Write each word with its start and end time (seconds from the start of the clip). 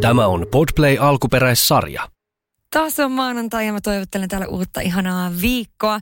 Tämä 0.00 0.26
on 0.26 0.46
Podplay 0.50 0.96
alkuperäissarja. 1.00 2.08
Taas 2.70 2.98
on 2.98 3.12
maanantai 3.12 3.66
ja 3.66 3.72
mä 3.72 3.80
toivottelen 3.80 4.28
täällä 4.28 4.46
uutta 4.46 4.80
ihanaa 4.80 5.32
viikkoa. 5.40 6.00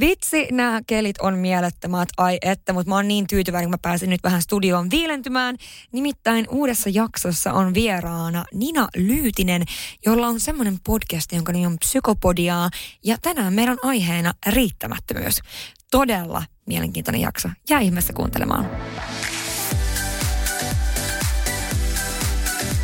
Vitsi, 0.00 0.48
nämä 0.50 0.80
kelit 0.86 1.20
on 1.20 1.38
mielettömät, 1.38 2.08
ai 2.16 2.38
että, 2.42 2.72
mutta 2.72 2.88
mä 2.88 2.94
oon 2.94 3.08
niin 3.08 3.26
tyytyväinen, 3.26 3.66
kun 3.66 3.74
mä 3.74 3.82
pääsin 3.82 4.10
nyt 4.10 4.20
vähän 4.24 4.42
studioon 4.42 4.90
viilentymään. 4.90 5.56
Nimittäin 5.92 6.46
uudessa 6.50 6.90
jaksossa 6.92 7.52
on 7.52 7.74
vieraana 7.74 8.44
Nina 8.54 8.88
Lyytinen, 8.96 9.62
jolla 10.06 10.26
on 10.26 10.40
semmoinen 10.40 10.78
podcast, 10.86 11.32
jonka 11.32 11.52
nimi 11.52 11.66
on 11.66 11.78
Psykopodiaa. 11.78 12.70
Ja 13.04 13.16
tänään 13.22 13.54
meidän 13.54 13.72
on 13.82 13.88
aiheena 13.90 14.32
riittämättömyys. 14.46 15.38
Todella 15.90 16.42
mielenkiintoinen 16.66 17.20
jakso. 17.20 17.48
Jää 17.70 17.80
ihmeessä 17.80 18.12
kuuntelemaan. 18.12 18.70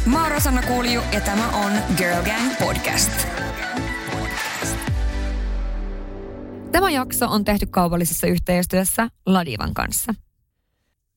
Mä 0.08 0.22
oon 0.22 0.30
Rosanna 0.30 0.62
Kulju 0.62 1.00
ja 1.12 1.20
tämä 1.20 1.48
on 1.48 1.72
Girl 1.96 2.22
Gang 2.22 2.58
Podcast. 2.58 3.10
Tämä 6.72 6.90
jakso 6.90 7.26
on 7.26 7.44
tehty 7.44 7.66
kaupallisessa 7.66 8.26
yhteistyössä 8.26 9.08
Ladivan 9.26 9.74
kanssa. 9.74 10.14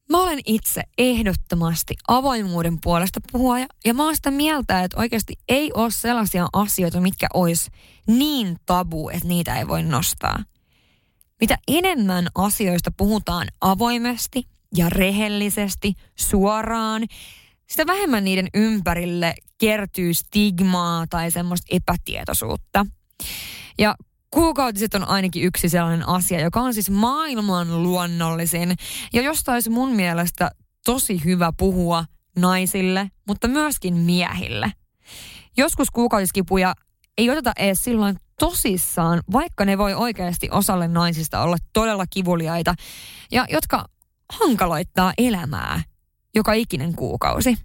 Mä 0.09 0.23
olen 0.23 0.39
itse 0.45 0.81
ehdottomasti 0.97 1.95
avoimuuden 2.07 2.77
puolesta 2.83 3.19
puhuja 3.31 3.67
ja 3.85 3.93
mä 3.93 4.03
oon 4.03 4.15
sitä 4.15 4.31
mieltä, 4.31 4.83
että 4.83 4.99
oikeasti 4.99 5.33
ei 5.49 5.71
ole 5.73 5.91
sellaisia 5.91 6.47
asioita, 6.53 7.01
mitkä 7.01 7.27
olisi 7.33 7.71
niin 8.07 8.57
tabu, 8.65 9.09
että 9.09 9.27
niitä 9.27 9.55
ei 9.55 9.67
voi 9.67 9.83
nostaa. 9.83 10.43
Mitä 11.41 11.57
enemmän 11.67 12.27
asioista 12.35 12.91
puhutaan 12.97 13.47
avoimesti 13.61 14.47
ja 14.75 14.89
rehellisesti, 14.89 15.93
suoraan, 16.15 17.07
sitä 17.71 17.87
vähemmän 17.87 18.23
niiden 18.23 18.47
ympärille 18.53 19.35
kertyy 19.57 20.13
stigmaa 20.13 21.05
tai 21.09 21.31
semmoista 21.31 21.75
epätietoisuutta. 21.75 22.85
Ja 23.79 23.95
kuukautiset 24.31 24.95
on 24.95 25.07
ainakin 25.07 25.43
yksi 25.43 25.69
sellainen 25.69 26.07
asia, 26.07 26.39
joka 26.39 26.61
on 26.61 26.73
siis 26.73 26.89
maailman 26.89 27.83
luonnollisin. 27.83 28.75
Ja 29.13 29.21
josta 29.21 29.53
olisi 29.53 29.69
mun 29.69 29.91
mielestä 29.91 30.51
tosi 30.85 31.23
hyvä 31.25 31.53
puhua 31.57 32.05
naisille, 32.37 33.11
mutta 33.27 33.47
myöskin 33.47 33.93
miehille. 33.93 34.71
Joskus 35.57 35.91
kuukautiskipuja 35.91 36.73
ei 37.17 37.29
oteta 37.29 37.51
edes 37.59 37.83
silloin 37.83 38.15
tosissaan, 38.39 39.21
vaikka 39.31 39.65
ne 39.65 39.77
voi 39.77 39.93
oikeasti 39.93 40.49
osalle 40.51 40.87
naisista 40.87 41.41
olla 41.41 41.57
todella 41.73 42.05
kivuliaita 42.09 42.73
ja 43.31 43.45
jotka 43.49 43.85
hankaloittaa 44.39 45.13
elämää 45.17 45.81
joka 46.35 46.53
ikinen 46.53 46.95
kuukausi. 46.95 47.57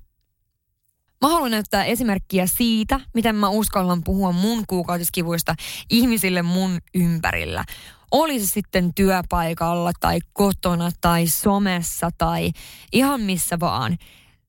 Mä 1.22 1.28
haluan 1.28 1.50
näyttää 1.50 1.84
esimerkkiä 1.84 2.47
siitä, 2.47 3.00
miten 3.14 3.34
mä 3.34 3.48
uskallan 3.48 4.05
puhua 4.05 4.33
mun 4.33 4.64
kuukautiskivuista 4.67 5.55
ihmisille 5.91 6.42
mun 6.42 6.78
ympärillä. 6.94 7.64
Oli 8.11 8.41
se 8.41 8.47
sitten 8.47 8.94
työpaikalla 8.94 9.92
tai 10.00 10.19
kotona 10.33 10.91
tai 11.00 11.27
somessa 11.27 12.11
tai 12.19 12.50
ihan 12.92 13.20
missä 13.20 13.61
vaan. 13.61 13.97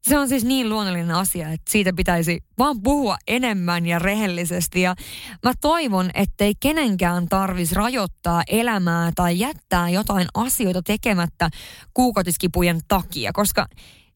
Se 0.01 0.19
on 0.19 0.29
siis 0.29 0.45
niin 0.45 0.69
luonnollinen 0.69 1.11
asia, 1.11 1.49
että 1.49 1.71
siitä 1.71 1.93
pitäisi 1.93 2.39
vaan 2.57 2.81
puhua 2.81 3.17
enemmän 3.27 3.85
ja 3.85 3.99
rehellisesti. 3.99 4.81
Ja 4.81 4.95
mä 5.43 5.53
toivon, 5.61 6.09
ettei 6.13 6.53
kenenkään 6.59 7.27
tarvitsisi 7.27 7.75
rajoittaa 7.75 8.43
elämää 8.47 9.11
tai 9.15 9.39
jättää 9.39 9.89
jotain 9.89 10.27
asioita 10.33 10.81
tekemättä 10.81 11.49
kuukautiskipujen 11.93 12.79
takia, 12.87 13.31
koska 13.33 13.67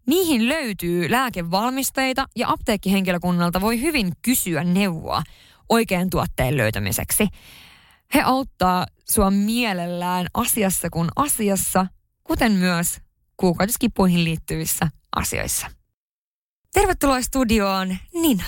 Niihin 0.08 0.50
löytyy 0.50 1.12
lääkevalmisteita 1.12 2.28
ja 2.36 2.50
apteekkihenkilökunnalta 2.50 3.62
voi 3.62 3.82
hyvin 3.82 4.12
kysyä 4.22 4.64
neuvoa 4.64 5.24
oikean 5.70 6.10
tuotteen 6.10 6.58
löytämiseksi. 6.58 7.28
He 8.14 8.22
auttaa 8.22 8.86
sua 9.10 9.32
mielellään 9.32 10.28
asiassa 10.34 10.90
kuin 10.90 11.10
asiassa, 11.16 11.88
kuten 12.24 12.52
myös 12.52 12.98
kuukautiskipuihin 13.38 14.24
liittyvissä 14.24 14.88
asioissa. 15.16 15.68
Tervetuloa 16.74 17.22
studioon, 17.22 17.98
Nina. 18.14 18.44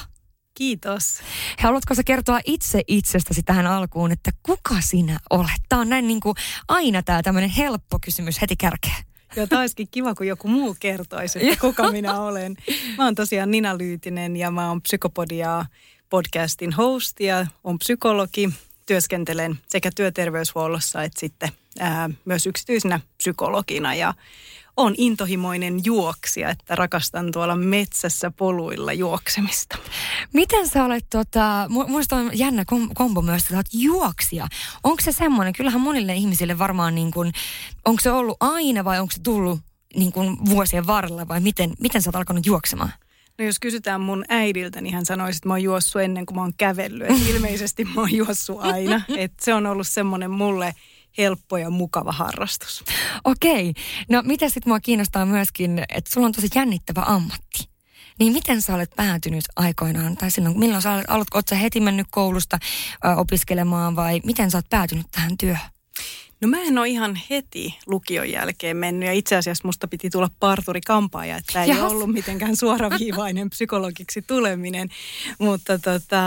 Kiitos. 0.54 1.20
Haluatko 1.60 1.96
sä 1.96 2.04
kertoa 2.04 2.40
itse 2.46 2.82
itsestäsi 2.88 3.44
tähän 3.44 3.68
alkuun, 3.68 4.12
että 4.12 4.32
kuka 4.44 4.82
sinä 4.82 5.20
olet? 5.30 5.62
Tämä 5.70 5.82
on 5.82 5.90
näin 5.90 6.08
niin 6.08 6.20
kuin 6.20 6.36
aina 6.68 7.04
tämä 7.04 7.24
tämmöinen 7.24 7.50
helppo 7.50 8.00
kysymys 8.00 8.42
heti 8.42 8.56
kärkeen. 8.56 9.13
Joo, 9.36 9.48
olisikin 9.60 9.88
kiva, 9.92 10.16
kun 10.16 10.28
joku 10.28 10.48
muu 10.48 10.76
kertoisi, 10.80 11.48
että 11.48 11.62
kuka 11.62 11.92
minä 11.92 12.20
olen. 12.20 12.56
Mä 12.98 13.06
oon 13.06 13.16
tosiaan 13.16 13.52
Nina 13.52 13.78
Lyytinen 13.78 14.36
ja 14.38 14.52
mä 14.52 14.70
oon 14.70 14.82
Psykopodia 14.82 15.66
podcastin 16.10 16.74
host 16.74 17.20
ja 17.20 17.48
on 17.64 17.80
psykologi. 17.80 18.50
Työskentelen 18.86 19.60
sekä 19.68 19.90
työterveyshuollossa 19.96 21.04
että 21.04 21.20
sitten 21.20 21.50
ää, 21.80 22.10
myös 22.26 22.48
yksityisenä 22.48 23.00
psykologina 23.18 23.96
ja 23.96 24.14
on 24.78 24.96
intohimoinen 24.98 25.82
juoksija, 25.86 26.50
että 26.50 26.76
rakastan 26.76 27.32
tuolla 27.32 27.56
metsässä 27.56 28.32
poluilla 28.32 28.94
juoksemista. 28.94 29.78
Miten 30.34 30.68
sä 30.68 30.86
olet, 30.86 31.06
tota, 31.10 31.68
muista 31.88 32.16
on 32.16 32.32
jännä 32.34 32.66
kombo 32.94 33.22
myös, 33.22 33.42
että 33.42 33.52
sä 33.52 33.58
olet 33.58 33.74
juoksija. 33.74 34.48
Onko 34.84 35.02
se 35.02 35.12
semmoinen, 35.12 35.54
kyllähän 35.54 35.82
monille 35.82 36.14
ihmisille 36.14 36.58
varmaan 36.58 36.96
niin 36.96 37.12
kuin, 37.12 37.32
onko 37.86 38.02
se 38.02 38.12
ollut 38.12 38.38
aina 38.40 38.84
vai 38.84 39.00
onko 39.00 39.12
se 39.12 39.22
tullut 39.22 39.60
niin 39.96 40.12
kuin 40.12 40.38
vuosien 40.46 40.88
varrella 40.88 41.28
vai 41.28 41.40
miten, 41.40 41.74
miten 41.80 42.02
sä 42.02 42.10
oot 42.10 42.16
alkanut 42.16 42.46
juoksemaan? 42.46 42.94
No 43.40 43.46
jos 43.46 43.60
kysytään 43.60 44.02
mun 44.02 44.26
äidiltä, 44.30 44.82
niin 44.82 44.96
hän 44.96 45.06
sanoisi, 45.06 45.38
että 45.38 45.48
mä 45.48 45.54
oon 45.54 45.64
juossut 45.64 46.02
ennen 46.02 46.26
kuin 46.26 46.36
mä 46.36 46.42
oon 46.42 46.54
kävellyt. 46.58 47.10
Et 47.10 47.30
ilmeisesti 47.30 47.86
mä 47.86 48.02
oon 48.02 48.14
juossut 48.14 48.62
aina. 48.62 49.02
Et 49.18 49.34
se 49.42 49.54
on 49.54 49.66
ollut 49.66 49.88
semmoinen 49.88 50.32
mulle 50.32 50.76
helppo 51.18 51.58
ja 51.58 51.70
mukava 51.70 52.12
harrastus. 52.12 52.84
Okei. 53.24 53.74
No 54.10 54.22
mitä 54.26 54.50
sitten 54.50 54.72
mua 54.72 54.80
kiinnostaa 54.80 55.26
myöskin, 55.26 55.80
että 55.90 56.12
sulla 56.14 56.28
on 56.28 56.34
tosi 56.34 56.48
jännittävä 56.56 57.04
ammatti. 57.06 57.70
Niin 58.20 58.34
miten 58.34 58.62
sä 58.62 58.76
olet 58.76 58.92
päätynyt 58.96 59.46
aikoinaan, 59.56 60.18
tai 60.18 60.32
silloin, 60.32 60.60
milloin 60.60 60.82
sä 60.82 60.94
olet, 60.94 61.10
oletko 61.10 61.42
sä 61.50 61.56
heti 61.56 61.80
mennyt 61.80 62.08
koulusta 62.12 62.60
ö, 63.06 63.16
opiskelemaan 63.16 63.96
vai 63.96 64.22
miten 64.26 64.52
sä 64.52 64.58
oot 64.58 64.70
päätynyt 64.70 65.08
tähän 65.12 65.38
työhön? 65.38 65.73
No 66.44 66.50
mä 66.50 66.62
en 66.62 66.78
ole 66.78 66.90
ihan 66.90 67.20
heti 67.30 67.78
lukion 67.86 68.32
jälkeen 68.32 68.78
mennyt 68.78 69.08
ja 69.08 69.14
itse 69.14 69.36
asiassa 69.36 69.68
musta 69.68 69.88
piti 69.88 70.10
tulla 70.10 70.30
parturi-kampaaja, 70.40 71.38
että 71.38 71.64
ei 71.64 71.70
Jahas. 71.70 71.92
ollut 71.92 72.12
mitenkään 72.12 72.56
suoraviivainen 72.56 73.50
psykologiksi 73.56 74.22
tuleminen. 74.22 74.90
Mutta 75.40 75.80
tota, 75.80 76.22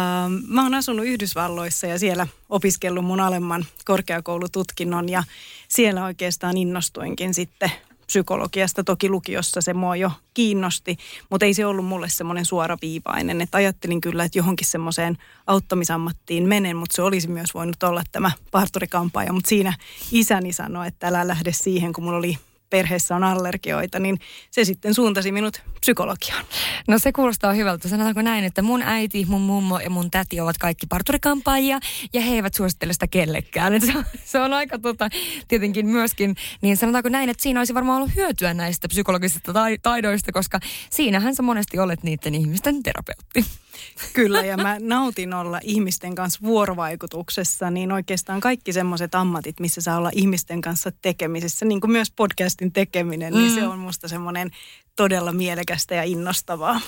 mä 0.48 0.62
oon 0.62 0.74
asunut 0.74 1.06
Yhdysvalloissa 1.06 1.86
ja 1.86 1.98
siellä 1.98 2.26
opiskellut 2.48 3.04
mun 3.04 3.20
alemman 3.20 3.64
korkeakoulututkinnon 3.84 5.08
ja 5.08 5.24
siellä 5.68 6.04
oikeastaan 6.04 6.56
innostuinkin 6.56 7.34
sitten 7.34 7.70
psykologiasta. 8.06 8.84
Toki 8.84 9.08
lukiossa 9.08 9.60
se 9.60 9.74
mua 9.74 9.96
jo 9.96 10.10
kiinnosti, 10.34 10.96
mutta 11.30 11.46
ei 11.46 11.54
se 11.54 11.66
ollut 11.66 11.84
mulle 11.84 12.08
semmoinen 12.08 12.44
suoraviivainen. 12.44 13.40
Että 13.40 13.58
ajattelin 13.58 14.00
kyllä, 14.00 14.24
että 14.24 14.38
johonkin 14.38 14.66
semmoiseen 14.66 15.18
auttamisammattiin 15.46 16.48
menen, 16.48 16.76
mutta 16.76 16.96
se 16.96 17.02
olisi 17.02 17.28
myös 17.28 17.54
voinut 17.54 17.82
olla 17.82 18.02
tämä 18.12 18.30
parturikampaaja. 18.50 19.32
Mutta 19.32 19.48
siinä 19.48 19.74
isäni 20.12 20.52
sanoi, 20.52 20.88
että 20.88 21.08
älä 21.08 21.28
lähde 21.28 21.52
siihen, 21.52 21.92
kun 21.92 22.04
mulla 22.04 22.18
oli 22.18 22.38
perheessä 22.70 23.16
on 23.16 23.24
allergioita, 23.24 23.98
niin 23.98 24.18
se 24.50 24.64
sitten 24.64 24.94
suuntasi 24.94 25.32
minut 25.32 25.62
psykologiaan. 25.80 26.44
No 26.88 26.98
se 26.98 27.12
kuulostaa 27.12 27.52
hyvältä. 27.52 27.88
Sanotaanko 27.88 28.22
näin, 28.22 28.44
että 28.44 28.62
mun 28.62 28.82
äiti, 28.82 29.26
mun 29.28 29.40
mummo 29.40 29.78
ja 29.78 29.90
mun 29.90 30.10
täti 30.10 30.40
ovat 30.40 30.58
kaikki 30.58 30.86
parturikampaajia 30.86 31.80
ja 32.12 32.20
he 32.20 32.34
eivät 32.34 32.54
suosittele 32.54 32.92
sitä 32.92 33.06
kellekään. 33.06 33.80
se, 33.80 33.98
on, 33.98 34.04
se 34.24 34.40
on 34.40 34.52
aika 34.52 34.78
tota, 34.78 35.08
tietenkin 35.48 35.86
myöskin, 35.86 36.36
niin 36.60 36.76
sanotaanko 36.76 37.08
näin, 37.08 37.28
että 37.28 37.42
siinä 37.42 37.60
olisi 37.60 37.74
varmaan 37.74 38.02
ollut 38.02 38.16
hyötyä 38.16 38.54
näistä 38.54 38.88
psykologisista 38.88 39.52
taidoista, 39.82 40.32
koska 40.32 40.60
siinähän 40.90 41.34
sä 41.34 41.42
monesti 41.42 41.78
olet 41.78 42.02
niiden 42.02 42.34
ihmisten 42.34 42.82
terapeutti. 42.82 43.44
Kyllä, 44.12 44.40
ja 44.40 44.56
mä 44.56 44.76
nautin 44.80 45.34
olla 45.34 45.60
ihmisten 45.62 46.14
kanssa 46.14 46.40
vuorovaikutuksessa, 46.42 47.70
niin 47.70 47.92
oikeastaan 47.92 48.40
kaikki 48.40 48.72
semmoiset 48.72 49.14
ammatit, 49.14 49.60
missä 49.60 49.80
saa 49.80 49.98
olla 49.98 50.10
ihmisten 50.14 50.60
kanssa 50.60 50.92
tekemisissä, 51.02 51.64
niin 51.64 51.80
kuin 51.80 51.90
myös 51.90 52.10
podcastin 52.16 52.72
tekeminen, 52.72 53.34
mm. 53.34 53.38
niin 53.38 53.54
se 53.54 53.60
mm. 53.60 53.70
on 53.70 53.78
musta 53.78 54.08
semmoinen 54.08 54.50
todella 54.96 55.32
mielekästä 55.32 55.94
ja 55.94 56.02
innostavaa. 56.02 56.80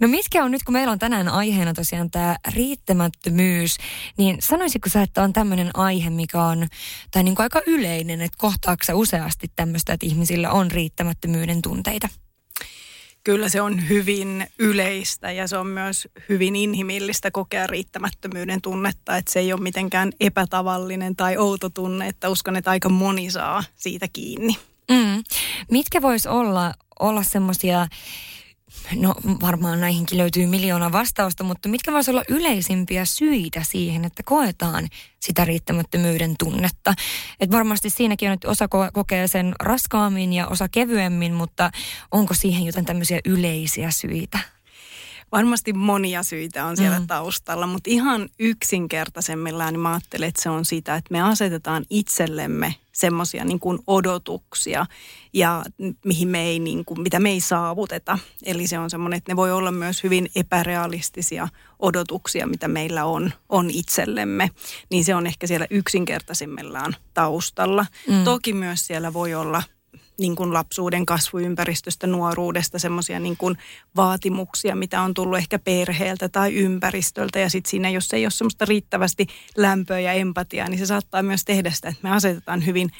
No 0.00 0.08
mitkä 0.08 0.44
on 0.44 0.50
nyt, 0.50 0.62
kun 0.62 0.72
meillä 0.72 0.92
on 0.92 0.98
tänään 0.98 1.28
aiheena 1.28 1.74
tosiaan 1.74 2.10
tämä 2.10 2.36
riittämättömyys, 2.54 3.76
niin 4.16 4.36
sanoisitko 4.40 4.88
sä, 4.88 5.02
että 5.02 5.22
on 5.22 5.32
tämmöinen 5.32 5.70
aihe, 5.74 6.10
mikä 6.10 6.42
on 6.42 6.66
tai 7.10 7.22
niin 7.22 7.34
kuin 7.34 7.44
aika 7.44 7.62
yleinen, 7.66 8.20
että 8.20 8.38
kohtaako 8.38 8.82
useasti 8.94 9.52
tämmöistä, 9.56 9.92
että 9.92 10.06
ihmisillä 10.06 10.50
on 10.50 10.70
riittämättömyyden 10.70 11.62
tunteita? 11.62 12.08
Kyllä 13.24 13.48
se 13.48 13.60
on 13.60 13.88
hyvin 13.88 14.46
yleistä 14.58 15.32
ja 15.32 15.48
se 15.48 15.56
on 15.56 15.66
myös 15.66 16.08
hyvin 16.28 16.56
inhimillistä 16.56 17.30
kokea 17.30 17.66
riittämättömyyden 17.66 18.62
tunnetta, 18.62 19.16
että 19.16 19.32
se 19.32 19.40
ei 19.40 19.52
ole 19.52 19.60
mitenkään 19.60 20.12
epätavallinen 20.20 21.16
tai 21.16 21.36
outo 21.36 21.70
tunne, 21.70 22.08
että 22.08 22.28
uskon, 22.28 22.56
että 22.56 22.70
aika 22.70 22.88
moni 22.88 23.30
saa 23.30 23.64
siitä 23.76 24.06
kiinni. 24.12 24.56
Mm. 24.90 25.22
Mitkä 25.70 26.02
vois 26.02 26.26
olla, 26.26 26.74
olla 27.00 27.22
semmoisia 27.22 27.86
no 28.96 29.14
varmaan 29.40 29.80
näihinkin 29.80 30.18
löytyy 30.18 30.46
miljoona 30.46 30.92
vastausta, 30.92 31.44
mutta 31.44 31.68
mitkä 31.68 31.92
voisi 31.92 32.10
olla 32.10 32.22
yleisimpiä 32.28 33.04
syitä 33.04 33.62
siihen, 33.62 34.04
että 34.04 34.22
koetaan 34.22 34.88
sitä 35.20 35.44
riittämättömyyden 35.44 36.34
tunnetta? 36.38 36.94
Et 37.40 37.50
varmasti 37.50 37.90
siinäkin 37.90 38.28
on, 38.28 38.34
että 38.34 38.48
osa 38.48 38.68
kokee 38.92 39.28
sen 39.28 39.54
raskaammin 39.60 40.32
ja 40.32 40.46
osa 40.46 40.68
kevyemmin, 40.68 41.34
mutta 41.34 41.70
onko 42.10 42.34
siihen 42.34 42.66
jotain 42.66 42.86
tämmöisiä 42.86 43.20
yleisiä 43.24 43.90
syitä? 43.90 44.38
Varmasti 45.32 45.72
monia 45.72 46.22
syitä 46.22 46.64
on 46.64 46.76
siellä 46.76 47.00
mm. 47.00 47.06
taustalla, 47.06 47.66
mutta 47.66 47.90
ihan 47.90 48.28
yksinkertaisemmillaan 48.38 49.74
niin 49.74 49.80
mä 49.80 49.92
ajattelen, 49.92 50.28
että 50.28 50.42
se 50.42 50.50
on 50.50 50.64
sitä, 50.64 50.96
että 50.96 51.12
me 51.12 51.22
asetetaan 51.22 51.84
itsellemme 51.90 52.74
semmoisia 52.92 53.44
niin 53.44 53.60
kuin 53.60 53.78
odotuksia, 53.86 54.86
ja 55.32 55.64
mihin 56.04 56.28
me 56.28 56.42
ei, 56.42 56.58
niin 56.58 56.84
kuin, 56.84 57.00
mitä 57.00 57.20
me 57.20 57.30
ei 57.30 57.40
saavuteta. 57.40 58.18
Eli 58.44 58.66
se 58.66 58.78
on 58.78 58.90
semmoinen, 58.90 59.18
että 59.18 59.32
ne 59.32 59.36
voi 59.36 59.52
olla 59.52 59.72
myös 59.72 60.02
hyvin 60.02 60.30
epärealistisia 60.36 61.48
odotuksia, 61.78 62.46
mitä 62.46 62.68
meillä 62.68 63.04
on, 63.04 63.32
on 63.48 63.70
itsellemme. 63.70 64.50
Niin 64.90 65.04
se 65.04 65.14
on 65.14 65.26
ehkä 65.26 65.46
siellä 65.46 65.66
yksinkertaisimmillaan 65.70 66.96
taustalla. 67.14 67.86
Mm. 68.08 68.24
Toki 68.24 68.52
myös 68.52 68.86
siellä 68.86 69.12
voi 69.12 69.34
olla 69.34 69.62
niin 70.20 70.36
kuin 70.36 70.54
lapsuuden 70.54 71.06
kasvuympäristöstä, 71.06 72.06
nuoruudesta, 72.06 72.78
semmoisia 72.78 73.20
niin 73.20 73.36
kuin 73.36 73.58
vaatimuksia, 73.96 74.76
mitä 74.76 75.02
on 75.02 75.14
tullut 75.14 75.38
ehkä 75.38 75.58
perheeltä 75.58 76.28
tai 76.28 76.54
ympäristöltä. 76.54 77.38
Ja 77.38 77.50
sitten 77.50 77.70
siinä, 77.70 77.90
jos 77.90 78.12
ei 78.12 78.24
ole 78.24 78.30
semmoista 78.30 78.64
riittävästi 78.64 79.26
lämpöä 79.56 80.00
ja 80.00 80.12
empatiaa, 80.12 80.68
niin 80.68 80.78
se 80.78 80.86
saattaa 80.86 81.22
myös 81.22 81.44
tehdä 81.44 81.70
sitä, 81.70 81.88
että 81.88 82.02
me 82.02 82.10
asetetaan 82.10 82.66
hyvin 82.66 82.90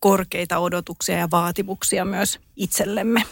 korkeita 0.00 0.58
odotuksia 0.58 1.18
ja 1.18 1.28
vaatimuksia 1.30 2.04
myös 2.04 2.40
itsellemme. 2.56 3.22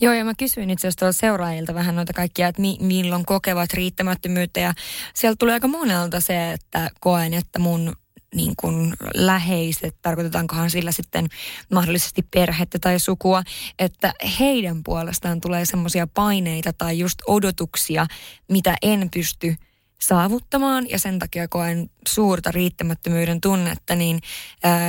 Joo, 0.00 0.14
ja 0.14 0.24
mä 0.24 0.32
kysyin 0.38 0.70
itse 0.70 0.88
asiassa 0.88 1.12
seuraajilta 1.20 1.74
vähän 1.74 1.96
noita 1.96 2.12
kaikkia, 2.12 2.48
että 2.48 2.60
mi- 2.60 2.78
milloin 2.80 3.24
kokevat 3.24 3.72
riittämättömyyttä. 3.72 4.60
Ja 4.60 4.74
sieltä 5.14 5.36
tuli 5.38 5.52
aika 5.52 5.68
monelta 5.68 6.20
se, 6.20 6.52
että 6.52 6.90
koen, 7.00 7.34
että 7.34 7.58
mun 7.58 7.96
niin 8.34 8.52
kuin 8.56 8.94
läheiset, 9.14 9.96
tarkoitetaankohan 10.02 10.70
sillä 10.70 10.92
sitten 10.92 11.26
mahdollisesti 11.72 12.22
perhettä 12.34 12.78
tai 12.78 13.00
sukua, 13.00 13.42
että 13.78 14.14
heidän 14.40 14.82
puolestaan 14.82 15.40
tulee 15.40 15.64
semmoisia 15.64 16.06
paineita 16.06 16.72
tai 16.72 16.98
just 16.98 17.18
odotuksia, 17.26 18.06
mitä 18.48 18.76
en 18.82 19.08
pysty 19.14 19.56
saavuttamaan 20.00 20.90
ja 20.90 20.98
sen 20.98 21.18
takia 21.18 21.48
koen 21.48 21.90
suurta 22.08 22.50
riittämättömyyden 22.50 23.40
tunnetta, 23.40 23.94
niin 23.94 24.20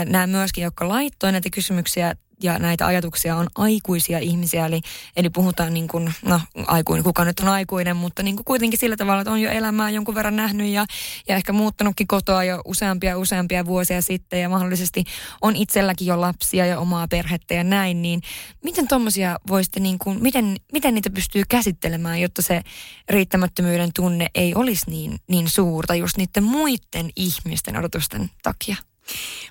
nämä 0.05 0.27
myöskin, 0.27 0.63
jotka 0.63 0.87
laittoi 0.87 1.31
näitä 1.31 1.49
kysymyksiä 1.49 2.15
ja 2.43 2.59
näitä 2.59 2.85
ajatuksia 2.85 3.35
on 3.35 3.47
aikuisia 3.55 4.19
ihmisiä, 4.19 4.65
eli, 4.65 4.81
eli 5.15 5.29
puhutaan 5.29 5.73
niin 5.73 5.87
kuin, 5.87 6.13
no 6.25 6.41
aikuinen, 6.67 7.03
kuka 7.03 7.25
nyt 7.25 7.39
on 7.39 7.47
aikuinen, 7.47 7.95
mutta 7.95 8.23
niin 8.23 8.35
kuin 8.35 8.45
kuitenkin 8.45 8.79
sillä 8.79 8.97
tavalla, 8.97 9.21
että 9.21 9.31
on 9.31 9.41
jo 9.41 9.51
elämää 9.51 9.89
jonkun 9.89 10.15
verran 10.15 10.35
nähnyt 10.35 10.67
ja, 10.67 10.85
ja 11.27 11.35
ehkä 11.35 11.53
muuttanutkin 11.53 12.07
kotoa 12.07 12.43
jo 12.43 12.61
useampia 12.65 13.17
useampia 13.17 13.65
vuosia 13.65 14.01
sitten 14.01 14.41
ja 14.41 14.49
mahdollisesti 14.49 15.03
on 15.41 15.55
itselläkin 15.55 16.07
jo 16.07 16.21
lapsia 16.21 16.65
ja 16.65 16.79
omaa 16.79 17.07
perhettä 17.07 17.53
ja 17.53 17.63
näin, 17.63 18.01
niin 18.01 18.21
miten 18.63 18.87
tuommoisia 18.87 19.39
voisitte 19.47 19.79
niin 19.79 19.99
kuin, 19.99 20.23
miten, 20.23 20.55
miten 20.71 20.93
niitä 20.93 21.09
pystyy 21.09 21.43
käsittelemään, 21.49 22.21
jotta 22.21 22.41
se 22.41 22.61
riittämättömyyden 23.09 23.89
tunne 23.95 24.27
ei 24.35 24.55
olisi 24.55 24.89
niin, 24.89 25.19
niin 25.27 25.49
suurta 25.49 25.95
just 25.95 26.17
niiden 26.17 26.43
muiden 26.43 27.09
ihmisten 27.15 27.77
odotusten 27.77 28.29
takia? 28.43 28.75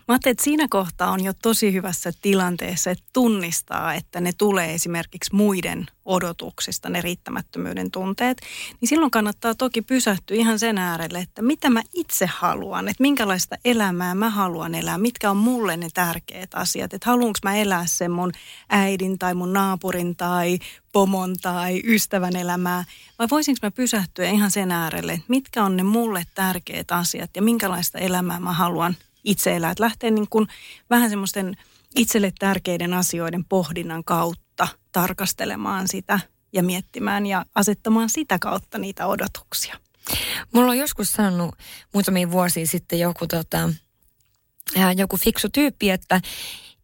Mä 0.08 0.12
ajattelin, 0.12 0.32
että 0.32 0.44
siinä 0.44 0.66
kohtaa 0.70 1.10
on 1.10 1.24
jo 1.24 1.32
tosi 1.42 1.72
hyvässä 1.72 2.12
tilanteessa, 2.22 2.90
että 2.90 3.04
tunnistaa, 3.12 3.94
että 3.94 4.20
ne 4.20 4.32
tulee 4.32 4.74
esimerkiksi 4.74 5.34
muiden 5.34 5.86
odotuksista, 6.04 6.88
ne 6.88 7.00
riittämättömyyden 7.00 7.90
tunteet. 7.90 8.40
Niin 8.80 8.88
silloin 8.88 9.10
kannattaa 9.10 9.54
toki 9.54 9.82
pysähtyä 9.82 10.36
ihan 10.36 10.58
sen 10.58 10.78
äärelle, 10.78 11.18
että 11.18 11.42
mitä 11.42 11.70
mä 11.70 11.82
itse 11.94 12.26
haluan, 12.26 12.88
että 12.88 13.02
minkälaista 13.02 13.56
elämää 13.64 14.14
mä 14.14 14.30
haluan 14.30 14.74
elää, 14.74 14.98
mitkä 14.98 15.30
on 15.30 15.36
mulle 15.36 15.76
ne 15.76 15.88
tärkeät 15.94 16.50
asiat. 16.54 16.94
Että 16.94 17.10
haluanko 17.10 17.38
mä 17.44 17.56
elää 17.56 17.86
sen 17.86 18.10
mun 18.10 18.32
äidin 18.68 19.18
tai 19.18 19.34
mun 19.34 19.52
naapurin 19.52 20.16
tai 20.16 20.58
pomon 20.92 21.36
tai 21.42 21.82
ystävän 21.84 22.36
elämää, 22.36 22.84
vai 23.18 23.26
voisinko 23.30 23.58
mä 23.62 23.70
pysähtyä 23.70 24.30
ihan 24.30 24.50
sen 24.50 24.72
äärelle, 24.72 25.12
että 25.12 25.26
mitkä 25.28 25.64
on 25.64 25.76
ne 25.76 25.82
mulle 25.82 26.22
tärkeät 26.34 26.90
asiat 26.90 27.30
ja 27.36 27.42
minkälaista 27.42 27.98
elämää 27.98 28.40
mä 28.40 28.52
haluan 28.52 28.96
itse 29.24 29.56
elää. 29.56 29.70
Että 29.70 29.84
lähtee 29.84 30.10
niin 30.10 30.28
kuin 30.30 30.48
vähän 30.90 31.10
semmoisten 31.10 31.56
itselle 31.96 32.32
tärkeiden 32.38 32.94
asioiden 32.94 33.44
pohdinnan 33.44 34.04
kautta 34.04 34.68
tarkastelemaan 34.92 35.88
sitä 35.88 36.20
ja 36.52 36.62
miettimään 36.62 37.26
ja 37.26 37.46
asettamaan 37.54 38.08
sitä 38.10 38.38
kautta 38.38 38.78
niitä 38.78 39.06
odotuksia. 39.06 39.76
Mulla 40.52 40.70
on 40.70 40.78
joskus 40.78 41.12
sanonut 41.12 41.54
muutamia 41.94 42.30
vuosia 42.30 42.66
sitten 42.66 42.98
joku, 42.98 43.26
tota, 43.26 43.70
joku 44.96 45.16
fiksu 45.16 45.48
tyyppi, 45.48 45.90
että, 45.90 46.20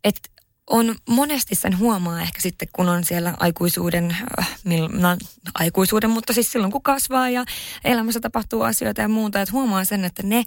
että 0.05 0.29
on 0.67 0.95
monesti 1.09 1.55
sen 1.55 1.79
huomaa 1.79 2.23
ehkä 2.23 2.41
sitten, 2.41 2.69
kun 2.73 2.89
on 2.89 3.05
siellä 3.05 3.35
aikuisuuden, 3.41 4.17
äh, 4.41 4.49
no, 4.93 5.17
aikuisuuden, 5.55 6.11
mutta 6.11 6.33
siis 6.33 6.53
silloin 6.53 6.73
kun 6.73 6.83
kasvaa 6.83 7.31
ja 7.31 7.45
elämässä 7.85 8.21
tapahtuu 8.21 8.63
asioita 8.63 9.01
ja 9.01 9.09
muuta, 9.09 9.41
että 9.41 9.53
huomaa 9.53 9.85
sen, 9.85 10.05
että 10.05 10.23
ne 10.23 10.45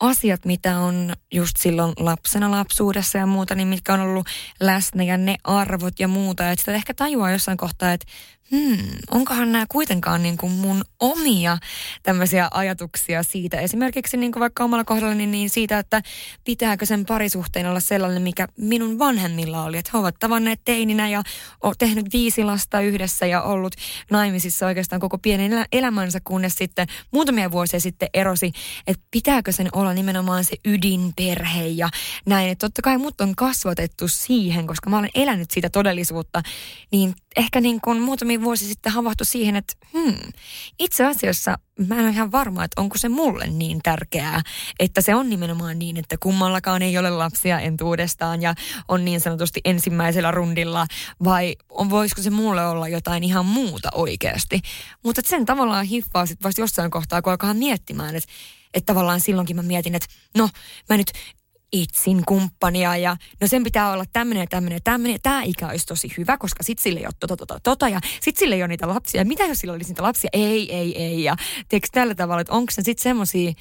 asiat, 0.00 0.44
mitä 0.44 0.78
on 0.78 1.12
just 1.32 1.56
silloin 1.56 1.92
lapsena 1.98 2.50
lapsuudessa 2.50 3.18
ja 3.18 3.26
muuta, 3.26 3.54
niin 3.54 3.68
mitkä 3.68 3.94
on 3.94 4.00
ollut 4.00 4.26
läsnä 4.60 5.02
ja 5.02 5.16
ne 5.16 5.36
arvot 5.44 6.00
ja 6.00 6.08
muuta. 6.08 6.50
Että 6.50 6.62
sitä 6.62 6.74
ehkä 6.74 6.94
tajuaa 6.94 7.30
jossain 7.30 7.56
kohtaa, 7.56 7.92
että 7.92 8.06
hmm, 8.50 8.78
onkohan 9.10 9.52
nämä 9.52 9.66
kuitenkaan 9.68 10.22
niin 10.22 10.36
kuin 10.36 10.52
mun 10.52 10.84
omia 11.00 11.58
tämmöisiä 12.02 12.48
ajatuksia 12.50 13.22
siitä. 13.22 13.60
Esimerkiksi 13.60 14.16
niin 14.16 14.32
kuin 14.32 14.40
vaikka 14.40 14.64
omalla 14.64 14.84
kohdallani 14.84 15.26
niin 15.26 15.50
siitä, 15.50 15.78
että 15.78 16.02
pitääkö 16.44 16.86
sen 16.86 17.06
parisuhteen 17.06 17.66
olla 17.66 17.80
sellainen, 17.80 18.22
mikä 18.22 18.48
minun 18.58 18.98
vanhemmilla 18.98 19.62
oli. 19.62 19.78
Että 19.78 19.90
he 19.94 19.98
ovat 19.98 20.14
tavanneet 20.18 20.60
teininä 20.64 21.08
ja 21.08 21.22
on 21.62 21.74
tehnyt 21.78 22.06
viisi 22.12 22.44
lasta 22.44 22.80
yhdessä 22.80 23.26
ja 23.26 23.42
ollut 23.42 23.74
naimisissa 24.10 24.66
oikeastaan 24.66 25.00
koko 25.00 25.18
pienen 25.18 25.66
elämänsä, 25.72 26.20
kunnes 26.24 26.54
sitten 26.54 26.86
muutamia 27.10 27.50
vuosia 27.50 27.80
sitten 27.80 28.08
erosi, 28.14 28.52
että 28.86 29.06
pitääkö 29.10 29.52
sen 29.52 29.68
olla 29.72 29.94
nimenomaan 29.94 30.44
se 30.44 30.56
ydinperhe 30.64 31.66
ja 31.66 31.88
näin. 32.26 32.50
Että 32.50 32.66
totta 32.66 32.82
kai 32.82 32.98
mut 32.98 33.20
on 33.20 33.36
kasvatettu 33.36 34.08
siihen, 34.08 34.66
koska 34.66 34.90
mä 34.90 34.98
olen 34.98 35.10
elänyt 35.14 35.50
sitä 35.50 35.70
todellisuutta, 35.70 36.42
niin 36.92 37.14
ehkä 37.36 37.60
niin 37.60 37.80
kuin 37.80 38.00
muutamia 38.00 38.40
vuosi 38.40 38.66
sitten 38.66 38.92
havahtui 38.92 39.26
siihen, 39.26 39.56
että 39.56 39.74
hmm, 39.92 40.32
itse 40.78 41.04
asiassa 41.04 41.58
mä 41.88 41.94
en 41.94 42.00
ole 42.00 42.10
ihan 42.10 42.32
varma, 42.32 42.64
että 42.64 42.80
onko 42.80 42.98
se 42.98 43.08
mulle 43.08 43.46
niin 43.46 43.80
tärkeää, 43.82 44.42
että 44.80 45.00
se 45.00 45.14
on 45.14 45.30
nimenomaan 45.30 45.78
niin, 45.78 45.96
että 45.96 46.16
kummallakaan 46.22 46.82
ei 46.82 46.98
ole 46.98 47.10
lapsia 47.10 47.60
entuudestaan 47.60 48.42
ja 48.42 48.54
on 48.88 49.04
niin 49.04 49.20
sanotusti 49.20 49.60
ensimmäisellä 49.64 50.30
rundilla, 50.30 50.86
vai 51.24 51.56
on, 51.70 51.90
voisiko 51.90 52.22
se 52.22 52.30
mulle 52.30 52.66
olla 52.66 52.88
jotain 52.88 53.24
ihan 53.24 53.46
muuta 53.46 53.88
oikeasti. 53.94 54.60
Mutta 55.04 55.22
sen 55.24 55.46
tavallaan 55.46 55.86
hiffaa 55.86 56.26
sitten 56.26 56.44
vasta 56.44 56.60
jossain 56.60 56.90
kohtaa, 56.90 57.22
kun 57.22 57.32
alkaa 57.32 57.54
miettimään, 57.54 58.16
että 58.16 58.32
että 58.74 58.92
tavallaan 58.92 59.20
silloinkin 59.20 59.56
mä 59.56 59.62
mietin, 59.62 59.94
että 59.94 60.08
no 60.36 60.48
mä 60.88 60.96
nyt 60.96 61.12
itsin 61.72 62.22
kumppania 62.26 62.96
ja 62.96 63.16
no 63.40 63.46
sen 63.46 63.64
pitää 63.64 63.92
olla 63.92 64.04
tämmöinen 64.12 64.40
ja 64.40 64.46
tämmöinen 64.46 64.76
ja 64.76 64.80
tämmöinen. 64.84 65.18
Tämä 65.22 65.42
ikä 65.42 65.68
olisi 65.68 65.86
tosi 65.86 66.12
hyvä, 66.18 66.38
koska 66.38 66.62
sit 66.62 66.78
sille 66.78 67.00
ei 67.00 67.06
ole 67.06 67.14
tota, 67.20 67.36
tota, 67.36 67.60
tota 67.62 67.88
ja 67.88 68.00
sit 68.20 68.36
sille 68.36 68.54
ei 68.54 68.62
ole 68.62 68.68
niitä 68.68 68.88
lapsia. 68.88 69.24
Mitä 69.24 69.44
jos 69.44 69.58
sillä 69.58 69.74
olisi 69.74 69.90
niitä 69.90 70.02
lapsia? 70.02 70.30
Ei, 70.32 70.76
ei, 70.76 71.02
ei. 71.02 71.24
Ja 71.24 71.36
teekö 71.68 71.88
tällä 71.92 72.14
tavalla, 72.14 72.40
että 72.40 72.52
onko 72.52 72.70
se 72.70 72.82
sitten 72.82 73.02
semmoisia 73.02 73.52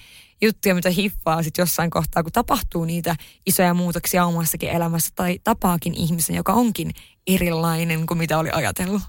juttuja, 0.42 0.76
mitä 0.76 0.90
hiffaa 0.90 1.44
sitten 1.44 1.64
jossain 1.64 1.90
kohtaa, 1.90 2.24
kun 2.24 2.32
tapahtuu 2.32 2.86
niitä 2.86 3.16
isoja 3.46 3.74
muutoksia 3.74 4.26
omassakin 4.26 4.70
elämässä 4.70 5.10
tai 5.16 5.40
tapaakin 5.44 5.94
ihmisen, 5.94 6.36
joka 6.36 6.54
onkin 6.54 6.92
erilainen 7.28 8.06
kuin 8.06 8.18
mitä 8.18 8.38
oli 8.38 8.50
ajatellut. 8.52 9.02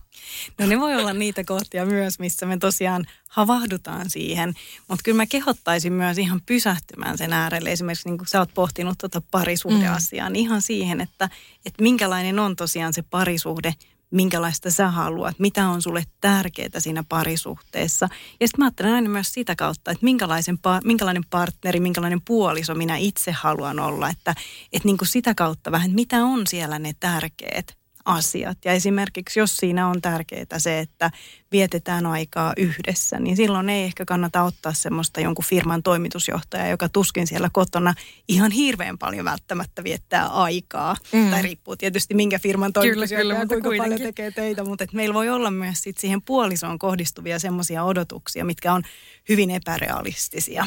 No 0.59 0.67
ne 0.67 0.81
voi 0.81 0.97
olla 0.97 1.13
niitä 1.13 1.45
kohtia 1.45 1.87
myös, 1.87 2.19
missä 2.19 2.47
me 2.47 2.57
tosiaan 2.57 3.07
havahdutaan 3.29 4.11
siihen, 4.11 4.55
mutta 4.89 5.03
kyllä 5.03 5.17
mä 5.17 5.27
kehottaisin 5.27 5.93
myös 5.93 6.19
ihan 6.19 6.41
pysähtymään 6.47 7.19
sen 7.19 7.33
äärelle. 7.33 7.73
Esimerkiksi 7.73 8.09
niin 8.09 8.19
kuin 8.19 8.29
sä 8.29 8.39
oot 8.39 8.55
pohtinut 8.55 8.99
tuota 8.99 9.23
parisuhdeasiaa, 9.31 10.29
mm. 10.29 10.33
niin 10.33 10.43
ihan 10.43 10.63
siihen, 10.63 11.01
että, 11.01 11.29
että 11.67 11.83
minkälainen 11.83 12.39
on 12.39 12.57
tosiaan 12.57 12.93
se 12.93 13.03
parisuhde, 13.03 13.75
minkälaista 14.11 14.71
sä 14.71 14.91
haluat, 14.91 15.39
mitä 15.39 15.69
on 15.69 15.83
sulle 15.83 16.03
tärkeää 16.21 16.81
siinä 16.81 17.05
parisuhteessa. 17.09 18.09
Ja 18.41 18.49
sitten 18.49 18.63
mä 18.63 18.65
ajattelen 18.65 18.95
aina 18.95 19.09
myös 19.09 19.33
sitä 19.33 19.57
kautta, 19.57 19.91
että 19.91 20.05
minkälaisen, 20.05 20.59
minkälainen 20.85 21.25
partneri, 21.31 21.81
minkälainen 21.81 22.21
puoliso 22.21 22.75
minä 22.75 22.97
itse 22.97 23.33
haluan 23.33 23.81
olla. 23.81 24.09
Että, 24.09 24.35
että 24.73 24.89
niin 24.89 24.99
kuin 24.99 25.09
sitä 25.09 25.35
kautta 25.35 25.73
vähän, 25.73 25.91
mitä 25.91 26.25
on 26.25 26.47
siellä 26.47 26.79
ne 26.79 26.93
tärkeät 27.01 27.77
asiat. 28.07 28.59
Ja 28.65 28.73
esimerkiksi 28.73 29.39
jos 29.39 29.57
siinä 29.57 29.89
on 29.89 30.03
tärkeää 30.03 30.59
se, 30.59 30.79
että 30.79 31.11
vietetään 31.53 32.07
aikaa 32.07 32.53
yhdessä, 32.57 33.19
niin 33.19 33.37
silloin 33.37 33.69
ei 33.69 33.85
ehkä 33.85 34.05
kannata 34.05 34.43
ottaa 34.43 34.73
semmoista 34.73 35.21
jonkun 35.21 35.45
firman 35.45 35.83
toimitusjohtajaa, 35.83 36.69
joka 36.69 36.89
tuskin 36.89 37.27
siellä 37.27 37.51
kotona 37.53 37.95
ihan 38.29 38.51
hirveän 38.51 38.99
paljon 38.99 39.25
välttämättä 39.25 39.85
viettää 39.85 40.27
aikaa. 40.27 40.97
Mm. 41.13 41.31
Tai 41.31 41.43
riippuu 41.43 41.77
tietysti 41.77 42.15
minkä 42.15 42.39
firman 42.39 42.73
toimitusjohtaja 42.73 43.23
kyllä, 43.23 43.35
kyllä, 43.35 43.47
kuinka 43.47 43.69
kuitenkin. 43.69 43.93
paljon 43.93 44.15
tekee 44.15 44.31
töitä, 44.31 44.65
mutta 44.65 44.85
et 44.85 44.93
meillä 44.93 45.15
voi 45.15 45.29
olla 45.29 45.51
myös 45.51 45.83
sit 45.83 45.99
siihen 45.99 46.23
puolisoon 46.23 46.79
kohdistuvia 46.79 47.39
semmoisia 47.39 47.85
odotuksia, 47.85 48.45
mitkä 48.45 48.73
on 48.73 48.83
hyvin 49.29 49.51
epärealistisia. 49.51 50.67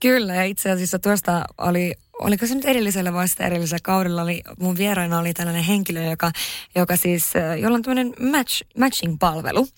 Kyllä, 0.00 0.34
ja 0.34 0.44
itse 0.44 0.70
asiassa 0.70 0.98
tuosta 0.98 1.44
oli 1.58 1.94
oliko 2.18 2.46
se 2.46 2.54
nyt 2.54 2.64
edellisellä 2.64 3.12
vai 3.12 3.28
sitä 3.28 3.46
edellisellä 3.46 3.80
kaudella, 3.82 4.22
oli, 4.22 4.42
mun 4.60 4.76
vieraana 4.76 5.18
oli 5.18 5.32
tällainen 5.34 5.64
henkilö, 5.64 6.02
joka, 6.02 6.32
joka 6.74 6.96
siis, 6.96 7.32
jolla 7.60 7.74
on 7.74 7.82
tämmöinen 7.82 8.14
match, 8.30 8.62
matching-palvelu. 8.78 9.68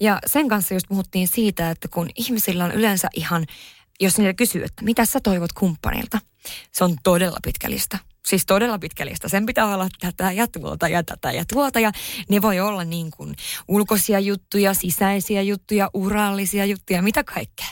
Ja 0.00 0.18
sen 0.26 0.48
kanssa 0.48 0.74
just 0.74 0.88
puhuttiin 0.88 1.28
siitä, 1.28 1.70
että 1.70 1.88
kun 1.88 2.10
ihmisillä 2.16 2.64
on 2.64 2.72
yleensä 2.72 3.08
ihan, 3.14 3.46
jos 4.00 4.18
niille 4.18 4.34
kysyy, 4.34 4.64
että 4.64 4.84
mitä 4.84 5.04
sä 5.04 5.20
toivot 5.20 5.52
kumppanilta, 5.52 6.18
se 6.72 6.84
on 6.84 6.96
todella 7.02 7.38
pitkä 7.44 7.70
lista. 7.70 7.98
Siis 8.26 8.46
todella 8.46 8.78
pitkä 8.78 9.06
lista. 9.06 9.28
Sen 9.28 9.46
pitää 9.46 9.74
olla 9.74 9.88
tätä 10.00 10.32
ja 10.32 10.46
tuota 10.46 10.88
ja 10.88 11.02
tätä 11.02 11.32
ja 11.32 11.44
tuota. 11.52 11.80
Ja 11.80 11.92
ne 12.28 12.42
voi 12.42 12.60
olla 12.60 12.84
niin 12.84 13.10
kuin 13.10 13.34
ulkoisia 13.68 14.20
juttuja, 14.20 14.74
sisäisiä 14.74 15.42
juttuja, 15.42 15.90
urallisia 15.94 16.64
juttuja, 16.64 17.02
mitä 17.02 17.24
kaikkea. 17.24 17.66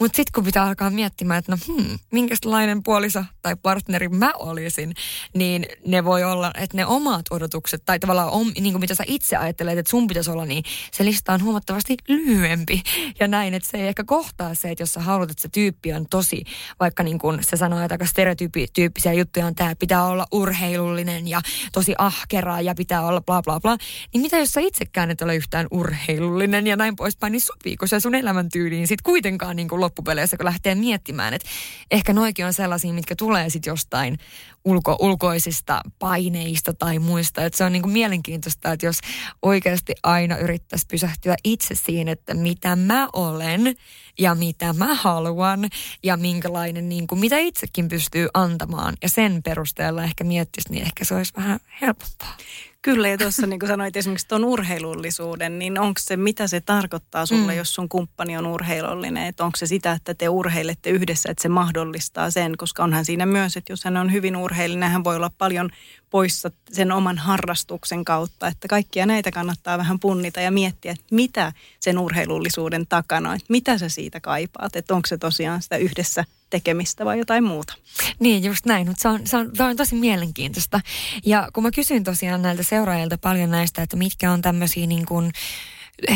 Mutta 0.00 0.16
sitten 0.16 0.32
kun 0.34 0.44
pitää 0.44 0.64
alkaa 0.64 0.90
miettimään, 0.90 1.38
että 1.38 1.52
no 1.52 1.58
hmm, 1.66 1.98
minkälainen 2.12 2.82
puoliso 2.82 3.24
tai 3.42 3.56
partneri 3.62 4.08
mä 4.08 4.32
olisin, 4.38 4.94
niin 5.34 5.66
ne 5.86 6.04
voi 6.04 6.24
olla, 6.24 6.50
että 6.60 6.76
ne 6.76 6.86
omat 6.86 7.26
odotukset 7.30 7.82
tai 7.84 7.98
tavallaan 7.98 8.30
om, 8.30 8.52
niin 8.60 8.72
kuin 8.72 8.80
mitä 8.80 8.94
sä 8.94 9.04
itse 9.06 9.36
ajattelet, 9.36 9.78
että 9.78 9.90
sun 9.90 10.06
pitäisi 10.06 10.30
olla, 10.30 10.46
niin 10.46 10.64
se 10.92 11.04
lista 11.04 11.32
on 11.32 11.42
huomattavasti 11.42 11.96
lyhyempi. 12.08 12.82
Ja 13.20 13.28
näin, 13.28 13.54
että 13.54 13.68
se 13.70 13.76
ei 13.76 13.88
ehkä 13.88 14.04
kohtaa 14.04 14.54
se, 14.54 14.70
että 14.70 14.82
jos 14.82 14.92
sä 14.92 15.00
haluat, 15.00 15.30
että 15.30 15.42
se 15.42 15.48
tyyppi 15.48 15.92
on 15.92 16.06
tosi, 16.10 16.44
vaikka 16.80 17.02
niin 17.02 17.18
kuin 17.18 17.38
se 17.42 17.56
sanoo, 17.56 17.80
että 17.80 17.94
aika 17.94 18.06
stereotyyppisiä 18.06 19.12
juttuja 19.12 19.46
on 19.46 19.54
tämä, 19.54 19.74
pitää 19.78 20.04
olla 20.04 20.26
urheilullinen 20.32 21.28
ja 21.28 21.40
tosi 21.72 21.94
ahkera 21.98 22.60
ja 22.60 22.74
pitää 22.74 23.06
olla 23.06 23.20
bla 23.20 23.42
bla 23.42 23.60
bla, 23.60 23.76
niin 24.12 24.20
mitä 24.20 24.38
jos 24.38 24.52
sä 24.52 24.60
itsekään 24.60 25.10
et 25.10 25.22
ole 25.22 25.36
yhtään 25.36 25.66
urheilullinen 25.70 26.66
ja 26.66 26.76
näin 26.76 26.96
poispäin, 26.96 27.32
niin 27.32 27.40
sopiiko 27.40 27.86
se 27.86 28.00
sun 28.00 28.14
elämäntyyliin 28.14 28.86
sitten 28.86 29.04
kuitenkaan 29.04 29.56
niin 29.56 29.68
kuin 29.68 29.80
loppupeleissä, 29.90 30.36
kun 30.36 30.44
lähtee 30.46 30.74
miettimään, 30.74 31.34
että 31.34 31.48
ehkä 31.90 32.12
noikin 32.12 32.46
on 32.46 32.54
sellaisia, 32.54 32.92
mitkä 32.92 33.16
tulee 33.16 33.50
sitten 33.50 33.70
jostain 33.70 34.18
ulko, 34.64 34.96
ulkoisista 35.00 35.80
paineista 35.98 36.72
tai 36.72 36.98
muista. 36.98 37.44
Että 37.44 37.56
se 37.56 37.64
on 37.64 37.72
niin 37.72 37.82
kuin 37.82 37.92
mielenkiintoista, 37.92 38.72
että 38.72 38.86
jos 38.86 39.00
oikeasti 39.42 39.94
aina 40.02 40.36
yrittäisi 40.36 40.86
pysähtyä 40.90 41.36
itse 41.44 41.74
siinä, 41.74 42.12
että 42.12 42.34
mitä 42.34 42.76
mä 42.76 43.08
olen 43.12 43.76
ja 44.18 44.34
mitä 44.34 44.72
mä 44.72 44.94
haluan 44.94 45.68
ja 46.02 46.16
minkälainen, 46.16 46.88
niin 46.88 47.06
kuin, 47.06 47.18
mitä 47.18 47.38
itsekin 47.38 47.88
pystyy 47.88 48.28
antamaan. 48.34 48.94
Ja 49.02 49.08
sen 49.08 49.42
perusteella 49.42 50.04
ehkä 50.04 50.24
miettisi, 50.24 50.72
niin 50.72 50.82
ehkä 50.82 51.04
se 51.04 51.14
olisi 51.14 51.32
vähän 51.36 51.60
helpompaa. 51.80 52.36
Kyllä, 52.82 53.08
ja 53.08 53.18
tuossa 53.18 53.46
niin 53.46 53.60
kuin 53.60 53.68
sanoit 53.68 53.96
esimerkiksi 53.96 54.28
tuon 54.28 54.44
urheilullisuuden, 54.44 55.58
niin 55.58 55.78
onko 55.78 56.00
se, 56.04 56.16
mitä 56.16 56.46
se 56.46 56.60
tarkoittaa 56.60 57.26
sulle, 57.26 57.52
mm. 57.52 57.58
jos 57.58 57.74
sun 57.74 57.88
kumppani 57.88 58.36
on 58.36 58.46
urheilullinen? 58.46 59.26
Että 59.26 59.44
onko 59.44 59.56
se 59.56 59.66
sitä, 59.66 59.92
että 59.92 60.14
te 60.14 60.28
urheilette 60.28 60.90
yhdessä, 60.90 61.30
että 61.30 61.42
se 61.42 61.48
mahdollistaa 61.48 62.30
sen, 62.30 62.56
koska 62.56 62.84
onhan 62.84 63.04
siinä 63.04 63.26
myös, 63.26 63.56
että 63.56 63.72
jos 63.72 63.84
hän 63.84 63.96
on 63.96 64.12
hyvin 64.12 64.36
urheillinen, 64.36 64.90
hän 64.90 65.04
voi 65.04 65.16
olla 65.16 65.30
paljon 65.38 65.70
poissa 66.10 66.50
sen 66.72 66.92
oman 66.92 67.18
harrastuksen 67.18 68.04
kautta. 68.04 68.48
Että 68.48 68.68
kaikkia 68.68 69.06
näitä 69.06 69.30
kannattaa 69.30 69.78
vähän 69.78 70.00
punnita 70.00 70.40
ja 70.40 70.50
miettiä, 70.50 70.92
että 70.92 71.04
mitä 71.10 71.52
sen 71.80 71.98
urheilullisuuden 71.98 72.86
takana, 72.86 73.34
että 73.34 73.46
mitä 73.48 73.78
sä 73.78 73.88
siitä 73.88 74.20
kaipaat, 74.20 74.76
että 74.76 74.94
onko 74.94 75.06
se 75.06 75.18
tosiaan 75.18 75.62
sitä 75.62 75.76
yhdessä 75.76 76.24
tekemistä 76.50 77.04
vai 77.04 77.18
jotain 77.18 77.44
muuta. 77.44 77.74
Niin, 78.18 78.44
just 78.44 78.66
näin, 78.66 78.86
mutta 78.86 79.02
se 79.02 79.08
on, 79.08 79.20
se, 79.26 79.36
on, 79.36 79.50
se 79.54 79.62
on 79.62 79.76
tosi 79.76 79.94
mielenkiintoista. 79.94 80.80
Ja 81.26 81.48
kun 81.52 81.62
mä 81.62 81.70
kysyin 81.70 82.04
tosiaan 82.04 82.42
näiltä 82.42 82.62
seuraajilta 82.62 83.18
paljon 83.18 83.50
näistä, 83.50 83.82
että 83.82 83.96
mitkä 83.96 84.32
on 84.32 84.42
tämmöisiä 84.42 84.86
niin 84.86 85.06
kuin 85.06 85.32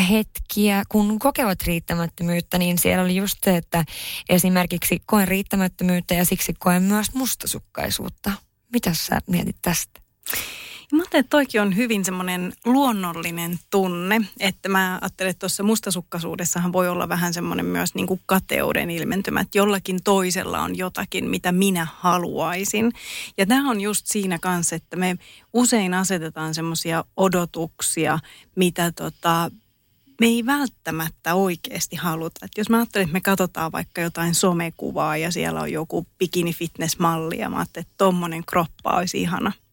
hetkiä, 0.09 0.83
kun 0.89 1.19
kokevat 1.19 1.63
riittämättömyyttä, 1.63 2.57
niin 2.57 2.77
siellä 2.77 3.03
oli 3.03 3.15
just 3.15 3.37
se, 3.43 3.57
että 3.57 3.85
esimerkiksi 4.29 5.01
koen 5.05 5.27
riittämättömyyttä 5.27 6.13
ja 6.13 6.25
siksi 6.25 6.53
koen 6.59 6.83
myös 6.83 7.13
mustasukkaisuutta. 7.13 8.31
Mitä 8.73 8.93
sä 8.93 9.19
mietit 9.27 9.57
tästä? 9.61 10.01
Mä 10.91 11.01
ajattelen, 11.01 11.19
että 11.19 11.29
toikin 11.29 11.61
on 11.61 11.75
hyvin 11.75 12.05
semmoinen 12.05 12.53
luonnollinen 12.65 13.59
tunne, 13.69 14.21
että 14.39 14.69
mä 14.69 14.99
ajattelen, 15.01 15.29
että 15.29 15.39
tuossa 15.39 15.63
mustasukkaisuudessahan 15.63 16.73
voi 16.73 16.89
olla 16.89 17.09
vähän 17.09 17.33
semmoinen 17.33 17.65
myös 17.65 17.95
niin 17.95 18.07
kuin 18.07 18.21
kateuden 18.25 18.91
ilmentymä, 18.91 19.41
että 19.41 19.57
jollakin 19.57 19.99
toisella 20.03 20.61
on 20.61 20.77
jotakin, 20.77 21.29
mitä 21.29 21.51
minä 21.51 21.87
haluaisin. 21.95 22.91
Ja 23.37 23.45
tämä 23.45 23.69
on 23.69 23.81
just 23.81 24.07
siinä 24.07 24.39
kanssa, 24.39 24.75
että 24.75 24.97
me 24.97 25.17
usein 25.53 25.93
asetetaan 25.93 26.55
semmoisia 26.55 27.03
odotuksia, 27.17 28.19
mitä 28.55 28.91
tota, 28.91 29.51
me 30.19 30.27
ei 30.27 30.45
välttämättä 30.45 31.35
oikeasti 31.35 31.95
haluta. 31.95 32.45
Että 32.45 32.61
jos 32.61 32.69
mä 32.69 32.77
ajattelen, 32.77 33.03
että 33.03 33.13
me 33.13 33.21
katsotaan 33.21 33.71
vaikka 33.71 34.01
jotain 34.01 34.35
somekuvaa 34.35 35.17
ja 35.17 35.31
siellä 35.31 35.61
on 35.61 35.71
joku 35.71 36.07
bikini 36.17 36.53
fitness 36.53 36.99
malli 36.99 37.39
ja 37.39 37.49
mä 37.49 37.57
ajattelen, 37.57 37.81
että 37.81 37.93
tommonen 37.97 38.45
kroppa 38.45 38.91
olisi 38.91 39.21
ihana– 39.21 39.51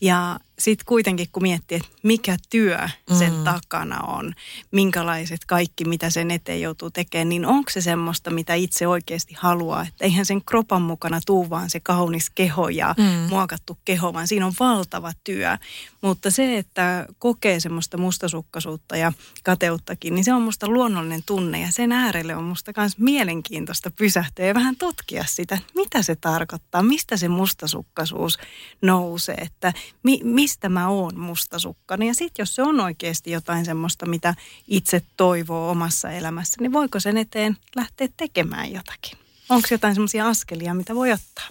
ja 0.00 0.38
sitten 0.58 0.86
kuitenkin 0.86 1.28
kun 1.32 1.42
miettii, 1.42 1.76
että 1.76 1.88
mikä 2.02 2.36
työ 2.50 2.78
sen 3.18 3.32
mm. 3.34 3.44
takana 3.44 4.00
on, 4.00 4.34
minkälaiset 4.70 5.44
kaikki, 5.44 5.84
mitä 5.84 6.10
sen 6.10 6.30
eteen 6.30 6.60
joutuu 6.60 6.90
tekemään, 6.90 7.28
niin 7.28 7.46
onko 7.46 7.70
se 7.70 7.80
semmoista, 7.80 8.30
mitä 8.30 8.54
itse 8.54 8.86
oikeasti 8.86 9.34
haluaa. 9.38 9.82
Että 9.82 10.04
eihän 10.04 10.26
sen 10.26 10.44
kropan 10.44 10.82
mukana 10.82 11.20
tuu 11.26 11.50
vaan 11.50 11.70
se 11.70 11.80
kaunis 11.80 12.30
keho 12.30 12.68
ja 12.68 12.94
mm. 12.98 13.04
muokattu 13.04 13.78
keho, 13.84 14.12
vaan 14.12 14.28
siinä 14.28 14.46
on 14.46 14.52
valtava 14.60 15.12
työ. 15.24 15.56
Mutta 16.00 16.30
se, 16.30 16.58
että 16.58 17.06
kokee 17.18 17.60
semmoista 17.60 17.98
mustasukkaisuutta 17.98 18.96
ja 18.96 19.12
kateuttakin, 19.44 20.14
niin 20.14 20.24
se 20.24 20.32
on 20.32 20.42
musta 20.42 20.68
luonnollinen 20.68 21.22
tunne 21.26 21.60
ja 21.60 21.68
sen 21.70 21.92
äärelle 21.92 22.36
on 22.36 22.44
musta 22.44 22.72
myös 22.76 22.98
mielenkiintoista 22.98 23.90
pysähtyä 23.90 24.46
ja 24.46 24.54
vähän 24.54 24.76
tutkia 24.76 25.24
sitä, 25.28 25.58
mitä 25.74 26.02
se 26.02 26.16
tarkoittaa, 26.16 26.82
mistä 26.82 27.16
se 27.16 27.28
mustasukkaisuus 27.28 28.38
nousee, 28.82 29.34
että 29.34 29.72
mi, 30.02 30.20
mistä 30.46 30.68
mä 30.68 30.88
oon 30.88 31.18
mustasukkani. 31.18 32.06
Ja 32.06 32.14
sitten 32.14 32.42
jos 32.42 32.54
se 32.54 32.62
on 32.62 32.80
oikeasti 32.80 33.30
jotain 33.30 33.64
semmoista, 33.64 34.06
mitä 34.06 34.34
itse 34.68 35.02
toivoo 35.16 35.70
omassa 35.70 36.10
elämässä, 36.10 36.56
niin 36.60 36.72
voiko 36.72 37.00
sen 37.00 37.16
eteen 37.16 37.56
lähteä 37.76 38.08
tekemään 38.16 38.72
jotakin? 38.72 39.18
Onko 39.48 39.68
jotain 39.70 39.94
semmoisia 39.94 40.28
askelia, 40.28 40.74
mitä 40.74 40.94
voi 40.94 41.12
ottaa? 41.12 41.48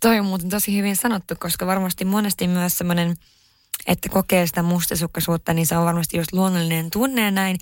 Toi 0.00 0.18
on 0.18 0.26
muuten 0.26 0.48
tosi 0.48 0.76
hyvin 0.76 0.96
sanottu, 0.96 1.34
koska 1.38 1.66
varmasti 1.66 2.04
monesti 2.04 2.48
myös 2.48 2.78
semmoinen, 2.78 3.16
että 3.86 4.08
kokee 4.08 4.46
sitä 4.46 4.62
mustasukkaisuutta, 4.62 5.54
niin 5.54 5.66
se 5.66 5.76
on 5.76 5.84
varmasti 5.84 6.16
just 6.16 6.32
luonnollinen 6.32 6.90
tunne 6.90 7.30
näin. 7.30 7.58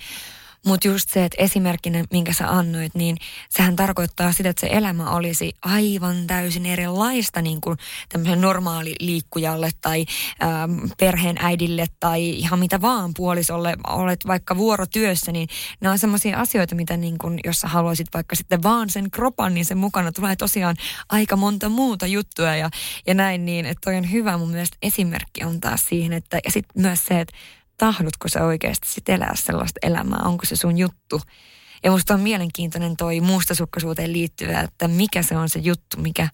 Mutta 0.65 0.87
just 0.87 1.09
se, 1.09 1.25
että 1.25 1.43
esimerkkinä, 1.43 2.03
minkä 2.11 2.33
sä 2.33 2.49
annoit, 2.49 2.95
niin 2.95 3.17
sehän 3.49 3.75
tarkoittaa 3.75 4.31
sitä, 4.31 4.49
että 4.49 4.61
se 4.61 4.67
elämä 4.71 5.09
olisi 5.09 5.53
aivan 5.61 6.27
täysin 6.27 6.65
erilaista 6.65 7.41
niin 7.41 7.61
kuin 7.61 7.77
tämmöisen 8.09 8.41
normaali 8.41 8.95
liikkujalle 8.99 9.69
tai 9.81 10.05
ähm, 10.43 10.79
perheen 10.99 11.37
äidille 11.39 11.85
tai 11.99 12.29
ihan 12.29 12.59
mitä 12.59 12.81
vaan 12.81 13.13
puolisolle, 13.13 13.77
olet 13.87 14.27
vaikka 14.27 14.57
vuorotyössä, 14.57 15.31
niin 15.31 15.47
nämä 15.81 15.91
on 15.91 15.99
semmoisia 15.99 16.39
asioita, 16.39 16.75
mitä 16.75 16.97
niin 16.97 17.17
kuin, 17.17 17.39
jos 17.43 17.59
sä 17.59 17.67
haluaisit 17.67 18.07
vaikka 18.13 18.35
sitten 18.35 18.63
vaan 18.63 18.89
sen 18.89 19.11
kropan, 19.11 19.53
niin 19.53 19.65
sen 19.65 19.77
mukana 19.77 20.11
tulee 20.11 20.35
tosiaan 20.35 20.75
aika 21.09 21.35
monta 21.35 21.69
muuta 21.69 22.07
juttua 22.07 22.55
ja, 22.55 22.69
ja 23.07 23.13
näin 23.13 23.45
niin, 23.45 23.65
että 23.65 23.81
toi 23.83 23.95
on 23.95 24.11
hyvä. 24.11 24.37
Mun 24.37 24.51
mielestä 24.51 24.77
esimerkki 24.81 25.43
on 25.43 25.59
siihen, 25.75 26.13
että 26.13 26.39
ja 26.45 26.51
sitten 26.51 26.81
myös 26.81 27.05
se, 27.05 27.19
että 27.19 27.33
tahdotko 27.79 28.27
sä 28.27 28.45
oikeasti 28.45 28.87
sit 28.87 29.09
elää 29.09 29.35
sellaista 29.35 29.79
elämää, 29.83 30.19
onko 30.23 30.45
se 30.45 30.55
sun 30.55 30.77
juttu. 30.77 31.21
Ja 31.83 31.91
musta 31.91 32.13
on 32.13 32.19
mielenkiintoinen 32.19 32.97
toi 32.97 33.21
mustasukkaisuuteen 33.21 34.13
liittyvä, 34.13 34.61
että 34.61 34.87
mikä 34.87 35.23
se 35.23 35.37
on 35.37 35.49
se 35.49 35.59
juttu, 35.59 35.97
mikä, 35.97 36.29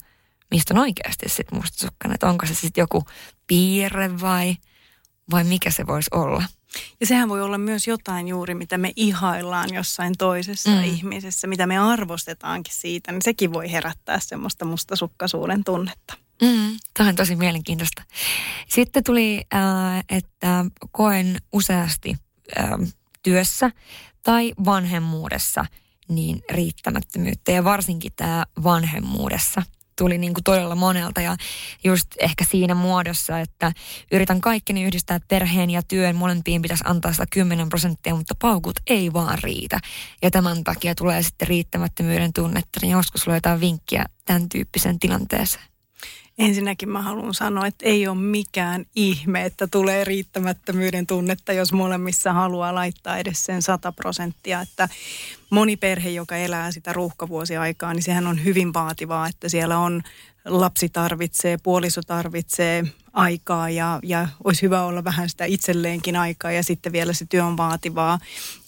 mistä 0.52 0.74
on 0.74 0.80
oikeasti 0.80 1.30
sit 1.30 1.52
mustasukkainen. 1.52 2.14
Että 2.14 2.30
onko 2.30 2.46
se 2.46 2.56
sitten 2.56 2.82
joku 2.82 3.04
piirre 3.48 4.20
vai, 4.22 4.56
vai 5.32 5.44
mikä 5.44 5.72
se 5.72 5.88
voisi 5.88 6.10
olla. 6.14 6.44
Ja 7.00 7.06
sehän 7.06 7.30
voi 7.30 7.42
olla 7.42 7.58
myös 7.58 7.88
jotain 7.88 8.28
juuri, 8.28 8.56
mitä 8.56 8.78
me 8.78 8.92
ihaillaan 8.96 9.74
jossain 9.74 10.14
toisessa 10.18 10.70
mm. 10.70 10.84
ihmisessä, 10.84 11.48
mitä 11.48 11.68
me 11.68 11.78
arvostetaankin 11.78 12.74
siitä, 12.74 13.12
niin 13.12 13.22
sekin 13.22 13.54
voi 13.54 13.72
herättää 13.72 14.20
semmoista 14.20 14.66
mustasukkaisuuden 14.66 15.64
tunnetta. 15.64 16.25
Mm, 16.42 16.78
tämä 16.94 17.10
on 17.10 17.16
tosi 17.16 17.36
mielenkiintoista. 17.36 18.04
Sitten 18.70 19.04
tuli, 19.04 19.42
äh, 19.54 20.04
että 20.10 20.66
koen 20.92 21.38
useasti 21.54 22.16
äh, 22.60 22.70
työssä 23.24 23.72
tai 24.24 24.54
vanhemmuudessa 24.66 25.66
niin 26.10 26.42
riittämättömyyttä 26.52 27.52
ja 27.52 27.64
varsinkin 27.64 28.12
tämä 28.16 28.46
vanhemmuudessa 28.64 29.62
tuli 29.98 30.18
niin 30.18 30.34
kuin 30.34 30.44
todella 30.44 30.76
monelta 30.76 31.22
ja 31.22 31.36
just 31.84 32.08
ehkä 32.20 32.46
siinä 32.46 32.76
muodossa, 32.76 33.40
että 33.40 33.72
yritän 34.12 34.42
kaikkeni 34.42 34.84
yhdistää 34.84 35.20
perheen 35.28 35.70
ja 35.70 35.84
työn. 35.84 36.16
Molempiin 36.16 36.62
pitäisi 36.62 36.84
antaa 36.88 37.12
sitä 37.12 37.26
10 37.30 37.70
prosenttia, 37.70 38.16
mutta 38.16 38.36
paukut 38.42 38.76
ei 38.88 39.14
vaan 39.14 39.40
riitä. 39.44 39.80
Ja 40.22 40.32
tämän 40.32 40.64
takia 40.64 40.96
tulee 40.96 41.24
sitten 41.24 41.48
riittämättömyyden 41.48 42.34
tunnetta. 42.34 42.80
Niin 42.82 42.92
joskus 42.92 43.28
jotain 43.28 43.60
vinkkiä 43.60 44.06
tämän 44.26 44.50
tyyppisen 44.50 45.00
tilanteeseen? 45.00 45.75
Ensinnäkin 46.38 46.90
mä 46.90 47.02
haluan 47.02 47.34
sanoa, 47.34 47.68
että 47.68 47.86
ei 47.86 48.08
ole 48.08 48.18
mikään 48.18 48.86
ihme, 48.96 49.46
että 49.46 49.68
tulee 49.68 50.04
riittämättömyyden 50.04 51.08
tunnetta, 51.08 51.54
jos 51.54 51.74
molemmissa 51.74 52.34
haluaa 52.34 52.76
laittaa 52.76 53.18
edes 53.18 53.46
sen 53.46 53.62
100 53.62 53.92
prosenttia. 53.92 54.62
Että 54.62 54.90
moni 55.50 55.78
perhe, 55.78 56.10
joka 56.10 56.36
elää 56.36 56.72
sitä 56.72 56.94
ruuhkavuosiaikaa, 56.94 57.94
niin 57.94 58.04
sehän 58.04 58.28
on 58.28 58.44
hyvin 58.44 58.74
vaativaa, 58.74 59.28
että 59.28 59.50
siellä 59.50 59.78
on 59.78 60.04
lapsi 60.46 60.90
tarvitsee, 60.90 61.58
puoliso 61.64 62.02
tarvitsee 62.02 62.84
aikaa 63.14 63.70
ja, 63.70 64.00
ja 64.04 64.28
olisi 64.44 64.62
hyvä 64.62 64.84
olla 64.84 65.04
vähän 65.04 65.30
sitä 65.30 65.46
itselleenkin 65.46 66.16
aikaa 66.16 66.52
ja 66.52 66.64
sitten 66.64 66.92
vielä 66.92 67.14
se 67.14 67.26
työ 67.30 67.46
on 67.46 67.58
vaativaa. 67.58 68.20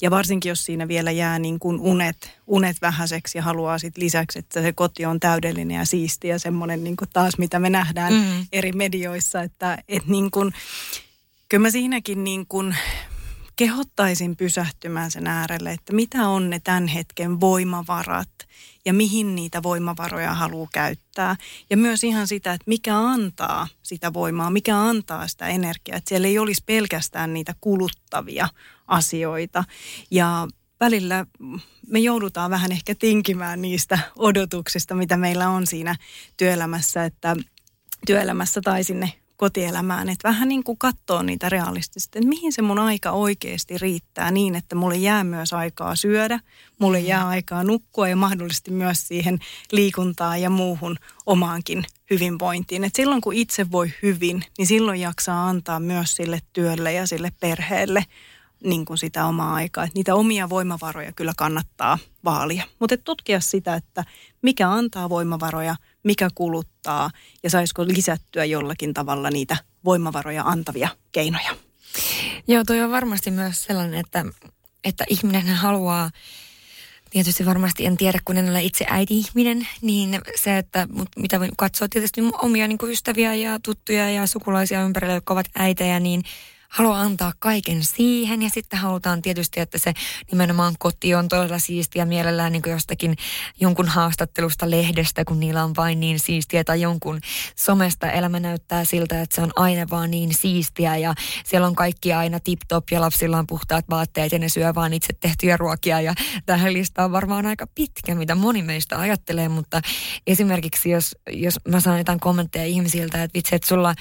Ja 0.01 0.11
varsinkin, 0.11 0.49
jos 0.49 0.65
siinä 0.65 0.87
vielä 0.87 1.11
jää 1.11 1.39
niin 1.39 1.59
kuin 1.59 1.79
unet, 1.79 2.37
unet 2.47 2.77
vähäiseksi 2.81 3.37
ja 3.37 3.41
haluaa 3.41 3.79
sitten 3.79 4.03
lisäksi, 4.03 4.39
että 4.39 4.61
se 4.61 4.73
koti 4.73 5.05
on 5.05 5.19
täydellinen 5.19 5.77
ja 5.77 5.85
siisti 5.85 6.27
ja 6.27 6.39
semmoinen 6.39 6.83
niin 6.83 6.97
kuin 6.97 7.09
taas, 7.13 7.37
mitä 7.37 7.59
me 7.59 7.69
nähdään 7.69 8.13
mm. 8.13 8.45
eri 8.51 8.71
medioissa, 8.71 9.41
että 9.41 9.83
et 9.87 10.07
niin 10.07 10.31
kuin, 10.31 10.53
kyllä 11.49 11.61
mä 11.61 11.69
siinäkin 11.69 12.23
niin 12.23 12.45
kuin 12.47 12.75
kehottaisin 13.57 14.35
pysähtymään 14.35 15.11
sen 15.11 15.27
äärelle, 15.27 15.71
että 15.71 15.93
mitä 15.93 16.27
on 16.27 16.49
ne 16.49 16.59
tämän 16.59 16.87
hetken 16.87 17.39
voimavarat 17.39 18.29
ja 18.85 18.93
mihin 18.93 19.35
niitä 19.35 19.63
voimavaroja 19.63 20.33
haluaa 20.33 20.69
käyttää. 20.73 21.35
Ja 21.69 21.77
myös 21.77 22.03
ihan 22.03 22.27
sitä, 22.27 22.53
että 22.53 22.63
mikä 22.67 22.97
antaa 22.97 23.67
sitä 23.83 24.13
voimaa, 24.13 24.49
mikä 24.49 24.77
antaa 24.77 25.27
sitä 25.27 25.47
energiaa. 25.47 25.97
Että 25.97 26.09
siellä 26.09 26.27
ei 26.27 26.39
olisi 26.39 26.63
pelkästään 26.65 27.33
niitä 27.33 27.55
kuluttavia 27.61 28.49
asioita. 28.87 29.63
Ja 30.11 30.47
välillä 30.79 31.25
me 31.87 31.99
joudutaan 31.99 32.51
vähän 32.51 32.71
ehkä 32.71 32.95
tinkimään 32.95 33.61
niistä 33.61 33.99
odotuksista, 34.15 34.95
mitä 34.95 35.17
meillä 35.17 35.49
on 35.49 35.67
siinä 35.67 35.95
työelämässä, 36.37 37.05
että 37.05 37.35
työelämässä 38.05 38.61
tai 38.61 38.83
sinne 38.83 39.13
kotielämään, 39.37 40.09
että 40.09 40.27
vähän 40.27 40.49
niin 40.49 40.63
kuin 40.63 40.77
katsoo 40.77 41.21
niitä 41.21 41.49
realistisesti, 41.49 42.19
että 42.19 42.29
mihin 42.29 42.53
se 42.53 42.61
mun 42.61 42.79
aika 42.79 43.11
oikeasti 43.11 43.77
riittää 43.77 44.31
niin, 44.31 44.55
että 44.55 44.75
mulle 44.75 44.95
jää 44.95 45.23
myös 45.23 45.53
aikaa 45.53 45.95
syödä, 45.95 46.39
mulle 46.79 46.99
jää 46.99 47.23
mm. 47.23 47.29
aikaa 47.29 47.63
nukkua 47.63 48.09
ja 48.09 48.15
mahdollisesti 48.15 48.71
myös 48.71 49.07
siihen 49.07 49.39
liikuntaan 49.71 50.41
ja 50.41 50.49
muuhun 50.49 50.97
omaankin 51.25 51.85
hyvinvointiin. 52.09 52.83
Et 52.83 52.95
silloin 52.95 53.21
kun 53.21 53.33
itse 53.33 53.71
voi 53.71 53.91
hyvin, 54.03 54.43
niin 54.57 54.67
silloin 54.67 55.01
jaksaa 55.01 55.49
antaa 55.49 55.79
myös 55.79 56.15
sille 56.15 56.39
työlle 56.53 56.93
ja 56.93 57.07
sille 57.07 57.31
perheelle 57.39 58.05
niin 58.63 58.85
kuin 58.85 58.97
sitä 58.97 59.25
omaa 59.25 59.53
aikaa. 59.53 59.83
Että 59.83 59.97
niitä 59.97 60.15
omia 60.15 60.49
voimavaroja 60.49 61.11
kyllä 61.11 61.33
kannattaa 61.37 61.97
vaalia. 62.25 62.63
Mutta 62.79 62.97
tutkia 62.97 63.39
sitä, 63.39 63.75
että 63.75 64.03
mikä 64.41 64.71
antaa 64.71 65.09
voimavaroja, 65.09 65.75
mikä 66.03 66.29
kuluttaa 66.35 67.09
ja 67.43 67.49
saisiko 67.49 67.85
lisättyä 67.85 68.45
jollakin 68.45 68.93
tavalla 68.93 69.29
niitä 69.29 69.57
voimavaroja 69.85 70.43
antavia 70.43 70.89
keinoja. 71.11 71.55
Joo, 72.47 72.63
toi 72.63 72.81
on 72.81 72.91
varmasti 72.91 73.31
myös 73.31 73.63
sellainen, 73.63 73.99
että, 73.99 74.25
että 74.83 75.05
ihminen 75.07 75.47
haluaa 75.47 76.11
tietysti 77.09 77.45
varmasti 77.45 77.85
en 77.85 77.97
tiedä, 77.97 78.19
kun 78.25 78.37
en 78.37 78.49
ole 78.49 78.63
itse 78.63 78.85
äiti-ihminen, 78.89 79.67
niin 79.81 80.21
se, 80.35 80.57
että 80.57 80.87
mitä 81.15 81.39
katsoo 81.57 81.87
tietysti 81.87 82.21
omia 82.41 82.67
niin 82.67 82.77
ystäviä 82.83 83.33
ja 83.33 83.59
tuttuja 83.63 84.09
ja 84.09 84.27
sukulaisia 84.27 84.83
ympärillä, 84.83 85.13
jotka 85.13 85.33
ovat 85.33 85.47
äitejä, 85.55 85.99
niin– 85.99 86.23
haluaa 86.69 87.01
antaa 87.01 87.33
kaiken 87.39 87.83
siihen. 87.83 88.41
Ja 88.41 88.49
sitten 88.53 88.79
halutaan 88.79 89.21
tietysti, 89.21 89.59
että 89.59 89.77
se 89.77 89.93
nimenomaan 90.31 90.75
koti 90.79 91.15
on 91.15 91.27
todella 91.27 91.59
siistiä 91.59 92.05
mielellään 92.05 92.51
niin 92.51 92.63
jostakin 92.67 93.15
jonkun 93.59 93.87
haastattelusta 93.87 94.69
lehdestä, 94.69 95.25
kun 95.25 95.39
niillä 95.39 95.63
on 95.63 95.73
vain 95.77 95.99
niin 95.99 96.19
siistiä 96.19 96.63
tai 96.63 96.81
jonkun 96.81 97.21
somesta. 97.55 98.11
Elämä 98.11 98.39
näyttää 98.39 98.85
siltä, 98.85 99.21
että 99.21 99.35
se 99.35 99.41
on 99.41 99.51
aina 99.55 99.89
vaan 99.89 100.11
niin 100.11 100.33
siistiä 100.33 100.97
ja 100.97 101.13
siellä 101.45 101.67
on 101.67 101.75
kaikki 101.75 102.13
aina 102.13 102.39
tip-top 102.39 102.83
ja 102.91 103.01
lapsilla 103.01 103.37
on 103.39 103.47
puhtaat 103.47 103.85
vaatteet 103.89 104.31
ja 104.31 104.39
ne 104.39 104.49
syö 104.49 104.75
vaan 104.75 104.93
itse 104.93 105.13
tehtyjä 105.19 105.57
ruokia. 105.57 106.01
Ja 106.01 106.13
tähän 106.45 106.73
lista 106.73 107.05
on 107.05 107.11
varmaan 107.11 107.45
aika 107.45 107.67
pitkä, 107.75 108.15
mitä 108.15 108.35
moni 108.35 108.61
meistä 108.61 108.99
ajattelee, 108.99 109.49
mutta 109.49 109.81
esimerkiksi 110.27 110.89
jos, 110.89 111.15
jos 111.31 111.55
mä 111.67 111.79
saan 111.79 111.97
jotain 111.97 112.19
kommentteja 112.19 112.65
ihmisiltä, 112.65 113.23
että 113.23 113.37
vitsi, 113.37 113.55
että 113.55 113.67
sulla 113.67 113.95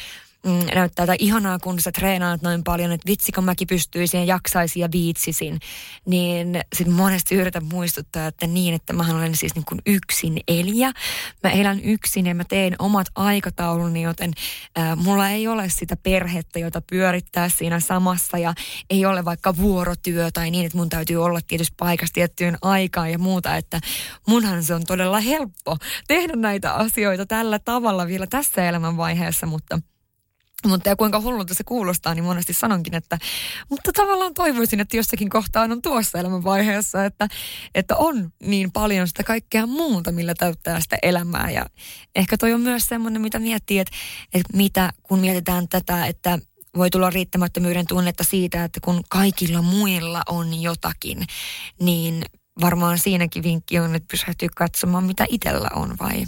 mm, 0.47 0.75
näyttää 0.75 1.07
tai 1.07 1.17
ihanaa, 1.19 1.59
kun 1.59 1.81
sä 1.81 1.93
treenaat 1.93 2.43
noin 2.43 2.65
paljon, 2.65 2.93
että 2.93 3.09
vitsi, 3.09 3.33
kun 3.33 3.45
mäkin 3.45 3.67
pystyisin 3.67 4.21
ja 4.21 4.27
jaksaisin 4.27 4.81
ja 4.81 4.89
viitsisin. 4.93 5.61
Niin 6.07 6.61
sitten 6.75 6.95
monesti 6.95 7.35
yritän 7.35 7.65
muistuttaa, 7.65 8.27
että 8.27 8.47
niin, 8.47 8.75
että 8.75 8.93
mä 8.93 9.07
olen 9.11 9.37
siis 9.37 9.55
niin 9.55 9.65
kuin 9.65 9.81
yksin 9.87 10.41
eliä. 10.49 10.93
Mä 11.43 11.51
elän 11.51 11.81
yksin 11.81 12.27
ja 12.27 12.35
mä 12.35 12.45
teen 12.45 12.77
omat 12.79 13.07
aikatauluni, 13.15 14.03
joten 14.03 14.33
äh, 14.79 14.97
mulla 14.97 15.29
ei 15.29 15.49
ole 15.49 15.69
sitä 15.69 15.97
perhettä, 15.97 16.59
jota 16.59 16.83
pyörittää 16.91 17.49
siinä 17.49 17.81
samassa 17.81 18.39
ja 18.39 18.55
ei 18.91 19.07
ole 19.07 19.25
vaikka 19.25 19.57
vuorotyö 19.57 20.31
tai 20.31 20.51
niin, 20.51 20.67
että 20.67 20.79
mun 20.79 20.89
täytyy 20.89 21.17
olla 21.17 21.41
tietysti 21.47 21.75
paikassa 21.79 22.15
tiettyyn 22.15 22.59
aikaan 22.63 23.13
ja 23.13 23.19
muuta, 23.19 23.57
että 23.57 23.81
munhan 24.29 24.65
se 24.65 24.75
on 24.75 24.87
todella 24.87 25.21
helppo 25.21 25.77
tehdä 26.09 26.37
näitä 26.37 26.73
asioita 26.75 27.27
tällä 27.27 27.59
tavalla 27.59 28.07
vielä 28.07 28.27
tässä 28.27 28.69
elämänvaiheessa, 28.69 29.47
mutta– 29.47 29.81
mutta 30.67 30.89
ja 30.89 30.97
kuinka 30.97 31.21
hullulta 31.21 31.55
se 31.55 31.65
kuulostaa, 31.65 32.15
niin 32.15 32.25
monesti 32.25 32.53
sanonkin, 32.53 32.95
että 32.95 33.19
mutta 33.71 33.93
tavallaan 33.93 34.35
toivoisin, 34.35 34.81
että 34.81 34.97
jossakin 34.97 35.31
kohtaa 35.31 35.63
on 35.63 35.83
tuossa 35.83 36.19
elämänvaiheessa, 36.19 37.05
että, 37.05 37.29
että 37.75 37.97
on 37.97 38.33
niin 38.43 38.73
paljon 38.73 39.09
sitä 39.09 39.23
kaikkea 39.23 39.67
muuta, 39.67 40.13
millä 40.13 40.35
täyttää 40.35 40.81
sitä 40.81 40.97
elämää. 41.03 41.51
Ja 41.51 41.67
ehkä 42.15 42.37
toi 42.37 42.53
on 42.53 42.61
myös 42.61 42.87
semmoinen, 42.87 43.23
mitä 43.23 43.39
miettii, 43.39 43.79
että, 43.79 43.97
että 44.35 44.57
mitä 44.57 44.93
kun 45.03 45.19
mietitään 45.19 45.69
tätä, 45.69 46.07
että 46.07 46.39
voi 46.77 46.91
tulla 46.91 47.11
riittämättömyyden 47.11 47.87
tunnetta 47.87 48.25
siitä, 48.25 48.65
että 48.65 48.81
kun 48.81 49.05
kaikilla 49.09 49.63
muilla 49.63 50.23
on 50.29 50.63
jotakin, 50.63 51.27
niin 51.81 52.23
varmaan 52.61 52.99
siinäkin 52.99 53.43
vinkki 53.43 53.79
on, 53.79 53.95
että 53.95 54.09
pysähtyy 54.11 54.49
katsomaan, 54.57 55.05
mitä 55.05 55.27
itsellä 55.29 55.69
on 55.75 55.97
vai 56.01 56.25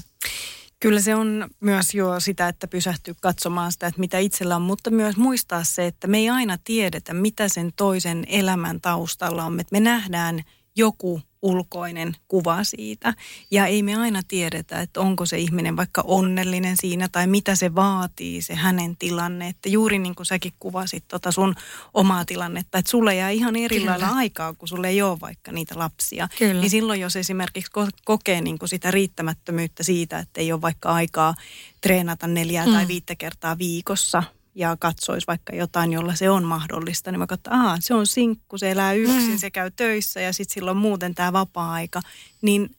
Kyllä 0.81 1.01
se 1.01 1.14
on 1.14 1.51
myös 1.61 1.95
jo 1.95 2.21
sitä, 2.21 2.49
että 2.49 2.69
pysähtyy 2.69 3.14
katsomaan 3.21 3.73
sitä, 3.73 3.87
että 3.87 4.01
mitä 4.01 4.19
itsellä 4.19 4.57
on, 4.57 4.62
mutta 4.62 4.91
myös 4.91 5.17
muistaa 5.17 5.64
se, 5.64 5.87
että 5.87 6.07
me 6.07 6.19
ei 6.19 6.31
aina 6.31 6.59
tiedetä, 6.64 7.14
mitä 7.14 7.49
sen 7.49 7.73
toisen 7.77 8.25
elämän 8.29 8.81
taustalla 8.81 9.45
on. 9.45 9.61
Että 9.61 9.73
me 9.73 9.81
nähdään 9.81 10.43
joku 10.77 11.23
ulkoinen 11.42 12.16
kuva 12.29 12.64
siitä. 12.64 13.14
Ja 13.51 13.66
ei 13.66 13.83
me 13.83 13.96
aina 13.96 14.22
tiedetä, 14.29 14.81
että 14.81 15.01
onko 15.01 15.27
se 15.27 15.38
ihminen 15.38 15.77
vaikka 15.77 16.03
onnellinen 16.07 16.77
siinä 16.77 17.09
tai 17.09 17.27
mitä 17.27 17.55
se 17.55 17.74
vaatii, 17.74 18.42
se 18.42 18.55
hänen 18.55 18.96
tilanne. 18.96 19.48
Että 19.48 19.68
juuri 19.68 19.98
niin 19.98 20.14
kuin 20.14 20.27
säkin 20.27 20.53
kuvasit 20.59 21.05
tota 21.09 21.33
sun 21.33 21.55
omaa 21.94 22.24
tilannetta, 22.24 22.79
että 22.79 22.90
sulle 22.90 23.14
jää 23.14 23.31
ihan 23.31 23.57
eri 23.57 23.79
Kyllä. 23.79 23.90
lailla 23.90 24.09
aikaa, 24.09 24.55
kun 24.55 24.68
sulle 24.68 24.88
ei 24.88 25.03
ole 25.03 25.20
vaikka 25.20 25.53
niitä 25.53 25.79
lapsia. 25.79 26.29
Kyllä. 26.38 26.61
Niin 26.61 26.70
silloin, 26.70 27.01
jos 27.01 27.16
esimerkiksi 27.16 27.72
kokee 28.05 28.40
niin 28.40 28.59
kuin 28.59 28.68
sitä 28.68 28.90
riittämättömyyttä 28.90 29.83
siitä, 29.83 30.18
että 30.18 30.40
ei 30.40 30.53
ole 30.53 30.62
vaikka 30.62 30.88
aikaa 30.88 31.35
treenata 31.81 32.27
neljää 32.27 32.66
mm. 32.66 32.72
tai 32.72 32.88
viittä 32.88 33.14
kertaa 33.14 33.59
viikossa– 33.59 34.22
ja 34.59 34.77
katsoisi 34.81 35.27
vaikka 35.27 35.55
jotain, 35.55 35.92
jolla 35.92 36.14
se 36.14 36.31
on 36.31 36.44
mahdollista, 36.44 37.11
niin 37.11 37.18
mä 37.18 37.27
katsoin, 37.27 37.61
että 37.61 37.77
se 37.81 37.94
on 37.94 38.07
sinkku, 38.07 38.59
se 38.59 38.71
elää 38.71 38.92
yksin, 38.92 39.31
mm. 39.31 39.38
se 39.38 39.51
käy 39.51 39.71
töissä 39.71 40.21
ja 40.21 40.33
sitten 40.33 40.55
silloin 40.55 40.77
muuten 40.77 41.14
tämä 41.14 41.33
vapaa-aika, 41.33 42.01
niin 42.42 42.71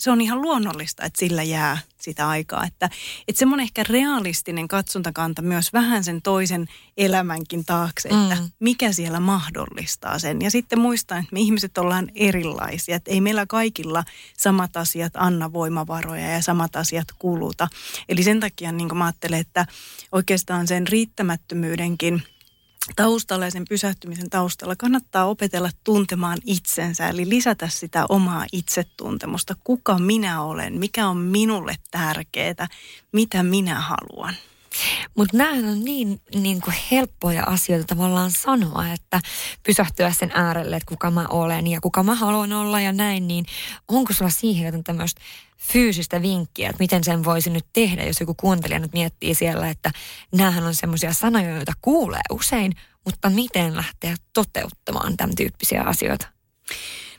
se 0.00 0.10
on 0.10 0.20
ihan 0.20 0.42
luonnollista, 0.42 1.04
että 1.04 1.18
sillä 1.18 1.42
jää 1.42 1.78
sitä 2.00 2.28
aikaa. 2.28 2.64
Että, 2.64 2.90
että 3.28 3.38
semmoinen 3.38 3.64
ehkä 3.64 3.84
realistinen 3.88 4.68
katsontakanta 4.68 5.42
myös 5.42 5.72
vähän 5.72 6.04
sen 6.04 6.22
toisen 6.22 6.66
elämänkin 6.96 7.64
taakse, 7.64 8.08
että 8.08 8.34
mm. 8.34 8.50
mikä 8.60 8.92
siellä 8.92 9.20
mahdollistaa 9.20 10.18
sen. 10.18 10.42
Ja 10.42 10.50
sitten 10.50 10.78
muistaa, 10.80 11.18
että 11.18 11.32
me 11.32 11.40
ihmiset 11.40 11.78
ollaan 11.78 12.10
erilaisia, 12.14 12.96
että 12.96 13.10
ei 13.10 13.20
meillä 13.20 13.46
kaikilla 13.46 14.04
samat 14.36 14.76
asiat 14.76 15.12
anna 15.16 15.52
voimavaroja 15.52 16.30
ja 16.30 16.42
samat 16.42 16.76
asiat 16.76 17.08
kuluta. 17.18 17.68
Eli 18.08 18.22
sen 18.22 18.40
takia 18.40 18.72
niin 18.72 18.96
mä 18.96 19.04
ajattelen, 19.04 19.40
että 19.40 19.66
oikeastaan 20.12 20.66
sen 20.68 20.88
riittämättömyydenkin– 20.88 22.22
taustalla 22.96 23.44
ja 23.44 23.50
sen 23.50 23.64
pysähtymisen 23.68 24.30
taustalla 24.30 24.76
kannattaa 24.76 25.24
opetella 25.24 25.70
tuntemaan 25.84 26.38
itsensä, 26.44 27.08
eli 27.08 27.28
lisätä 27.28 27.68
sitä 27.68 28.06
omaa 28.08 28.46
itsetuntemusta. 28.52 29.56
Kuka 29.64 29.98
minä 29.98 30.42
olen, 30.42 30.78
mikä 30.78 31.08
on 31.08 31.16
minulle 31.16 31.76
tärkeää, 31.90 32.66
mitä 33.12 33.42
minä 33.42 33.80
haluan. 33.80 34.34
Mutta 35.16 35.36
nämähän 35.36 35.64
on 35.64 35.84
niin, 35.84 36.20
niin 36.34 36.60
kuin 36.60 36.74
helppoja 36.90 37.44
asioita 37.44 37.86
tavallaan 37.86 38.30
sanoa, 38.30 38.92
että 38.92 39.20
pysähtyä 39.62 40.12
sen 40.12 40.30
äärelle, 40.34 40.76
että 40.76 40.88
kuka 40.88 41.10
mä 41.10 41.26
olen 41.28 41.66
ja 41.66 41.80
kuka 41.80 42.02
mä 42.02 42.14
haluan 42.14 42.52
olla 42.52 42.80
ja 42.80 42.92
näin, 42.92 43.28
niin 43.28 43.44
onko 43.88 44.12
sulla 44.12 44.30
siihen 44.30 44.64
jotain 44.64 44.84
tämmöistä 44.84 45.20
fyysistä 45.58 46.22
vinkkiä, 46.22 46.70
että 46.70 46.82
miten 46.82 47.04
sen 47.04 47.24
voisi 47.24 47.50
nyt 47.50 47.66
tehdä, 47.72 48.04
jos 48.04 48.20
joku 48.20 48.34
kuuntelija 48.34 48.78
nyt 48.78 48.92
miettii 48.92 49.34
siellä, 49.34 49.68
että 49.70 49.90
näähän 50.32 50.64
on 50.64 50.74
semmoisia 50.74 51.12
sanoja, 51.12 51.56
joita 51.56 51.72
kuulee 51.80 52.20
usein, 52.30 52.72
mutta 53.04 53.30
miten 53.30 53.76
lähteä 53.76 54.14
toteuttamaan 54.32 55.16
tämän 55.16 55.36
tyyppisiä 55.36 55.82
asioita? 55.82 56.26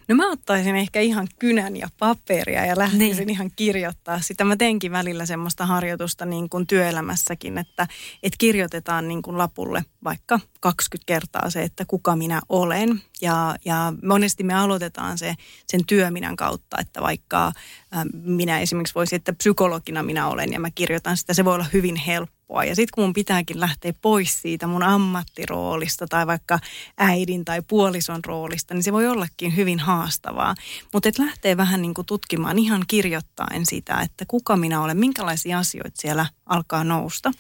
No 0.07 0.15
mä 0.15 0.31
ottaisin 0.31 0.75
ehkä 0.75 0.99
ihan 0.99 1.27
kynän 1.39 1.77
ja 1.77 1.87
paperia 1.99 2.65
ja 2.65 2.77
lähtisin 2.77 3.17
niin. 3.17 3.29
ihan 3.29 3.51
kirjoittaa 3.55 4.21
sitä. 4.21 4.43
Mä 4.43 4.55
teenkin 4.55 4.91
välillä 4.91 5.25
semmoista 5.25 5.65
harjoitusta 5.65 6.25
niin 6.25 6.49
kuin 6.49 6.67
työelämässäkin, 6.67 7.57
että, 7.57 7.87
että 8.23 8.37
kirjoitetaan 8.37 9.07
niin 9.07 9.21
kuin 9.21 9.37
lapulle 9.37 9.85
vaikka 10.03 10.39
20 10.59 11.05
kertaa 11.05 11.49
se, 11.49 11.63
että 11.63 11.85
kuka 11.85 12.15
minä 12.15 12.41
olen. 12.49 13.01
Ja, 13.21 13.55
ja 13.65 13.93
monesti 14.03 14.43
me 14.43 14.53
aloitetaan 14.53 15.17
se 15.17 15.35
sen 15.67 15.85
työminän 15.85 16.35
kautta, 16.35 16.77
että 16.79 17.01
vaikka 17.01 17.47
äh, 17.47 18.03
minä 18.13 18.59
esimerkiksi 18.59 18.95
voisin, 18.95 19.17
että 19.17 19.33
psykologina 19.33 20.03
minä 20.03 20.27
olen 20.27 20.53
ja 20.53 20.59
mä 20.59 20.71
kirjoitan 20.71 21.17
sitä, 21.17 21.33
se 21.33 21.45
voi 21.45 21.55
olla 21.55 21.65
hyvin 21.73 21.95
helppo 21.95 22.34
helppoa. 22.45 22.63
Ja 22.63 22.75
sitten 22.75 22.95
kun 22.95 23.03
mun 23.03 23.13
pitääkin 23.13 23.60
lähteä 23.60 23.93
pois 24.01 24.41
siitä 24.41 24.67
mun 24.67 24.84
ammattiroolista 24.84 26.08
tai 26.08 26.27
vaikka 26.27 26.60
äidin 26.97 27.45
tai 27.45 27.62
puolison 27.67 28.23
roolista, 28.25 28.73
niin 28.73 28.84
se 28.84 28.93
voi 28.93 29.08
ollakin 29.08 29.55
hyvin 29.55 29.79
haastavaa. 29.79 30.55
Mutta 30.93 31.10
et 31.10 31.19
lähtee 31.19 31.58
vähän 31.58 31.81
niin 31.81 31.93
kuin 31.93 32.05
tutkimaan 32.05 32.60
ihan 32.60 32.84
kirjoittaen 32.88 33.65
sitä, 33.65 34.01
että 34.01 34.25
kuka 34.27 34.58
minä 34.58 34.81
olen, 34.81 34.97
minkälaisia 34.97 35.60
asioita 35.60 36.01
siellä 36.01 36.25
alkaa 36.45 36.84
nousta. 36.84 37.31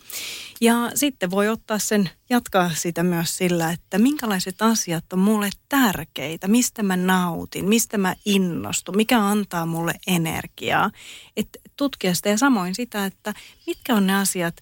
Ja 0.61 0.91
sitten 0.95 1.31
voi 1.31 1.49
ottaa 1.49 1.79
sen, 1.79 2.09
jatkaa 2.29 2.71
sitä 2.73 3.03
myös 3.03 3.37
sillä, 3.37 3.71
että 3.71 3.97
minkälaiset 3.97 4.61
asiat 4.61 5.13
on 5.13 5.19
mulle 5.19 5.49
tärkeitä, 5.69 6.47
mistä 6.47 6.83
mä 6.83 6.97
nautin, 6.97 7.65
mistä 7.65 7.97
mä 7.97 8.15
innostun, 8.25 8.95
mikä 8.95 9.19
antaa 9.19 9.65
mulle 9.65 9.93
energiaa. 10.07 10.91
Et 11.37 11.49
tutkia 11.77 12.13
sitä 12.13 12.29
ja 12.29 12.37
samoin 12.37 12.75
sitä, 12.75 13.05
että 13.05 13.33
mitkä 13.67 13.95
on 13.95 14.07
ne 14.07 14.15
asiat, 14.15 14.55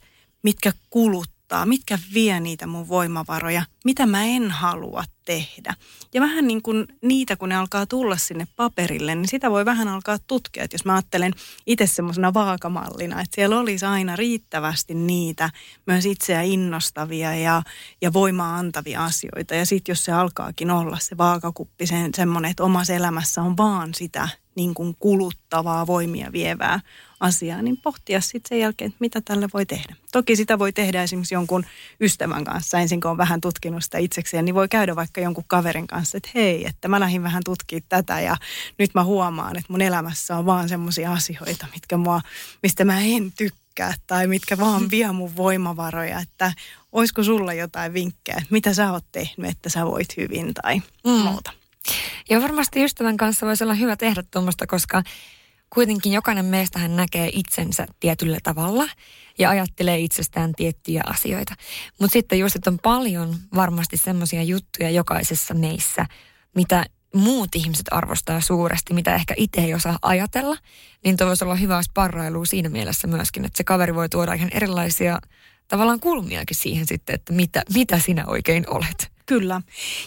mitkä 0.43 0.73
kuluttaa, 0.89 1.65
mitkä 1.65 1.99
vie 2.13 2.39
niitä 2.39 2.67
mun 2.67 2.87
voimavaroja, 2.87 3.65
mitä 3.85 4.05
mä 4.05 4.23
en 4.23 4.51
halua 4.51 5.03
tehdä. 5.25 5.73
Ja 6.13 6.21
vähän 6.21 6.47
niin 6.47 6.61
kuin 6.61 6.87
niitä, 7.01 7.35
kun 7.35 7.49
ne 7.49 7.55
alkaa 7.55 7.85
tulla 7.85 8.17
sinne 8.17 8.47
paperille, 8.55 9.15
niin 9.15 9.27
sitä 9.27 9.51
voi 9.51 9.65
vähän 9.65 9.87
alkaa 9.87 10.17
tutkia. 10.27 10.63
Että 10.63 10.75
jos 10.75 10.85
mä 10.85 10.93
ajattelen 10.93 11.33
itse 11.65 11.87
semmoisena 11.87 12.33
vaakamallina, 12.33 13.21
että 13.21 13.35
siellä 13.35 13.59
olisi 13.59 13.85
aina 13.85 14.15
riittävästi 14.15 14.93
niitä 14.93 15.49
myös 15.85 16.05
itseä 16.05 16.41
innostavia 16.41 17.35
ja, 17.35 17.63
ja 18.01 18.13
voimaa 18.13 18.55
antavia 18.55 19.05
asioita. 19.05 19.55
Ja 19.55 19.65
sitten 19.65 19.91
jos 19.91 20.05
se 20.05 20.11
alkaakin 20.11 20.71
olla 20.71 20.97
se 20.99 21.17
vaakakuppi, 21.17 21.87
sen, 21.87 22.13
semmoinen, 22.15 22.51
että 22.51 22.63
omassa 22.63 22.93
elämässä 22.93 23.41
on 23.41 23.57
vaan 23.57 23.93
sitä 23.93 24.29
niin 24.55 24.73
kuin 24.73 24.95
kuluttavaa, 24.99 25.87
voimia 25.87 26.31
vievää 26.31 26.79
asiaa, 27.19 27.61
niin 27.61 27.77
pohtia 27.77 28.21
sitten 28.21 28.49
sen 28.49 28.59
jälkeen, 28.59 28.89
että 28.89 28.97
mitä 28.99 29.21
tälle 29.21 29.47
voi 29.53 29.65
tehdä. 29.65 29.95
Toki 30.11 30.35
sitä 30.35 30.59
voi 30.59 30.73
tehdä 30.73 31.03
esimerkiksi 31.03 31.35
jonkun 31.35 31.65
ystävän 32.01 32.43
kanssa, 32.43 32.79
ensin 32.79 33.01
kun 33.01 33.11
on 33.11 33.17
vähän 33.17 33.41
tutkinut 33.41 33.83
sitä 33.83 33.97
itsekseen, 33.97 34.45
niin 34.45 34.55
voi 34.55 34.67
käydä 34.67 34.95
vaikka 34.95 35.21
jonkun 35.21 35.43
kaverin 35.47 35.87
kanssa, 35.87 36.17
että 36.17 36.29
hei, 36.35 36.65
että 36.67 36.87
mä 36.87 36.99
lähdin 36.99 37.23
vähän 37.23 37.43
tutkimaan 37.45 37.83
tätä 37.89 38.19
ja 38.19 38.37
nyt 38.77 38.93
mä 38.93 39.03
huomaan, 39.03 39.57
että 39.57 39.73
mun 39.73 39.81
elämässä 39.81 40.37
on 40.37 40.45
vaan 40.45 40.69
semmoisia 40.69 41.13
asioita, 41.13 41.67
mitkä 41.73 41.97
mua, 41.97 42.21
mistä 42.63 42.85
mä 42.85 43.01
en 43.01 43.31
tykkää 43.31 43.93
tai 44.07 44.27
mitkä 44.27 44.57
vaan 44.57 44.91
vie 44.91 45.11
mun 45.11 45.35
voimavaroja, 45.35 46.19
että 46.19 46.53
olisiko 46.91 47.23
sulla 47.23 47.53
jotain 47.53 47.93
vinkkejä, 47.93 48.41
mitä 48.49 48.73
sä 48.73 48.91
oot 48.91 49.05
tehnyt, 49.11 49.51
että 49.51 49.69
sä 49.69 49.85
voit 49.85 50.17
hyvin 50.17 50.53
tai 50.53 50.81
mm. 51.03 51.11
muuta. 51.11 51.62
Ja 52.29 52.41
varmasti 52.41 52.83
ystävän 52.83 53.17
kanssa 53.17 53.45
voisi 53.45 53.63
olla 53.63 53.73
hyvä 53.73 53.95
tehdä 53.95 54.23
tuommoista, 54.31 54.67
koska 54.67 55.03
kuitenkin 55.69 56.13
jokainen 56.13 56.45
meistä 56.45 56.79
hän 56.79 56.95
näkee 56.95 57.29
itsensä 57.33 57.87
tietyllä 57.99 58.37
tavalla 58.43 58.89
ja 59.39 59.49
ajattelee 59.49 59.99
itsestään 59.99 60.55
tiettyjä 60.55 61.03
asioita. 61.05 61.55
Mutta 61.99 62.13
sitten 62.13 62.39
just, 62.39 62.55
että 62.55 62.69
on 62.69 62.79
paljon 62.79 63.35
varmasti 63.55 63.97
semmoisia 63.97 64.43
juttuja 64.43 64.89
jokaisessa 64.89 65.53
meissä, 65.53 66.05
mitä 66.55 66.85
muut 67.13 67.55
ihmiset 67.55 67.85
arvostaa 67.91 68.41
suuresti, 68.41 68.93
mitä 68.93 69.15
ehkä 69.15 69.33
itse 69.37 69.61
ei 69.61 69.73
osaa 69.73 69.99
ajatella, 70.01 70.57
niin 71.03 71.17
tuo 71.17 71.27
voisi 71.27 71.43
olla 71.43 71.55
hyvä 71.55 71.81
sparrailu 71.83 72.45
siinä 72.45 72.69
mielessä 72.69 73.07
myöskin, 73.07 73.45
että 73.45 73.57
se 73.57 73.63
kaveri 73.63 73.95
voi 73.95 74.09
tuoda 74.09 74.33
ihan 74.33 74.49
erilaisia 74.53 75.19
tavallaan 75.67 75.99
kulmiakin 75.99 76.57
siihen 76.57 76.87
sitten, 76.87 77.15
että 77.15 77.33
mitä, 77.33 77.63
mitä 77.73 77.99
sinä 77.99 78.25
oikein 78.27 78.69
olet. 78.69 79.12
Kyllä. 79.25 79.61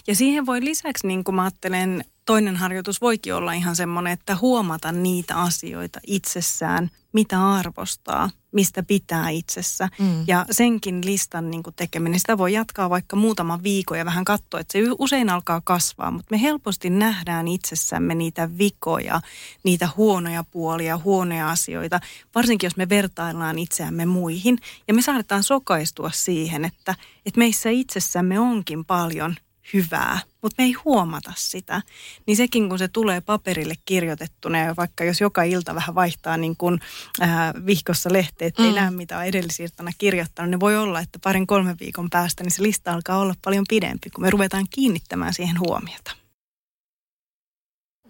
Ja 0.07 0.15
siihen 0.15 0.47
voi 0.47 0.65
lisäksi, 0.65 1.07
niin 1.07 1.25
kuin 1.25 1.35
mä 1.35 1.43
ajattelen, 1.43 2.05
toinen 2.27 2.57
harjoitus 2.57 3.01
voikin 3.01 3.35
olla 3.35 3.53
ihan 3.53 3.77
semmoinen, 3.77 4.13
että 4.13 4.37
huomata 4.37 4.93
niitä 4.93 5.37
asioita 5.37 6.01
itsessään, 6.07 6.91
mitä 7.13 7.51
arvostaa, 7.51 8.31
mistä 8.53 8.83
pitää 8.83 9.29
itsessä. 9.29 9.89
Mm. 9.99 10.25
Ja 10.27 10.47
senkin 10.51 11.07
listan 11.07 11.51
niin 11.51 11.63
tekeminen, 11.77 12.21
sitä 12.21 12.39
voi 12.39 12.53
jatkaa 12.53 12.91
vaikka 12.91 13.17
muutaman 13.17 13.63
viikon 13.63 13.99
ja 13.99 14.05
vähän 14.05 14.25
katsoa, 14.25 14.61
että 14.61 14.73
se 14.73 14.79
usein 14.99 15.31
alkaa 15.31 15.61
kasvaa, 15.65 16.11
mutta 16.11 16.27
me 16.31 16.43
helposti 16.43 16.91
nähdään 16.91 17.49
itsessämme 17.49 18.15
niitä 18.15 18.59
vikoja, 18.59 19.21
niitä 19.63 19.89
huonoja 19.97 20.45
puolia, 20.51 20.99
huonoja 20.99 21.51
asioita, 21.51 22.01
varsinkin 22.35 22.67
jos 22.67 22.77
me 22.77 22.89
vertaillaan 22.89 23.59
itseämme 23.59 24.07
muihin. 24.07 24.59
Ja 24.89 24.95
me 24.95 25.03
saadaan 25.03 25.43
sokaistua 25.43 26.11
siihen, 26.11 26.65
että, 26.65 26.95
että 27.27 27.39
meissä 27.39 27.71
itsessämme 27.71 28.41
onkin 28.41 28.85
paljon 28.85 29.37
hyvää, 29.73 30.21
mutta 30.43 30.63
me 30.63 30.65
ei 30.65 30.73
huomata 30.73 31.33
sitä. 31.37 31.83
Niin 32.27 32.37
sekin, 32.37 32.69
kun 32.69 32.79
se 32.79 32.89
tulee 32.89 33.21
paperille 33.21 33.75
kirjoitettuna 33.85 34.59
ja 34.59 34.77
vaikka 34.77 35.05
jos 35.05 35.21
joka 35.21 35.43
ilta 35.43 35.75
vähän 35.75 35.95
vaihtaa 35.95 36.37
niin 36.37 36.57
kuin 36.57 36.81
äh, 37.23 37.31
vihkossa 37.67 38.13
lehteet, 38.13 38.59
mm. 38.59 38.65
ei 38.65 38.73
näe 38.73 38.91
mitä 38.91 39.19
on 39.19 39.25
edellisiltana 39.25 39.91
kirjoittanut, 39.99 40.51
niin 40.51 40.61
voi 40.61 40.77
olla, 40.77 41.01
että 41.01 41.19
parin 41.25 41.47
kolmen 41.47 41.77
viikon 41.81 42.11
päästä 42.11 42.43
niin 42.43 42.53
se 42.53 42.63
lista 42.63 42.93
alkaa 42.93 43.19
olla 43.19 43.35
paljon 43.45 43.65
pidempi, 43.69 44.11
kun 44.11 44.25
me 44.25 44.31
ruvetaan 44.31 44.67
kiinnittämään 44.71 45.35
siihen 45.35 45.61
huomiota. 45.61 46.26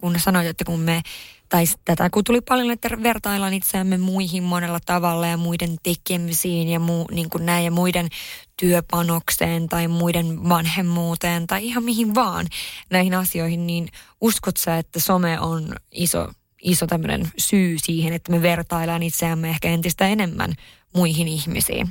Kun 0.01 0.21
sanoit, 0.21 0.47
että 0.47 0.65
kun 0.65 0.81
me 0.81 1.03
tai 1.49 1.65
tätä, 1.85 2.11
kun 2.11 2.25
tuli 2.25 2.41
paljon, 2.41 2.71
että 2.71 2.89
vertaillaan 3.03 3.55
itseämme 3.55 3.99
muihin 3.99 4.43
monella 4.43 4.79
tavalla 4.87 5.27
ja 5.27 5.37
muiden 5.37 5.77
tekemisiin 5.83 6.69
ja, 6.69 6.81
muu, 6.81 7.07
niin 7.11 7.31
kuin 7.31 7.47
näin, 7.47 7.65
ja 7.65 7.71
muiden 7.71 8.09
työpanokseen 8.57 9.69
tai 9.69 9.89
muiden 9.89 10.49
vanhemmuuteen 10.49 11.47
tai 11.47 11.67
ihan 11.67 11.85
mihin 11.85 12.15
vaan 12.15 12.47
näihin 12.91 13.15
asioihin, 13.15 13.67
niin 13.67 13.89
uskot 14.21 14.57
sä, 14.57 14.79
että 14.79 15.01
some 15.01 15.41
on 15.41 15.77
iso, 15.93 16.33
iso 16.63 16.87
tämmöinen 16.87 17.31
syy 17.39 17.77
siihen, 17.79 18.13
että 18.13 18.33
me 18.33 18.43
vertaillaan 18.43 19.03
itseämme 19.03 19.49
ehkä 19.49 19.69
entistä 19.69 20.09
enemmän 20.09 20.53
muihin 20.95 21.29
ihmisiin? 21.29 21.89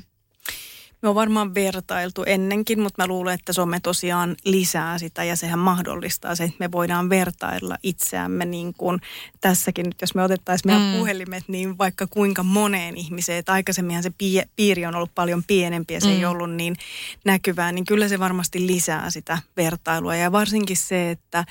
Me 1.06 1.10
on 1.10 1.16
varmaan 1.16 1.54
vertailtu 1.54 2.24
ennenkin, 2.24 2.80
mutta 2.80 3.04
mä 3.04 3.08
luulen, 3.08 3.34
että 3.34 3.54
some 3.54 3.80
tosiaan 3.80 4.36
lisää 4.46 4.98
sitä 4.98 5.24
ja 5.24 5.36
sehän 5.36 5.60
mahdollistaa 5.60 6.36
se, 6.36 6.44
että 6.44 6.56
me 6.60 6.72
voidaan 6.72 7.10
vertailla 7.10 7.78
itseämme 7.84 8.46
niin 8.46 8.74
kuin 8.74 9.00
tässäkin 9.42 9.86
nyt, 9.86 9.96
jos 10.02 10.16
me 10.16 10.24
otettaisiin 10.24 10.72
meidän 10.72 10.94
mm. 10.94 10.98
puhelimet, 11.00 11.44
niin 11.48 11.78
vaikka 11.78 12.08
kuinka 12.08 12.44
moneen 12.44 12.98
ihmiseen, 12.98 13.40
että 13.40 13.54
aikaisemminhan 13.54 14.04
se 14.04 14.12
piiri 14.56 14.86
on 14.86 14.96
ollut 14.96 15.16
paljon 15.16 15.44
pienempi 15.48 15.94
ja 15.94 16.02
se 16.02 16.08
mm. 16.08 16.14
ei 16.14 16.26
ollut 16.26 16.52
niin 16.52 16.76
näkyvää, 17.26 17.72
niin 17.72 17.86
kyllä 17.86 18.08
se 18.08 18.20
varmasti 18.20 18.68
lisää 18.68 19.10
sitä 19.10 19.38
vertailua 19.58 20.16
ja 20.16 20.32
varsinkin 20.32 20.78
se, 20.78 21.12
että 21.12 21.46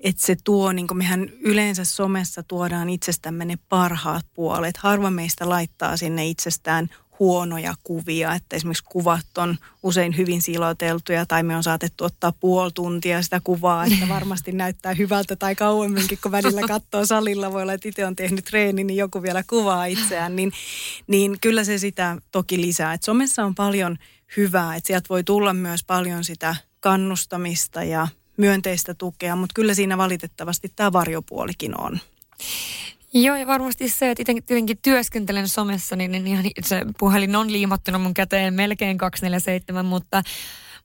että 0.00 0.26
se 0.26 0.36
tuo, 0.44 0.72
niin 0.72 0.86
kuin 0.86 0.98
mehän 0.98 1.28
yleensä 1.40 1.84
somessa 1.84 2.42
tuodaan 2.42 2.90
itsestämme 2.90 3.44
ne 3.44 3.58
parhaat 3.68 4.26
puolet. 4.34 4.76
Harva 4.76 5.10
meistä 5.10 5.48
laittaa 5.48 5.96
sinne 5.96 6.26
itsestään 6.26 6.88
huonoja 7.18 7.74
kuvia, 7.84 8.34
että 8.34 8.56
esimerkiksi 8.56 8.84
kuvat 8.84 9.38
on 9.38 9.56
usein 9.82 10.16
hyvin 10.16 10.42
siloteltuja 10.42 11.26
tai 11.26 11.42
me 11.42 11.56
on 11.56 11.62
saatettu 11.62 12.04
ottaa 12.04 12.32
puoli 12.32 12.70
tuntia 12.74 13.22
sitä 13.22 13.40
kuvaa, 13.44 13.84
että 13.84 14.08
varmasti 14.14 14.52
näyttää 14.52 14.94
hyvältä 14.94 15.36
tai 15.36 15.54
kauemminkin, 15.54 16.18
kun 16.22 16.32
välillä 16.32 16.60
katsoo 16.68 17.06
salilla, 17.06 17.52
voi 17.52 17.62
olla, 17.62 17.72
että 17.72 17.88
itse 17.88 18.06
on 18.06 18.16
tehnyt 18.16 18.44
treeni, 18.44 18.84
niin 18.84 18.96
joku 18.96 19.22
vielä 19.22 19.42
kuvaa 19.46 19.84
itseään, 19.84 20.36
niin, 20.36 20.52
niin 21.06 21.36
kyllä 21.40 21.64
se 21.64 21.78
sitä 21.78 22.16
toki 22.32 22.60
lisää. 22.60 22.92
Et 22.94 23.02
somessa 23.02 23.44
on 23.44 23.54
paljon 23.54 23.98
hyvää, 24.36 24.76
että 24.76 24.86
sieltä 24.86 25.08
voi 25.08 25.24
tulla 25.24 25.54
myös 25.54 25.84
paljon 25.84 26.24
sitä 26.24 26.56
kannustamista 26.80 27.84
ja 27.84 28.08
myönteistä 28.36 28.94
tukea, 28.94 29.36
mutta 29.36 29.54
kyllä 29.54 29.74
siinä 29.74 29.98
valitettavasti 29.98 30.72
tämä 30.76 30.92
varjopuolikin 30.92 31.80
on. 31.80 32.00
Joo, 33.14 33.36
ja 33.36 33.46
varmasti 33.46 33.88
se, 33.88 34.10
että 34.10 34.24
tietenkin 34.24 34.78
työskentelen 34.82 35.48
somessa, 35.48 35.96
niin, 35.96 36.12
niin 36.12 36.26
ihan 36.26 36.44
se 36.64 36.82
puhelin 36.98 37.36
on 37.36 37.52
liimattuna 37.52 37.98
mun 37.98 38.14
käteen 38.14 38.54
melkein 38.54 38.98
247, 38.98 39.84
mutta, 39.84 40.22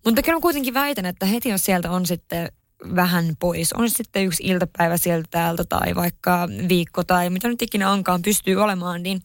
mutta 0.06 0.22
kyllä 0.22 0.40
kuitenkin 0.40 0.74
väitän, 0.74 1.06
että 1.06 1.26
heti 1.26 1.50
jos 1.50 1.66
sieltä 1.66 1.92
on 1.92 2.06
sitten 2.06 2.52
vähän 2.96 3.36
pois. 3.40 3.74
On 3.74 3.90
sitten 3.90 4.26
yksi 4.26 4.44
iltapäivä 4.44 4.98
sieltä 4.98 5.28
täältä 5.32 5.64
tai 5.64 5.96
vaikka 5.96 6.50
viikko 6.70 7.04
tai 7.04 7.30
mitä 7.30 7.48
nyt 7.48 7.62
ikinä 7.62 7.92
onkaan 7.92 8.22
pystyy 8.22 8.56
olemaan, 8.56 9.04
niin 9.04 9.22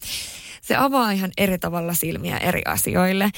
se 0.63 0.77
avaa 0.77 1.11
ihan 1.11 1.31
eri 1.37 1.59
tavalla 1.59 1.95
silmiä 1.95 2.39
eri 2.39 2.63
asioille. 2.65 3.31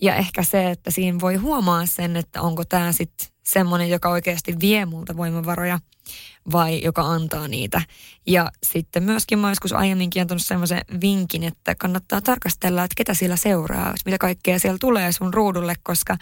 Ja 0.00 0.14
ehkä 0.14 0.42
se, 0.42 0.70
että 0.70 0.90
siinä 0.90 1.20
voi 1.20 1.36
huomaa 1.36 1.86
sen, 1.86 2.16
että 2.16 2.42
onko 2.42 2.64
tämä 2.64 2.92
sitten 2.92 3.28
semmoinen, 3.42 3.90
joka 3.90 4.08
oikeasti 4.08 4.54
vie 4.60 4.86
multa 4.86 5.16
voimavaroja 5.16 5.78
vai 6.52 6.82
joka 6.84 7.02
antaa 7.02 7.48
niitä. 7.48 7.82
Ja 8.26 8.50
sitten 8.62 9.02
myöskin 9.02 9.38
mä 9.38 9.48
joskus 9.48 9.72
aiemminkin 9.72 10.22
antanut 10.22 10.42
semmoisen 10.42 10.80
vinkin, 11.00 11.44
että 11.44 11.74
kannattaa 11.74 12.20
tarkastella, 12.20 12.84
että 12.84 12.94
ketä 12.96 13.14
siellä 13.14 13.36
seuraa, 13.36 13.94
mitä 14.04 14.18
kaikkea 14.18 14.58
siellä 14.58 14.78
tulee 14.80 15.12
sun 15.12 15.34
ruudulle, 15.34 15.74
koska 15.82 16.16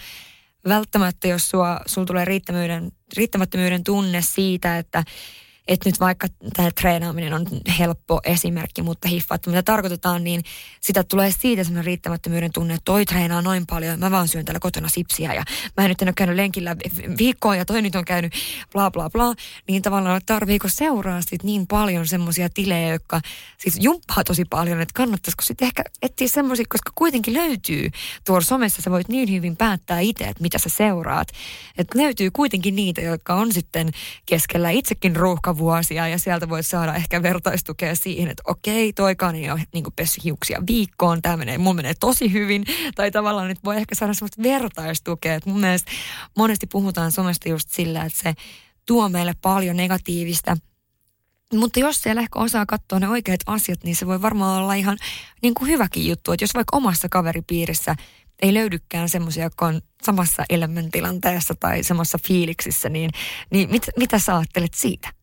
välttämättä 0.68 1.28
jos 1.28 1.50
sulla 1.50 2.06
tulee 2.06 2.24
riittämättömyyden 3.16 3.84
tunne 3.84 4.22
siitä, 4.22 4.78
että 4.78 5.04
että 5.68 5.88
nyt 5.88 6.00
vaikka 6.00 6.26
tämä 6.56 6.70
treenaaminen 6.70 7.32
on 7.32 7.46
helppo 7.78 8.20
esimerkki, 8.24 8.82
mutta 8.82 9.08
hiffaat, 9.08 9.46
mitä 9.46 9.62
tarkoitetaan, 9.62 10.24
niin 10.24 10.42
sitä 10.80 11.04
tulee 11.04 11.30
siitä 11.38 11.64
semmoinen 11.64 11.84
riittämättömyyden 11.84 12.52
tunne, 12.52 12.74
että 12.74 12.84
toi 12.84 13.04
treenaa 13.04 13.42
noin 13.42 13.66
paljon, 13.66 13.98
mä 13.98 14.10
vaan 14.10 14.28
syön 14.28 14.44
täällä 14.44 14.60
kotona 14.60 14.88
sipsiä 14.88 15.34
ja 15.34 15.42
mä 15.76 15.84
en 15.84 15.88
nyt 15.88 16.02
en 16.02 16.08
ole 16.08 16.14
käynyt 16.16 16.36
lenkillä 16.36 16.76
viikkoa 17.18 17.56
ja 17.56 17.64
toi 17.64 17.82
nyt 17.82 17.94
on 17.94 18.04
käynyt 18.04 18.32
bla 18.72 18.90
bla 18.90 19.10
bla, 19.10 19.34
niin 19.68 19.82
tavallaan 19.82 20.20
tarviiko 20.26 20.68
seuraa 20.68 21.20
sit 21.20 21.42
niin 21.42 21.66
paljon 21.66 22.06
semmoisia 22.06 22.48
tilejä, 22.48 22.88
jotka 22.88 23.20
siis 23.58 23.78
jumppaa 23.80 24.24
tosi 24.24 24.44
paljon, 24.44 24.80
että 24.80 24.94
kannattaisiko 24.94 25.42
sitten 25.42 25.66
ehkä 25.66 25.82
etsiä 26.02 26.28
semmoisia, 26.28 26.64
koska 26.68 26.90
kuitenkin 26.94 27.34
löytyy 27.34 27.90
tuolla 28.26 28.44
somessa, 28.44 28.82
sä 28.82 28.90
voit 28.90 29.08
niin 29.08 29.32
hyvin 29.32 29.56
päättää 29.56 30.00
itse, 30.00 30.24
että 30.24 30.42
mitä 30.42 30.58
sä 30.58 30.68
seuraat, 30.68 31.28
että 31.78 31.98
löytyy 31.98 32.30
kuitenkin 32.30 32.76
niitä, 32.76 33.00
jotka 33.00 33.34
on 33.34 33.52
sitten 33.52 33.90
keskellä. 34.26 34.70
Itsekin 34.70 35.16
ruuhka 35.16 35.55
vuosia 35.58 36.08
ja 36.08 36.18
sieltä 36.18 36.48
voit 36.48 36.66
saada 36.66 36.94
ehkä 36.94 37.22
vertaistukea 37.22 37.94
siihen, 37.94 38.30
että 38.30 38.42
okei, 38.46 38.92
toikaan 38.92 39.34
ei 39.34 39.50
ole 39.50 39.62
niin 39.74 39.84
pessy 39.96 40.20
hiuksia 40.24 40.62
viikkoon, 40.66 41.22
tämä 41.22 41.36
menee, 41.36 41.58
mun 41.58 41.76
menee 41.76 41.94
tosi 42.00 42.32
hyvin. 42.32 42.64
Tai 42.94 43.10
tavallaan 43.10 43.48
nyt 43.48 43.64
voi 43.64 43.76
ehkä 43.76 43.94
saada 43.94 44.14
sellaista 44.14 44.42
vertaistukea. 44.42 45.34
Että 45.34 45.50
mun 45.50 45.60
mielestä 45.60 45.90
monesti 46.36 46.66
puhutaan 46.66 47.12
somesta 47.12 47.48
just 47.48 47.68
sillä, 47.70 48.04
että 48.04 48.18
se 48.22 48.34
tuo 48.86 49.08
meille 49.08 49.34
paljon 49.42 49.76
negatiivista. 49.76 50.56
Mutta 51.54 51.80
jos 51.80 52.02
siellä 52.02 52.22
ehkä 52.22 52.38
osaa 52.38 52.66
katsoa 52.66 53.00
ne 53.00 53.08
oikeat 53.08 53.40
asiat, 53.46 53.84
niin 53.84 53.96
se 53.96 54.06
voi 54.06 54.22
varmaan 54.22 54.62
olla 54.62 54.74
ihan 54.74 54.98
niin 55.42 55.54
kuin 55.54 55.70
hyväkin 55.70 56.08
juttu. 56.08 56.32
Että 56.32 56.42
jos 56.42 56.54
vaikka 56.54 56.76
omassa 56.76 57.08
kaveripiirissä 57.08 57.96
ei 58.42 58.54
löydykään 58.54 59.08
semmoisia, 59.08 59.44
jotka 59.44 59.66
on 59.66 59.80
samassa 60.02 60.44
elämäntilanteessa 60.50 61.54
tai 61.60 61.82
samassa 61.82 62.18
fiiliksissä, 62.26 62.88
niin, 62.88 63.10
niin 63.50 63.70
mit, 63.70 63.82
mitä 63.96 64.18
sä 64.18 64.36
ajattelet 64.36 64.74
siitä? 64.74 65.15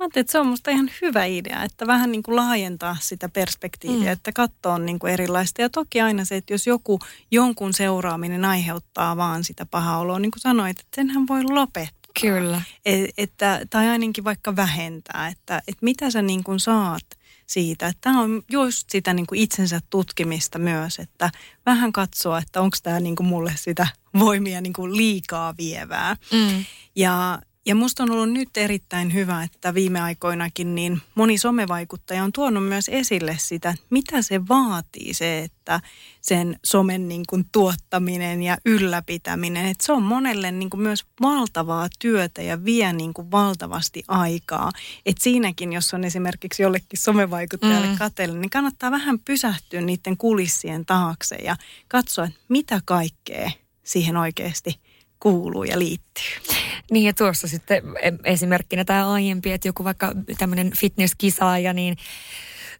Mä 0.00 0.04
ajattelin, 0.04 0.22
että 0.22 0.32
se 0.32 0.38
on 0.38 0.46
musta 0.46 0.70
ihan 0.70 0.90
hyvä 1.02 1.24
idea, 1.24 1.62
että 1.62 1.86
vähän 1.86 2.12
niin 2.12 2.22
kuin 2.22 2.36
laajentaa 2.36 2.96
sitä 3.00 3.28
perspektiiviä, 3.28 4.04
mm. 4.04 4.12
että 4.12 4.32
katsoa 4.32 4.78
niin 4.78 4.98
kuin 4.98 5.12
erilaista. 5.12 5.62
Ja 5.62 5.70
toki 5.70 6.00
aina 6.00 6.24
se, 6.24 6.36
että 6.36 6.52
jos 6.54 6.66
joku 6.66 6.98
jonkun 7.30 7.72
seuraaminen 7.72 8.44
aiheuttaa 8.44 9.16
vaan 9.16 9.44
sitä 9.44 9.66
pahaa 9.66 9.98
oloa, 9.98 10.18
niin 10.18 10.30
kuin 10.30 10.40
sanoit, 10.40 10.80
että 10.80 10.96
senhän 10.96 11.28
voi 11.28 11.44
lopettaa. 11.44 12.12
Kyllä. 12.20 12.62
Et, 12.84 13.10
että, 13.18 13.60
tai 13.70 13.88
ainakin 13.88 14.24
vaikka 14.24 14.56
vähentää, 14.56 15.28
että, 15.28 15.62
että 15.68 15.84
mitä 15.84 16.10
sä 16.10 16.22
niin 16.22 16.44
kuin 16.44 16.60
saat 16.60 17.06
siitä. 17.46 17.86
Että 17.86 18.00
tämä 18.00 18.20
on 18.20 18.42
just 18.50 18.90
sitä 18.90 19.14
niin 19.14 19.26
kuin 19.26 19.40
itsensä 19.40 19.80
tutkimista 19.90 20.58
myös, 20.58 20.98
että 20.98 21.30
vähän 21.66 21.92
katsoa, 21.92 22.38
että 22.38 22.60
onko 22.60 22.76
tämä 22.82 23.00
niin 23.00 23.16
kuin 23.16 23.26
mulle 23.26 23.52
sitä 23.56 23.86
voimia 24.18 24.60
niin 24.60 24.72
kuin 24.72 24.96
liikaa 24.96 25.54
vievää. 25.58 26.16
Mm. 26.32 26.64
Ja 26.96 27.38
ja 27.70 27.74
musta 27.74 28.02
on 28.02 28.10
ollut 28.10 28.32
nyt 28.32 28.56
erittäin 28.56 29.14
hyvä, 29.14 29.42
että 29.42 29.74
viime 29.74 30.00
aikoinakin 30.00 30.74
niin 30.74 31.00
moni 31.14 31.38
somevaikuttaja 31.38 32.24
on 32.24 32.32
tuonut 32.32 32.68
myös 32.68 32.88
esille 32.88 33.36
sitä, 33.38 33.74
mitä 33.90 34.22
se 34.22 34.48
vaatii 34.48 35.14
se, 35.14 35.38
että 35.38 35.80
sen 36.20 36.58
somen 36.64 37.08
niin 37.08 37.22
kuin 37.28 37.44
tuottaminen 37.52 38.42
ja 38.42 38.58
ylläpitäminen, 38.64 39.66
että 39.66 39.86
se 39.86 39.92
on 39.92 40.02
monelle 40.02 40.50
niin 40.52 40.70
kuin 40.70 40.80
myös 40.80 41.04
valtavaa 41.20 41.88
työtä 41.98 42.42
ja 42.42 42.64
vie 42.64 42.92
niin 42.92 43.14
kuin 43.14 43.30
valtavasti 43.30 44.02
aikaa. 44.08 44.72
Että 45.06 45.22
siinäkin, 45.22 45.72
jos 45.72 45.94
on 45.94 46.04
esimerkiksi 46.04 46.62
jollekin 46.62 46.98
somevaikuttajalle 46.98 47.86
mm. 47.86 47.98
katelle, 47.98 48.38
niin 48.38 48.50
kannattaa 48.50 48.90
vähän 48.90 49.18
pysähtyä 49.18 49.80
niiden 49.80 50.16
kulissien 50.16 50.86
taakse 50.86 51.36
ja 51.36 51.56
katsoa, 51.88 52.24
että 52.24 52.40
mitä 52.48 52.80
kaikkea 52.84 53.50
siihen 53.82 54.16
oikeasti 54.16 54.80
kuuluu 55.20 55.64
ja 55.64 55.78
liittyy. 55.78 56.59
Niin 56.90 57.06
ja 57.06 57.14
tuossa 57.14 57.48
sitten 57.48 57.82
esimerkkinä 58.24 58.84
tämä 58.84 59.12
aiempi, 59.12 59.52
että 59.52 59.68
joku 59.68 59.84
vaikka 59.84 60.12
tämmöinen 60.38 60.72
fitnesskisaaja, 60.76 61.72
niin 61.72 61.96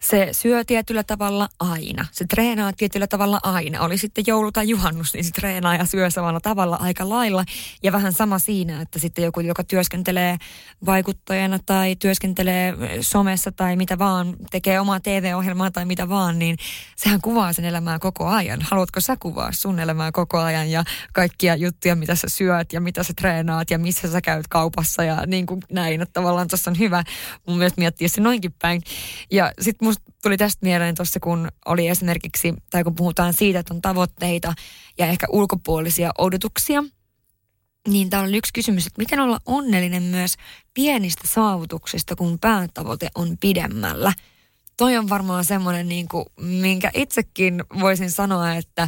se 0.03 0.29
syö 0.31 0.63
tietyllä 0.65 1.03
tavalla 1.03 1.49
aina. 1.59 2.05
Se 2.11 2.25
treenaa 2.25 2.73
tietyllä 2.73 3.07
tavalla 3.07 3.39
aina. 3.43 3.81
Oli 3.81 3.97
sitten 3.97 4.23
joulu 4.27 4.51
tai 4.51 4.69
juhannus, 4.69 5.13
niin 5.13 5.23
se 5.23 5.31
treenaa 5.31 5.75
ja 5.75 5.85
syö 5.85 6.09
samalla 6.09 6.39
tavalla 6.39 6.75
aika 6.75 7.09
lailla. 7.09 7.45
Ja 7.83 7.91
vähän 7.91 8.13
sama 8.13 8.39
siinä, 8.39 8.81
että 8.81 8.99
sitten 8.99 9.23
joku, 9.23 9.39
joka 9.39 9.63
työskentelee 9.63 10.37
vaikuttajana 10.85 11.59
tai 11.65 11.95
työskentelee 11.95 12.75
somessa 13.01 13.51
tai 13.51 13.75
mitä 13.75 13.97
vaan, 13.97 14.35
tekee 14.51 14.79
omaa 14.79 14.99
TV-ohjelmaa 14.99 15.71
tai 15.71 15.85
mitä 15.85 16.09
vaan, 16.09 16.39
niin 16.39 16.57
sehän 16.95 17.21
kuvaa 17.21 17.53
sen 17.53 17.65
elämää 17.65 17.99
koko 17.99 18.27
ajan. 18.27 18.61
Haluatko 18.61 18.99
sä 18.99 19.17
kuvaa 19.19 19.51
sun 19.51 19.79
elämää 19.79 20.11
koko 20.11 20.39
ajan 20.39 20.71
ja 20.71 20.83
kaikkia 21.13 21.55
juttuja, 21.55 21.95
mitä 21.95 22.15
sä 22.15 22.29
syöt 22.29 22.73
ja 22.73 22.81
mitä 22.81 23.03
sä 23.03 23.13
treenaat 23.13 23.71
ja 23.71 23.79
missä 23.79 24.11
sä 24.11 24.21
käyt 24.21 24.47
kaupassa 24.47 25.03
ja 25.03 25.25
niin 25.27 25.45
kuin 25.45 25.61
näin. 25.71 26.01
Että 26.01 26.13
tavallaan 26.13 26.47
tuossa 26.47 26.71
on 26.71 26.79
hyvä 26.79 27.03
mun 27.47 27.57
mielestä 27.57 27.81
miettiä 27.81 28.07
se 28.07 28.21
noinkin 28.21 28.53
päin. 28.61 28.81
Ja 29.31 29.51
sitten 29.59 29.90
musta 29.91 30.11
tuli 30.23 30.37
tästä 30.37 30.59
mieleen 30.65 30.95
tuossa, 30.95 31.19
kun 31.19 31.49
oli 31.65 31.87
esimerkiksi, 31.87 32.53
tai 32.69 32.83
kun 32.83 32.95
puhutaan 32.95 33.33
siitä, 33.33 33.59
että 33.59 33.73
on 33.73 33.81
tavoitteita 33.81 34.53
ja 34.97 35.05
ehkä 35.05 35.27
ulkopuolisia 35.29 36.11
odotuksia, 36.17 36.83
niin 37.87 38.09
täällä 38.09 38.27
on 38.27 38.35
yksi 38.35 38.53
kysymys, 38.53 38.87
että 38.87 39.01
miten 39.01 39.19
olla 39.19 39.39
onnellinen 39.45 40.03
myös 40.03 40.35
pienistä 40.73 41.27
saavutuksista, 41.27 42.15
kun 42.15 42.39
päätavoite 42.39 43.09
on 43.15 43.37
pidemmällä. 43.39 44.13
Toi 44.77 44.97
on 44.97 45.09
varmaan 45.09 45.45
semmoinen, 45.45 45.89
niin 45.89 46.07
kuin, 46.07 46.25
minkä 46.41 46.91
itsekin 46.93 47.63
voisin 47.79 48.11
sanoa, 48.11 48.53
että 48.53 48.87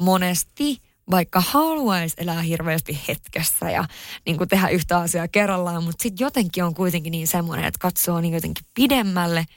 monesti 0.00 0.78
vaikka 1.10 1.40
haluaisi 1.40 2.16
elää 2.18 2.42
hirveästi 2.42 3.00
hetkessä 3.08 3.70
ja 3.70 3.84
niin 4.26 4.36
kuin 4.36 4.48
tehdä 4.48 4.68
yhtä 4.68 4.98
asiaa 4.98 5.28
kerrallaan, 5.28 5.84
mutta 5.84 6.02
sitten 6.02 6.24
jotenkin 6.24 6.64
on 6.64 6.74
kuitenkin 6.74 7.10
niin 7.10 7.28
semmoinen, 7.28 7.64
että 7.64 7.78
katsoo 7.80 8.20
niin 8.20 8.34
jotenkin 8.34 8.66
pidemmälle– 8.74 9.44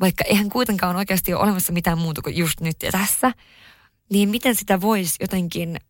vaikka 0.00 0.24
eihän 0.24 0.48
kuitenkaan 0.48 0.96
oikeasti 0.96 1.34
ole 1.34 1.42
olemassa 1.42 1.72
mitään 1.72 1.98
muuta 1.98 2.22
kuin 2.22 2.36
just 2.36 2.60
nyt 2.60 2.82
ja 2.82 2.92
tässä, 2.92 3.32
niin 4.10 4.28
miten 4.28 4.54
sitä 4.54 4.80
voisi 4.80 5.16
jotenkin 5.20 5.80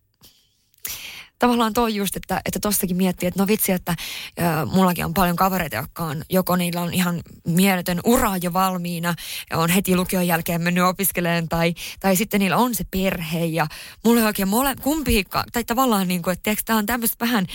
tavallaan 1.38 1.72
toi 1.72 1.94
just, 1.94 2.16
että, 2.16 2.40
että 2.44 2.58
tossakin 2.60 2.96
miettii, 2.96 3.26
että 3.26 3.42
no 3.42 3.46
vitsi, 3.46 3.72
että 3.72 3.94
ö, 4.38 4.66
mullakin 4.66 5.04
on 5.04 5.14
paljon 5.14 5.36
kavereita, 5.36 5.76
jotka 5.76 6.04
on, 6.04 6.22
joko 6.30 6.56
niillä 6.56 6.80
on 6.80 6.94
ihan 6.94 7.22
mieletön 7.46 8.00
ura 8.04 8.36
jo 8.36 8.52
valmiina 8.52 9.14
ja 9.50 9.58
on 9.58 9.70
heti 9.70 9.96
lukion 9.96 10.26
jälkeen 10.26 10.62
mennyt 10.62 10.84
opiskelemaan 10.84 11.48
tai, 11.48 11.74
tai 12.00 12.16
sitten 12.16 12.40
niillä 12.40 12.56
on 12.56 12.74
se 12.74 12.84
perhe 12.90 13.44
ja 13.44 13.66
mulla 14.04 14.20
ei 14.20 14.26
oikein 14.26 14.48
mole, 14.48 14.74
kumpi, 14.82 15.24
tai 15.52 15.64
tavallaan 15.64 16.08
niin 16.08 16.22
kuin, 16.22 16.32
että 16.32 16.54
tämä 16.64 16.78
on 16.78 16.86
tämmöistä 16.86 17.24
vähän, 17.24 17.46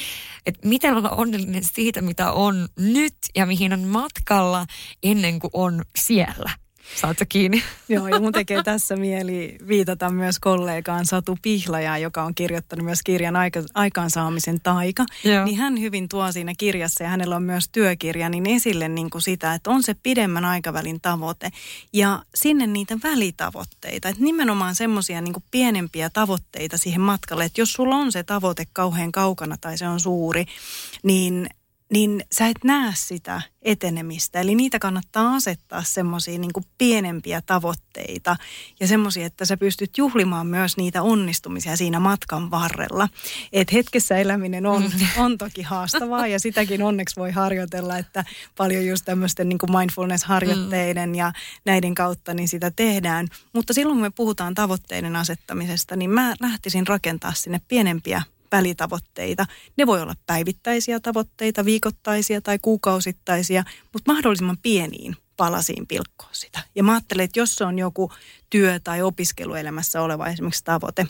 että 0.46 0.68
miten 0.68 0.98
olla 0.98 1.10
onnellinen 1.10 1.64
siitä, 1.64 2.02
mitä 2.02 2.32
on 2.32 2.68
nyt 2.80 3.18
ja 3.36 3.46
mihin 3.46 3.74
on 3.74 3.84
matkalla 3.84 4.66
ennen 5.04 5.40
kuin 5.40 5.52
on 5.54 5.82
siellä. 6.00 6.52
Saatko 6.96 7.26
kiinni? 7.30 7.64
Joo, 7.90 8.08
ja 8.08 8.20
mun 8.20 8.32
tekee 8.32 8.64
tässä 8.64 8.96
mieli 8.96 9.58
viitata 9.68 10.10
myös 10.10 10.40
kollegaan 10.40 11.06
Satu 11.06 11.38
Pihlaja, 11.42 11.98
joka 11.98 12.24
on 12.24 12.36
kirjoittanut 12.36 12.86
myös 12.86 13.00
kirjan 13.04 13.36
aika, 13.36 13.64
aikaansaamisen 13.74 14.62
taika. 14.62 15.06
Joo. 15.24 15.46
Niin 15.46 15.58
hän 15.58 15.80
hyvin 15.82 16.10
tuo 16.10 16.32
siinä 16.32 16.54
kirjassa, 16.58 17.04
ja 17.04 17.10
hänellä 17.10 17.36
on 17.36 17.44
myös 17.44 17.70
työkirja, 17.72 18.30
niin 18.30 18.46
esille 18.46 18.88
niin 18.88 19.10
kuin 19.10 19.22
sitä, 19.22 19.54
että 19.54 19.70
on 19.70 19.84
se 19.84 19.96
pidemmän 20.04 20.46
aikavälin 20.46 21.02
tavoite. 21.02 21.50
Ja 21.94 22.24
sinne 22.36 22.68
niitä 22.68 22.98
välitavoitteita, 23.04 24.10
että 24.10 24.24
nimenomaan 24.24 24.76
semmoisia 24.76 25.22
niin 25.22 25.36
pienempiä 25.52 26.10
tavoitteita 26.10 26.78
siihen 26.78 27.02
matkalle, 27.02 27.46
että 27.46 27.62
jos 27.62 27.74
sulla 27.74 27.96
on 27.96 28.12
se 28.12 28.24
tavoite 28.24 28.68
kauhean 28.74 29.12
kaukana 29.12 29.58
tai 29.62 29.78
se 29.78 29.88
on 29.88 30.00
suuri, 30.00 30.46
niin 31.04 31.50
niin 31.90 32.24
sä 32.32 32.48
et 32.48 32.64
näe 32.64 32.92
sitä 32.96 33.42
etenemistä. 33.62 34.40
Eli 34.40 34.56
niitä 34.56 34.80
kannattaa 34.80 35.36
asettaa 35.36 35.84
semmoisia 35.84 36.40
niin 36.40 36.52
pienempiä 36.78 37.42
tavoitteita 37.46 38.36
ja 38.80 38.88
semmoisia, 38.88 39.26
että 39.26 39.46
sä 39.46 39.58
pystyt 39.58 39.98
juhlimaan 39.98 40.48
myös 40.48 40.78
niitä 40.78 41.02
onnistumisia 41.02 41.78
siinä 41.78 42.00
matkan 42.00 42.52
varrella. 42.52 43.10
Et 43.54 43.74
hetkessä 43.74 44.18
eläminen 44.18 44.66
on, 44.66 44.84
mm. 44.84 44.92
on 45.24 45.38
toki 45.38 45.62
haastavaa 45.62 46.28
ja 46.28 46.40
sitäkin 46.40 46.82
onneksi 46.82 47.16
voi 47.16 47.32
harjoitella, 47.32 47.98
että 47.98 48.26
paljon 48.58 48.86
just 48.86 49.06
tämmöisten 49.06 49.50
niin 49.50 49.60
mindfulness-harjoitteiden 49.72 51.16
ja 51.16 51.34
näiden 51.66 51.96
kautta 51.96 52.34
niin 52.34 52.48
sitä 52.48 52.72
tehdään. 52.72 53.28
Mutta 53.54 53.74
silloin 53.74 53.98
kun 53.98 54.06
me 54.06 54.10
puhutaan 54.10 54.56
tavoitteiden 54.56 55.16
asettamisesta, 55.16 55.96
niin 55.96 56.10
mä 56.10 56.36
lähtisin 56.40 56.88
rakentaa 56.88 57.34
sinne 57.34 57.62
pienempiä 57.68 58.22
välitavoitteita. 58.52 59.46
Ne 59.78 59.88
voi 59.88 60.02
olla 60.02 60.16
päivittäisiä 60.26 61.00
tavoitteita, 61.00 61.66
viikoittaisia 61.66 62.42
tai 62.42 62.60
kuukausittaisia, 62.62 63.64
mutta 63.94 64.14
mahdollisimman 64.14 64.58
pieniin 64.58 65.16
palasiin 65.38 65.88
pilkkoa 65.88 66.30
sitä. 66.32 66.60
Ja 66.76 66.84
mä 66.84 66.92
ajattelen, 66.92 67.24
että 67.24 67.40
jos 67.40 67.56
se 67.56 67.66
on 67.66 67.80
joku 67.80 68.12
työ- 68.50 68.80
tai 68.80 69.02
opiskeluelämässä 69.02 70.02
oleva 70.02 70.28
esimerkiksi 70.28 70.64
tavoite, 70.64 71.08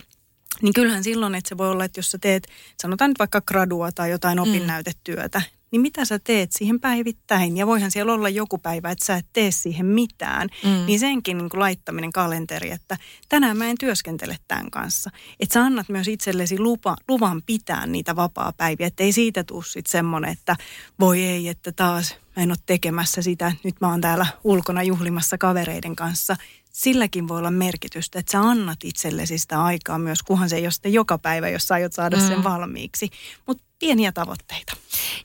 niin 0.61 0.73
kyllähän 0.73 1.03
silloin, 1.03 1.35
että 1.35 1.49
se 1.49 1.57
voi 1.57 1.69
olla, 1.69 1.85
että 1.85 1.99
jos 1.99 2.11
sä 2.11 2.17
teet, 2.17 2.47
sanotaan 2.81 3.11
nyt 3.11 3.19
vaikka 3.19 3.41
gradua 3.41 3.91
tai 3.91 4.11
jotain 4.11 4.37
mm. 4.37 5.49
Niin 5.71 5.81
mitä 5.81 6.05
sä 6.05 6.19
teet 6.19 6.51
siihen 6.51 6.79
päivittäin? 6.79 7.57
Ja 7.57 7.67
voihan 7.67 7.91
siellä 7.91 8.13
olla 8.13 8.29
joku 8.29 8.57
päivä, 8.57 8.91
että 8.91 9.05
sä 9.05 9.15
et 9.15 9.25
tee 9.33 9.51
siihen 9.51 9.85
mitään. 9.85 10.49
Mm. 10.63 10.85
Niin 10.85 10.99
senkin 10.99 11.37
niin 11.37 11.49
kuin 11.49 11.59
laittaminen 11.59 12.11
kalenteri, 12.11 12.71
että 12.71 12.97
tänään 13.29 13.57
mä 13.57 13.65
en 13.65 13.77
työskentele 13.79 14.37
tämän 14.47 14.71
kanssa. 14.71 15.09
Että 15.39 15.53
sä 15.53 15.61
annat 15.61 15.89
myös 15.89 16.07
itsellesi 16.07 16.59
lupa, 16.59 16.95
luvan 17.07 17.41
pitää 17.45 17.87
niitä 17.87 18.15
vapaa-päiviä. 18.15 18.87
Että 18.87 19.03
ei 19.03 19.11
siitä 19.11 19.43
tule 19.43 19.63
sitten 19.63 19.91
semmoinen, 19.91 20.31
että 20.31 20.55
voi 20.99 21.23
ei, 21.23 21.47
että 21.47 21.71
taas 21.71 22.15
mä 22.35 22.43
en 22.43 22.51
ole 22.51 22.57
tekemässä 22.65 23.21
sitä. 23.21 23.51
Nyt 23.63 23.75
mä 23.81 23.89
oon 23.89 24.01
täällä 24.01 24.25
ulkona 24.43 24.83
juhlimassa 24.83 25.37
kavereiden 25.37 25.95
kanssa 25.95 26.35
silläkin 26.73 27.27
voi 27.27 27.39
olla 27.39 27.51
merkitystä, 27.51 28.19
että 28.19 28.31
sä 28.31 28.41
annat 28.41 28.79
itsellesi 28.83 29.37
sitä 29.37 29.63
aikaa 29.63 29.99
myös, 29.99 30.23
kunhan 30.23 30.49
se 30.49 30.55
ei 30.55 30.65
ole 30.65 30.71
sitten 30.71 30.93
joka 30.93 31.17
päivä, 31.17 31.49
jos 31.49 31.67
sä 31.67 31.73
aiot 31.73 31.93
saada 31.93 32.17
mm. 32.17 32.27
sen 32.27 32.43
valmiiksi. 32.43 33.09
Mutta 33.47 33.63
pieniä 33.79 34.11
tavoitteita. 34.11 34.73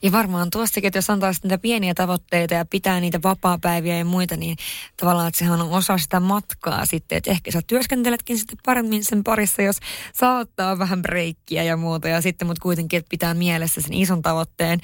Ja 0.03 0.13
varmaan 0.13 0.51
tuossakin, 0.51 0.89
että 0.89 0.99
jos 0.99 1.11
antaa 1.11 1.33
niitä 1.43 1.59
pieniä 1.59 1.95
tavoitteita 1.95 2.55
ja 2.55 2.65
pitää 2.65 3.01
niitä 3.01 3.23
vapaa-päiviä 3.23 3.99
ja 3.99 4.05
muita, 4.05 4.37
niin 4.37 4.57
tavallaan, 4.97 5.29
että 5.29 5.39
sehän 5.39 5.61
on 5.61 5.71
osa 5.71 5.99
sitä 5.99 6.21
matkaa 6.21 6.87
sitten. 6.87 7.19
Että 7.19 7.31
ehkä 7.31 7.51
sä 7.51 7.61
työskenteletkin 7.67 8.39
sitten 8.39 8.59
paremmin 8.65 9.05
sen 9.05 9.25
parissa, 9.25 9.63
jos 9.63 9.77
saattaa 10.15 10.79
vähän 10.79 11.03
breikkiä 11.03 11.63
ja 11.63 11.77
muuta. 11.77 12.09
Ja 12.09 12.21
sitten, 12.21 12.49
mutta 12.49 12.63
kuitenkin, 12.63 12.99
että 12.99 13.11
pitää 13.11 13.35
mielessä 13.35 13.81
sen 13.81 13.95
ison 13.95 14.23
tavoitteen. 14.23 14.81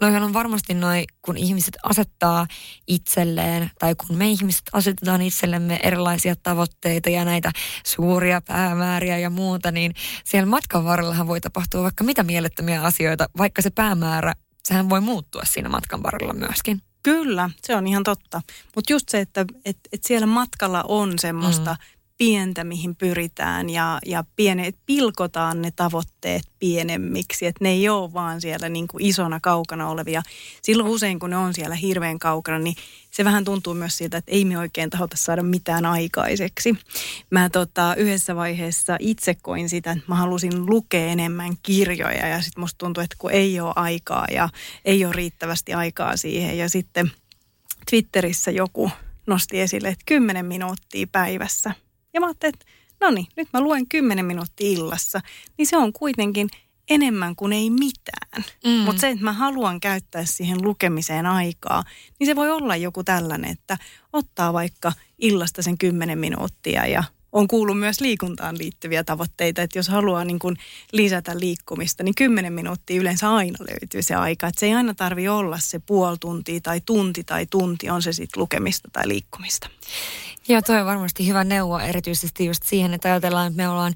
Noihan 0.00 0.22
on 0.22 0.32
varmasti 0.32 0.74
noin, 0.74 1.04
kun 1.22 1.36
ihmiset 1.36 1.76
asettaa 1.82 2.46
itselleen, 2.86 3.70
tai 3.78 3.94
kun 3.94 4.16
me 4.16 4.28
ihmiset 4.28 4.62
asetetaan 4.72 5.22
itsellemme 5.22 5.80
erilaisia 5.82 6.36
tavoitteita 6.36 7.10
ja 7.10 7.24
näitä 7.24 7.52
suuria 7.86 8.40
päämääriä 8.40 9.18
ja 9.18 9.30
muuta, 9.30 9.70
niin 9.70 9.94
siellä 10.24 10.46
matkan 10.46 10.84
varrellahan 10.84 11.26
voi 11.26 11.40
tapahtua 11.40 11.82
vaikka 11.82 12.04
mitä 12.04 12.22
mielettömiä 12.22 12.82
asioita 12.82 13.13
asioita, 13.14 13.38
vaikka 13.38 13.62
se 13.62 13.70
päämäärä, 13.70 14.34
sehän 14.64 14.90
voi 14.90 15.00
muuttua 15.00 15.42
siinä 15.44 15.68
matkan 15.68 16.02
varrella 16.02 16.32
myöskin. 16.32 16.82
Kyllä, 17.02 17.50
se 17.62 17.76
on 17.76 17.86
ihan 17.86 18.02
totta. 18.04 18.40
Mutta 18.74 18.92
just 18.92 19.08
se, 19.08 19.20
että 19.20 19.44
et, 19.64 19.78
et 19.92 20.04
siellä 20.04 20.26
matkalla 20.26 20.84
on 20.88 21.18
semmoista 21.18 21.72
mm 21.72 21.93
pientä, 22.18 22.64
mihin 22.64 22.96
pyritään 22.96 23.70
ja, 23.70 23.98
ja 24.06 24.24
piene, 24.36 24.72
pilkotaan 24.86 25.62
ne 25.62 25.70
tavoitteet 25.70 26.42
pienemmiksi, 26.58 27.46
että 27.46 27.64
ne 27.64 27.70
ei 27.70 27.88
ole 27.88 28.12
vaan 28.12 28.40
siellä 28.40 28.68
niin 28.68 28.88
kuin 28.88 29.04
isona 29.04 29.40
kaukana 29.40 29.88
olevia. 29.88 30.22
Silloin 30.62 30.90
usein, 30.90 31.18
kun 31.18 31.30
ne 31.30 31.36
on 31.36 31.54
siellä 31.54 31.74
hirveän 31.74 32.18
kaukana, 32.18 32.58
niin 32.58 32.76
se 33.10 33.24
vähän 33.24 33.44
tuntuu 33.44 33.74
myös 33.74 33.96
siltä, 33.96 34.16
että 34.16 34.32
ei 34.32 34.44
me 34.44 34.58
oikein 34.58 34.90
tahota 34.90 35.16
saada 35.16 35.42
mitään 35.42 35.86
aikaiseksi. 35.86 36.78
Mä 37.30 37.50
tota, 37.50 37.94
yhdessä 37.94 38.36
vaiheessa 38.36 38.96
itse 39.00 39.34
koin 39.42 39.68
sitä, 39.68 39.92
että 39.92 40.04
mä 40.06 40.14
halusin 40.14 40.66
lukea 40.66 41.06
enemmän 41.06 41.52
kirjoja 41.62 42.28
ja 42.28 42.42
sitten 42.42 42.60
musta 42.60 42.78
tuntuu, 42.78 43.02
että 43.02 43.16
kun 43.18 43.30
ei 43.30 43.60
ole 43.60 43.72
aikaa 43.76 44.26
ja 44.30 44.48
ei 44.84 45.04
ole 45.04 45.12
riittävästi 45.12 45.74
aikaa 45.74 46.16
siihen 46.16 46.58
ja 46.58 46.68
sitten 46.68 47.10
Twitterissä 47.90 48.50
joku 48.50 48.90
nosti 49.26 49.60
esille, 49.60 49.88
että 49.88 50.04
10 50.06 50.46
minuuttia 50.46 51.06
päivässä– 51.12 51.74
ja 52.14 52.20
mä 52.20 52.26
ajattelin, 52.26 52.54
että 52.54 52.66
no 53.00 53.10
niin, 53.10 53.26
nyt 53.36 53.48
mä 53.52 53.60
luen 53.60 53.88
10 53.88 54.24
minuuttia 54.24 54.70
illassa. 54.70 55.20
Niin 55.58 55.66
se 55.66 55.76
on 55.76 55.92
kuitenkin 55.92 56.48
enemmän 56.90 57.36
kuin 57.36 57.52
ei 57.52 57.70
mitään. 57.70 58.44
Mm. 58.64 58.70
Mutta 58.70 59.00
se, 59.00 59.08
että 59.08 59.24
mä 59.24 59.32
haluan 59.32 59.80
käyttää 59.80 60.24
siihen 60.24 60.62
lukemiseen 60.62 61.26
aikaa, 61.26 61.84
niin 62.18 62.26
se 62.26 62.36
voi 62.36 62.50
olla 62.50 62.76
joku 62.76 63.04
tällainen, 63.04 63.50
että 63.50 63.78
ottaa 64.12 64.52
vaikka 64.52 64.92
illasta 65.18 65.62
sen 65.62 65.78
10 65.78 66.18
minuuttia 66.18 66.86
ja 66.86 67.04
on 67.34 67.48
kuullut 67.48 67.78
myös 67.78 68.00
liikuntaan 68.00 68.58
liittyviä 68.58 69.04
tavoitteita, 69.04 69.62
että 69.62 69.78
jos 69.78 69.88
haluaa 69.88 70.24
niin 70.24 70.38
kuin 70.38 70.56
lisätä 70.92 71.38
liikkumista, 71.38 72.02
niin 72.02 72.14
10 72.14 72.52
minuuttia 72.52 73.00
yleensä 73.00 73.34
aina 73.34 73.58
löytyy 73.60 74.02
se 74.02 74.14
aika. 74.14 74.46
Että 74.46 74.60
se 74.60 74.66
ei 74.66 74.74
aina 74.74 74.94
tarvi 74.94 75.28
olla 75.28 75.58
se 75.58 75.78
puoli 75.78 76.16
tuntia 76.20 76.60
tai 76.60 76.80
tunti 76.86 77.24
tai 77.24 77.46
tunti, 77.46 77.90
on 77.90 78.02
se 78.02 78.12
sitten 78.12 78.40
lukemista 78.40 78.88
tai 78.92 79.08
liikkumista. 79.08 79.68
Joo, 80.48 80.62
toi 80.62 80.80
on 80.80 80.86
varmasti 80.86 81.28
hyvä 81.28 81.44
neuvo 81.44 81.78
erityisesti 81.78 82.46
just 82.46 82.62
siihen, 82.62 82.94
että 82.94 83.08
ajatellaan, 83.08 83.46
että 83.46 83.56
me 83.56 83.68
ollaan 83.68 83.94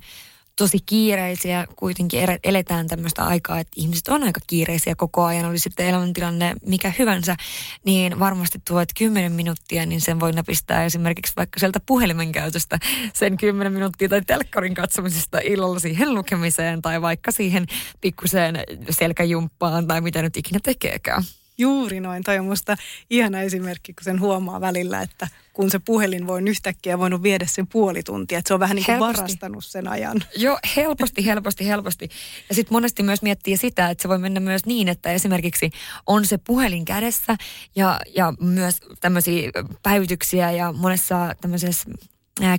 tosi 0.57 0.79
kiireisiä, 0.87 1.67
kuitenkin 1.77 2.21
eletään 2.45 2.87
tämmöistä 2.87 3.25
aikaa, 3.25 3.61
että 3.61 3.73
ihmiset 3.77 4.09
on 4.09 4.23
aika 4.23 4.41
kiireisiä 4.47 4.95
koko 4.95 5.25
ajan, 5.25 5.45
oli 5.45 5.59
sitten 5.59 5.87
elämäntilanne 5.87 6.55
mikä 6.67 6.93
hyvänsä, 6.99 7.37
niin 7.85 8.19
varmasti 8.19 8.59
tuo, 8.69 8.81
että 8.81 8.95
10 8.99 9.33
minuuttia, 9.33 9.87
niin 9.87 10.01
sen 10.01 10.21
voi 10.21 10.33
napistää 10.33 10.85
esimerkiksi 10.85 11.33
vaikka 11.37 11.61
sieltä 11.61 11.81
puhelimen 11.87 12.33
käytöstä 12.33 12.79
sen 13.15 13.37
10 13.37 13.73
minuuttia 13.73 14.09
tai 14.09 14.23
telkkarin 14.27 14.75
katsomisesta 14.75 15.39
illalla 15.39 15.79
siihen 15.79 16.15
lukemiseen 16.15 16.83
tai 16.83 17.03
vaikka 17.03 17.33
siihen 17.33 17.67
pikkuseen 18.01 18.59
selkäjumppaan 18.91 19.87
tai 19.87 20.01
mitä 20.01 20.23
nyt 20.23 20.37
ikinä 20.37 20.61
tekeekään. 20.63 21.23
Juuri 21.59 22.01
noin. 22.01 22.23
Toi 22.23 22.39
on 22.39 22.45
musta 22.45 22.77
ihana 23.11 23.41
esimerkki, 23.41 23.93
kun 23.93 24.05
sen 24.05 24.21
huomaa 24.21 24.61
välillä, 24.61 25.03
että 25.03 25.29
kun 25.53 25.71
se 25.71 25.79
puhelin 25.79 26.27
voi 26.27 26.43
yhtäkkiä 26.49 26.99
voinut 26.99 27.23
viedä 27.23 27.47
sen 27.47 27.67
puoli 27.67 28.03
tuntia, 28.03 28.39
että 28.39 28.49
se 28.49 28.55
on 28.55 28.61
vähän 28.61 28.75
niin 28.75 28.87
kuin 28.87 29.01
varastanut 29.01 29.65
sen 29.65 29.89
ajan. 29.89 30.25
Joo, 30.37 30.59
helposti, 30.77 31.27
helposti, 31.27 31.67
helposti. 31.67 32.09
Ja 32.49 32.55
sitten 32.55 32.75
monesti 32.75 33.03
myös 33.03 33.23
miettii 33.23 33.57
sitä, 33.57 33.91
että 33.91 34.03
se 34.03 34.09
voi 34.09 34.19
mennä 34.19 34.41
myös 34.41 34.67
niin, 34.67 34.89
että 34.89 35.13
esimerkiksi 35.13 35.71
on 36.07 36.27
se 36.27 36.39
puhelin 36.39 36.85
kädessä 36.85 37.37
ja, 37.77 38.01
ja 38.17 38.33
myös 38.41 38.77
tämmöisiä 39.01 39.51
päivityksiä 39.83 40.51
ja 40.51 40.73
monessa 40.73 41.35
tämmöisessä 41.41 41.91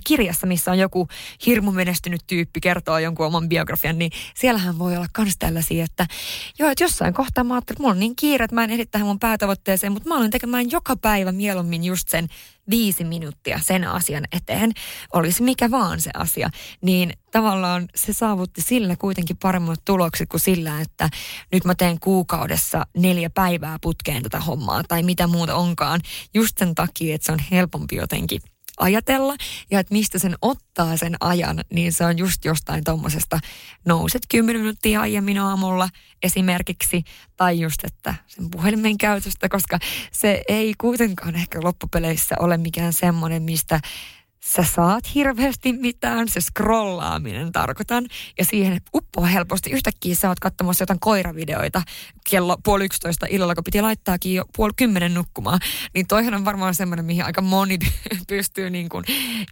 kirjassa, 0.04 0.48
missä 0.48 0.72
on 0.72 0.80
joku 0.80 1.08
hirmu 1.46 1.72
menestynyt 1.72 2.22
tyyppi 2.28 2.60
kertoo 2.62 3.00
jonkun 3.00 3.26
oman 3.26 3.50
biografian, 3.50 4.00
niin 4.00 4.12
siellähän 4.36 4.80
voi 4.80 4.96
olla 4.96 5.08
myös 5.18 5.34
tällaisia, 5.40 5.84
että 5.84 6.08
joo, 6.60 6.70
että 6.70 6.84
jossain 6.84 7.14
kohtaa 7.14 7.44
mä 7.44 7.54
ajattelin, 7.54 7.76
että 7.76 7.84
mulla 7.84 7.94
on 7.94 8.00
niin 8.00 8.16
kiire, 8.16 8.46
että 8.46 8.56
mä 8.56 8.64
en 8.64 8.70
ehdi 8.70 8.86
tähän 8.86 9.08
mun 9.08 9.20
päätavoitteeseen, 9.20 9.94
mutta 9.94 10.10
mä 10.10 10.18
olen 10.18 10.32
tekemään 10.32 10.72
joka 10.72 10.96
päivä 10.96 11.32
mieluummin 11.32 11.84
just 11.84 12.08
sen 12.08 12.28
viisi 12.70 13.04
minuuttia 13.04 13.60
sen 13.64 13.88
asian 13.88 14.24
eteen, 14.32 14.72
olisi 15.14 15.44
mikä 15.44 15.72
vaan 15.72 16.02
se 16.02 16.12
asia, 16.14 16.50
niin 16.82 17.14
tavallaan 17.32 17.88
se 17.96 18.14
saavutti 18.14 18.62
sillä 18.62 18.96
kuitenkin 18.96 19.38
paremmat 19.38 19.86
tulokset 19.86 20.30
kuin 20.30 20.42
sillä, 20.42 20.82
että 20.82 21.10
nyt 21.52 21.66
mä 21.66 21.76
teen 21.76 22.00
kuukaudessa 22.00 22.86
neljä 22.98 23.30
päivää 23.30 23.78
putkeen 23.82 24.24
tätä 24.24 24.40
hommaa 24.40 24.84
tai 24.84 25.04
mitä 25.04 25.28
muuta 25.28 25.56
onkaan, 25.56 26.02
just 26.34 26.58
sen 26.58 26.76
takia, 26.76 27.16
että 27.16 27.26
se 27.26 27.32
on 27.32 27.40
helpompi 27.52 27.96
jotenkin 27.96 28.42
ajatella. 28.80 29.36
Ja 29.72 29.80
että 29.80 29.94
mistä 29.94 30.20
sen 30.20 30.36
ottaa 30.42 30.98
sen 30.98 31.16
ajan, 31.20 31.62
niin 31.74 31.94
se 31.94 32.06
on 32.06 32.18
just 32.18 32.46
jostain 32.46 32.84
tuommoisesta 32.84 33.40
nouset 33.86 34.22
10 34.30 34.62
minuuttia 34.62 35.02
aiemmin 35.02 35.40
aamulla 35.40 35.90
esimerkiksi 36.24 37.04
tai 37.36 37.60
just, 37.60 37.84
että 37.84 38.16
sen 38.28 38.50
puhelimen 38.52 38.98
käytöstä, 38.98 39.50
koska 39.50 39.80
se 40.12 40.42
ei 40.48 40.74
kuitenkaan 40.78 41.36
ehkä 41.36 41.60
loppupeleissä 41.64 42.36
ole 42.40 42.58
mikään 42.58 42.94
semmoinen, 42.94 43.44
mistä 43.44 43.80
sä 44.46 44.64
saat 44.64 45.16
hirveästi 45.16 45.74
mitään, 45.74 46.30
se 46.30 46.42
scrollaaminen 46.42 47.52
tarkoitan, 47.52 48.06
ja 48.38 48.46
siihen 48.46 48.82
uppoa 48.96 49.26
helposti. 49.26 49.70
Yhtäkkiä 49.70 50.16
sä 50.16 50.30
oot 50.30 50.40
katsomassa 50.40 50.82
jotain 50.82 51.00
koiravideoita 51.00 51.82
kello 52.30 52.58
puoli 52.64 52.86
yksitoista 52.86 53.26
illalla, 53.30 53.56
kun 53.56 53.64
piti 53.64 53.82
laittaakin 53.82 54.36
jo 54.36 54.46
puoli 54.56 54.72
kymmenen 54.76 55.14
nukkumaan. 55.14 55.60
Niin 55.94 56.08
toihan 56.08 56.34
on 56.34 56.46
varmaan 56.46 56.76
semmoinen, 56.76 57.06
mihin 57.06 57.26
aika 57.26 57.42
moni 57.42 57.80
pystyy 58.28 58.70
niin 58.70 58.90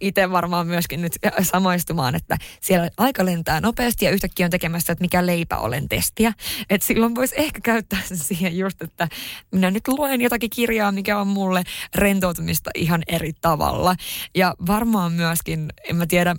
itse 0.00 0.30
varmaan 0.30 0.66
myöskin 0.66 1.00
nyt 1.00 1.12
samaistumaan, 1.42 2.14
että 2.14 2.36
siellä 2.60 2.90
aika 2.96 3.24
lentää 3.24 3.60
nopeasti 3.60 4.04
ja 4.04 4.10
yhtäkkiä 4.10 4.46
on 4.46 4.50
tekemässä, 4.50 4.92
että 4.92 5.04
mikä 5.04 5.26
leipä 5.26 5.56
olen 5.56 5.88
testiä. 5.88 6.32
Että 6.70 6.86
silloin 6.86 7.14
voisi 7.14 7.34
ehkä 7.38 7.60
käyttää 7.60 8.00
sen 8.04 8.16
siihen 8.16 8.58
just, 8.58 8.82
että 8.82 9.08
minä 9.52 9.70
nyt 9.70 9.88
luen 9.88 10.20
jotakin 10.20 10.50
kirjaa, 10.50 10.92
mikä 10.92 11.18
on 11.18 11.26
mulle 11.26 11.62
rentoutumista 11.94 12.70
ihan 12.74 13.02
eri 13.08 13.32
tavalla. 13.40 13.94
Ja 14.34 14.54
varmaan 14.78 15.12
myöskin, 15.12 15.72
en 15.88 15.96
mä 15.96 16.06
tiedä, 16.06 16.36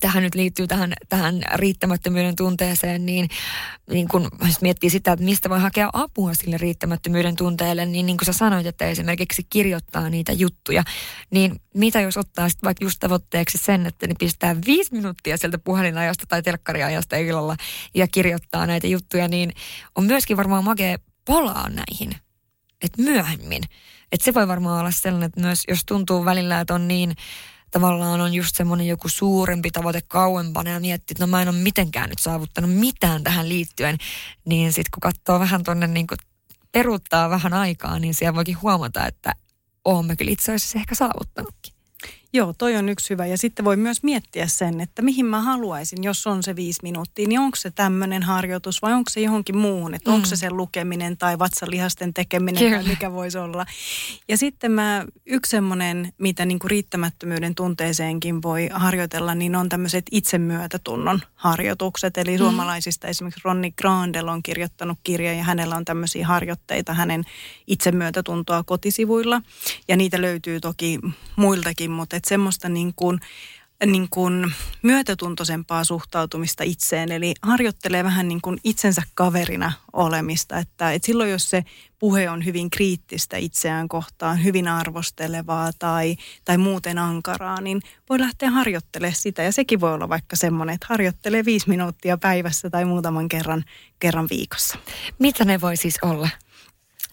tähän 0.00 0.22
nyt 0.22 0.34
liittyy 0.34 0.66
tähän, 0.66 0.92
tähän 1.08 1.42
riittämättömyyden 1.54 2.36
tunteeseen, 2.36 3.06
niin, 3.06 3.28
niin 3.90 4.08
kun 4.08 4.28
jos 4.46 4.60
miettii 4.60 4.90
sitä, 4.90 5.12
että 5.12 5.24
mistä 5.24 5.50
voi 5.50 5.60
hakea 5.60 5.90
apua 5.92 6.34
sille 6.34 6.56
riittämättömyyden 6.58 7.36
tunteelle, 7.36 7.86
niin 7.86 8.06
niin 8.06 8.16
kuin 8.16 8.26
sä 8.26 8.32
sanoit, 8.32 8.66
että 8.66 8.86
esimerkiksi 8.86 9.46
kirjoittaa 9.50 10.10
niitä 10.10 10.32
juttuja, 10.32 10.82
niin 11.30 11.60
mitä 11.74 12.00
jos 12.00 12.16
ottaa 12.16 12.48
sitten 12.48 12.66
vaikka 12.66 12.84
just 12.84 12.96
tavoitteeksi 13.00 13.58
sen, 13.58 13.86
että 13.86 14.06
ne 14.06 14.14
pistää 14.18 14.56
viisi 14.66 14.92
minuuttia 14.92 15.36
sieltä 15.36 15.58
puhelinajasta 15.58 16.26
tai 16.28 16.42
telkkariajasta 16.42 17.16
illalla 17.16 17.56
ja 17.94 18.06
kirjoittaa 18.08 18.66
näitä 18.66 18.86
juttuja, 18.86 19.28
niin 19.28 19.52
on 19.94 20.04
myöskin 20.04 20.36
varmaan 20.36 20.64
makea 20.64 20.98
palaa 21.24 21.68
näihin, 21.68 22.16
että 22.82 23.02
myöhemmin. 23.02 23.62
Että 24.12 24.24
se 24.24 24.34
voi 24.34 24.48
varmaan 24.48 24.80
olla 24.80 24.90
sellainen, 24.90 25.26
että 25.26 25.40
myös 25.40 25.62
jos 25.68 25.80
tuntuu 25.86 26.24
välillä, 26.24 26.60
että 26.60 26.74
on 26.74 26.88
niin 26.88 27.14
tavallaan 27.70 28.20
on 28.20 28.34
just 28.34 28.56
semmoinen 28.56 28.86
joku 28.86 29.08
suurempi 29.08 29.70
tavoite 29.70 30.00
kauempana 30.00 30.70
ja 30.70 30.80
miettii, 30.80 31.14
että 31.14 31.26
no 31.26 31.30
mä 31.30 31.42
en 31.42 31.48
ole 31.48 31.56
mitenkään 31.56 32.08
nyt 32.08 32.18
saavuttanut 32.18 32.74
mitään 32.74 33.24
tähän 33.24 33.48
liittyen, 33.48 33.98
niin 34.44 34.72
sitten 34.72 34.90
kun 34.94 35.00
katsoo 35.00 35.40
vähän 35.40 35.64
tuonne 35.64 35.86
niin 35.86 36.06
kuin 36.06 36.18
peruuttaa 36.72 37.30
vähän 37.30 37.54
aikaa, 37.54 37.98
niin 37.98 38.14
siellä 38.14 38.34
voikin 38.34 38.60
huomata, 38.62 39.06
että 39.06 39.32
olemme 39.84 40.16
kyllä 40.16 40.32
itse 40.32 40.54
asiassa 40.54 40.78
ehkä 40.78 40.94
saavuttanutkin. 40.94 41.79
Joo, 42.32 42.54
toi 42.58 42.76
on 42.76 42.88
yksi 42.88 43.10
hyvä. 43.10 43.26
Ja 43.26 43.38
sitten 43.38 43.64
voi 43.64 43.76
myös 43.76 44.02
miettiä 44.02 44.46
sen, 44.46 44.80
että 44.80 45.02
mihin 45.02 45.26
mä 45.26 45.40
haluaisin, 45.40 46.04
jos 46.04 46.26
on 46.26 46.42
se 46.42 46.56
viisi 46.56 46.80
minuuttia, 46.82 47.28
niin 47.28 47.40
onko 47.40 47.56
se 47.56 47.70
tämmöinen 47.70 48.22
harjoitus 48.22 48.82
vai 48.82 48.92
onko 48.92 49.10
se 49.10 49.20
johonkin 49.20 49.56
muuhun, 49.56 49.94
että 49.94 50.10
mm. 50.10 50.14
onko 50.14 50.26
se 50.26 50.36
sen 50.36 50.56
lukeminen 50.56 51.16
tai 51.16 51.38
vatsalihasten 51.38 52.14
tekeminen 52.14 52.64
Kyllä. 52.64 52.76
tai 52.76 52.88
mikä 52.88 53.12
voisi 53.12 53.38
olla. 53.38 53.66
Ja 54.28 54.36
sitten 54.36 54.72
mä, 54.72 55.06
yksi 55.26 55.50
semmoinen, 55.50 56.12
mitä 56.18 56.44
niin 56.44 56.58
kuin 56.58 56.70
riittämättömyyden 56.70 57.54
tunteeseenkin 57.54 58.42
voi 58.42 58.68
harjoitella, 58.72 59.34
niin 59.34 59.56
on 59.56 59.68
tämmöiset 59.68 60.04
itsemyötätunnon 60.10 61.20
harjoitukset. 61.34 62.18
Eli 62.18 62.32
mm. 62.32 62.38
suomalaisista 62.38 63.08
esimerkiksi 63.08 63.40
Ronni 63.44 63.70
Grandel 63.70 64.28
on 64.28 64.42
kirjoittanut 64.42 64.98
kirjan 65.02 65.36
ja 65.36 65.44
hänellä 65.44 65.76
on 65.76 65.84
tämmöisiä 65.84 66.26
harjoitteita 66.26 66.94
hänen 66.94 67.24
itsemyötätuntoa 67.66 68.62
kotisivuilla. 68.62 69.42
Ja 69.88 69.96
niitä 69.96 70.20
löytyy 70.20 70.60
toki 70.60 70.98
muiltakin, 71.36 71.90
mutta 71.90 72.19
että 72.20 72.28
semmoista 72.28 72.68
niin 72.68 72.92
kuin, 72.96 73.20
niin 73.86 74.08
kuin 74.10 74.52
myötätuntoisempaa 74.82 75.84
suhtautumista 75.84 76.64
itseen. 76.64 77.12
Eli 77.12 77.34
harjoittelee 77.42 78.04
vähän 78.04 78.28
niin 78.28 78.40
kuin 78.40 78.58
itsensä 78.64 79.02
kaverina 79.14 79.72
olemista. 79.92 80.58
Että, 80.58 80.92
että 80.92 81.06
silloin 81.06 81.30
jos 81.30 81.50
se 81.50 81.64
puhe 81.98 82.30
on 82.30 82.44
hyvin 82.44 82.70
kriittistä 82.70 83.36
itseään 83.36 83.88
kohtaan, 83.88 84.44
hyvin 84.44 84.68
arvostelevaa 84.68 85.70
tai, 85.78 86.16
tai 86.44 86.58
muuten 86.58 86.98
ankaraa, 86.98 87.60
niin 87.60 87.82
voi 88.08 88.20
lähteä 88.20 88.50
harjoittelemaan 88.50 89.16
sitä. 89.16 89.42
Ja 89.42 89.52
sekin 89.52 89.80
voi 89.80 89.94
olla 89.94 90.08
vaikka 90.08 90.36
semmoinen, 90.36 90.74
että 90.74 90.86
harjoittelee 90.90 91.44
viisi 91.44 91.68
minuuttia 91.68 92.16
päivässä 92.18 92.70
tai 92.70 92.84
muutaman 92.84 93.28
kerran, 93.28 93.64
kerran 93.98 94.26
viikossa. 94.30 94.78
Mitä 95.18 95.44
ne 95.44 95.60
voi 95.60 95.76
siis 95.76 95.98
olla? 96.02 96.28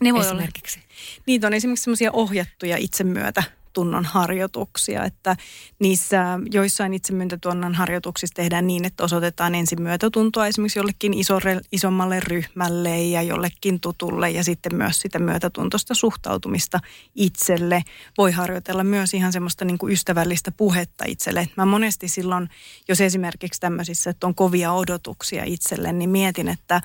Ne 0.02 0.14
voi 0.14 0.26
esimerkiksi? 0.26 0.80
Olla, 0.80 0.88
niitä 1.26 1.48
on 1.48 1.54
esimerkiksi 1.54 1.84
semmoisia 1.84 2.12
ohjattuja 2.12 2.78
itsemyötä 2.78 3.44
itsetunnon 3.68 4.06
harjoituksia, 4.06 5.04
että 5.04 5.36
niissä 5.80 6.40
joissain 6.52 6.94
itsemyöntätunnon 6.94 7.76
harjoituksissa 7.76 8.36
tehdään 8.36 8.68
niin, 8.68 8.86
että 8.86 9.04
osoitetaan 9.04 9.56
ensin 9.56 9.82
myötätuntoa 9.82 10.48
esimerkiksi 10.48 10.80
jollekin 10.80 11.14
isolle, 11.14 11.62
isommalle 11.72 12.20
ryhmälle 12.20 13.02
ja 13.02 13.22
jollekin 13.22 13.80
tutulle 13.80 14.30
ja 14.30 14.44
sitten 14.44 14.76
myös 14.76 15.02
sitä 15.02 15.20
myötätuntoista 15.20 15.94
suhtautumista 15.94 16.80
itselle. 17.16 17.84
Voi 18.18 18.32
harjoitella 18.32 18.84
myös 18.84 19.14
ihan 19.14 19.32
semmoista 19.32 19.66
niin 19.66 19.78
kuin 19.78 19.94
ystävällistä 19.94 20.52
puhetta 20.52 21.06
itselle. 21.08 21.50
Mä 21.58 21.66
monesti 21.66 22.08
silloin, 22.08 22.50
jos 22.88 23.02
esimerkiksi 23.02 23.62
tämmöisissä, 23.62 24.10
että 24.10 24.28
on 24.28 24.36
kovia 24.36 24.72
odotuksia 24.72 25.44
itselle, 25.46 25.94
niin 25.94 26.10
mietin, 26.10 26.48
että 26.48 26.82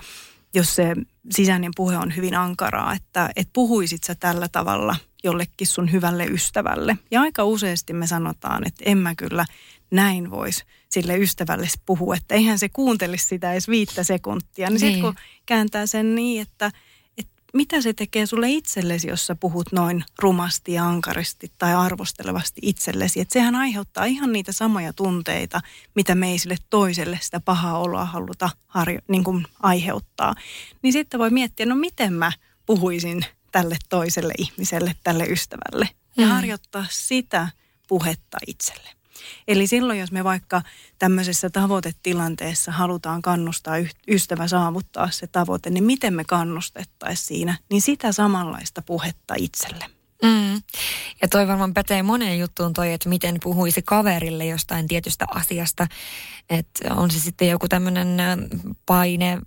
jos 0.55 0.75
se 0.75 0.95
sisäinen 1.31 1.73
puhe 1.77 1.97
on 1.97 2.17
hyvin 2.17 2.35
ankaraa, 2.35 2.95
että, 2.95 3.31
että 3.37 3.51
puhuisit 3.53 4.05
sä 4.05 4.15
tällä 4.15 4.49
tavalla 4.49 4.97
jollekin 5.23 5.67
sun 5.67 5.93
hyvälle 5.93 6.25
ystävälle. 6.25 6.99
Ja 7.11 7.21
aika 7.21 7.45
useasti 7.45 7.93
me 7.93 8.07
sanotaan, 8.07 8.67
että 8.67 8.85
en 8.87 8.99
mä 8.99 9.15
kyllä 9.15 9.45
näin 9.91 10.31
voisi 10.31 10.65
sille 10.89 11.19
ystävälle 11.19 11.69
puhua, 11.87 12.17
että 12.17 12.35
eihän 12.35 12.59
se 12.59 12.69
kuuntelisi 12.69 13.27
sitä 13.27 13.53
edes 13.53 13.69
viittä 13.69 14.03
sekuntia. 14.03 14.71
Niin, 14.71 14.81
niin. 14.81 14.81
sitten 14.81 15.01
kun 15.03 15.15
kääntää 15.47 15.87
sen 15.87 16.15
niin, 16.15 16.43
että– 16.43 16.71
mitä 17.53 17.81
se 17.81 17.93
tekee 17.93 18.27
sulle 18.27 18.51
itsellesi, 18.51 19.09
jos 19.09 19.27
sä 19.27 19.35
puhut 19.35 19.73
noin 19.73 20.05
rumasti 20.19 20.73
ja 20.73 20.85
ankaristi 20.89 21.53
tai 21.59 21.75
arvostelevasti 21.75 22.61
itsellesi. 22.65 23.21
Että 23.21 23.33
sehän 23.33 23.55
aiheuttaa 23.55 24.05
ihan 24.05 24.33
niitä 24.33 24.53
samoja 24.53 24.93
tunteita, 24.93 25.61
mitä 25.95 26.15
me 26.15 26.31
ei 26.31 26.39
sille 26.39 26.57
toiselle 26.71 27.19
sitä 27.23 27.41
pahaa 27.41 27.79
oloa 27.79 28.05
haluta 28.05 28.51
harjo- 28.67 29.03
niin 29.09 29.25
kuin 29.25 29.47
aiheuttaa. 29.63 30.35
Niin 30.83 30.93
sitten 30.93 31.21
voi 31.21 31.31
miettiä, 31.31 31.67
no 31.67 31.75
miten 31.75 32.13
mä 32.13 32.33
puhuisin 32.67 33.25
tälle 33.53 33.77
toiselle 33.89 34.33
ihmiselle, 34.39 34.95
tälle 35.05 35.25
ystävälle. 35.25 35.89
Ja 36.17 36.27
mm. 36.27 36.33
harjoittaa 36.33 36.87
sitä 36.91 37.49
puhetta 37.89 38.39
itselle. 38.47 38.91
Eli 39.49 39.67
silloin, 39.67 39.99
jos 39.99 40.13
me 40.13 40.25
vaikka 40.25 40.63
tämmöisessä 40.99 41.51
tavoitetilanteessa 41.51 42.73
halutaan 42.73 43.23
kannustaa 43.23 43.75
ystävä 44.09 44.49
saavuttaa 44.49 45.11
se 45.11 45.27
tavoite, 45.27 45.71
niin 45.71 45.85
miten 45.85 46.15
me 46.15 46.25
kannustettaisiin 46.25 47.27
siinä, 47.27 47.59
niin 47.71 47.83
sitä 47.83 48.13
samanlaista 48.13 48.83
puhetta 48.83 49.35
itselle. 49.39 49.85
Mm. 50.23 50.63
Ja 51.23 51.29
toi 51.31 51.49
varmaan 51.49 51.75
pätee 51.75 52.03
moneen 52.03 52.39
juttuun 52.39 52.73
toi, 52.73 52.93
että 52.93 53.09
miten 53.09 53.37
puhuisi 53.43 53.83
kaverille 53.83 54.47
jostain 54.47 54.89
tietystä 54.89 55.25
asiasta. 55.35 55.87
Että 56.51 56.95
on 56.95 57.11
se 57.11 57.21
sitten 57.21 57.49
joku 57.49 57.69
tämmöinen 57.69 58.17
paine, 58.87 59.39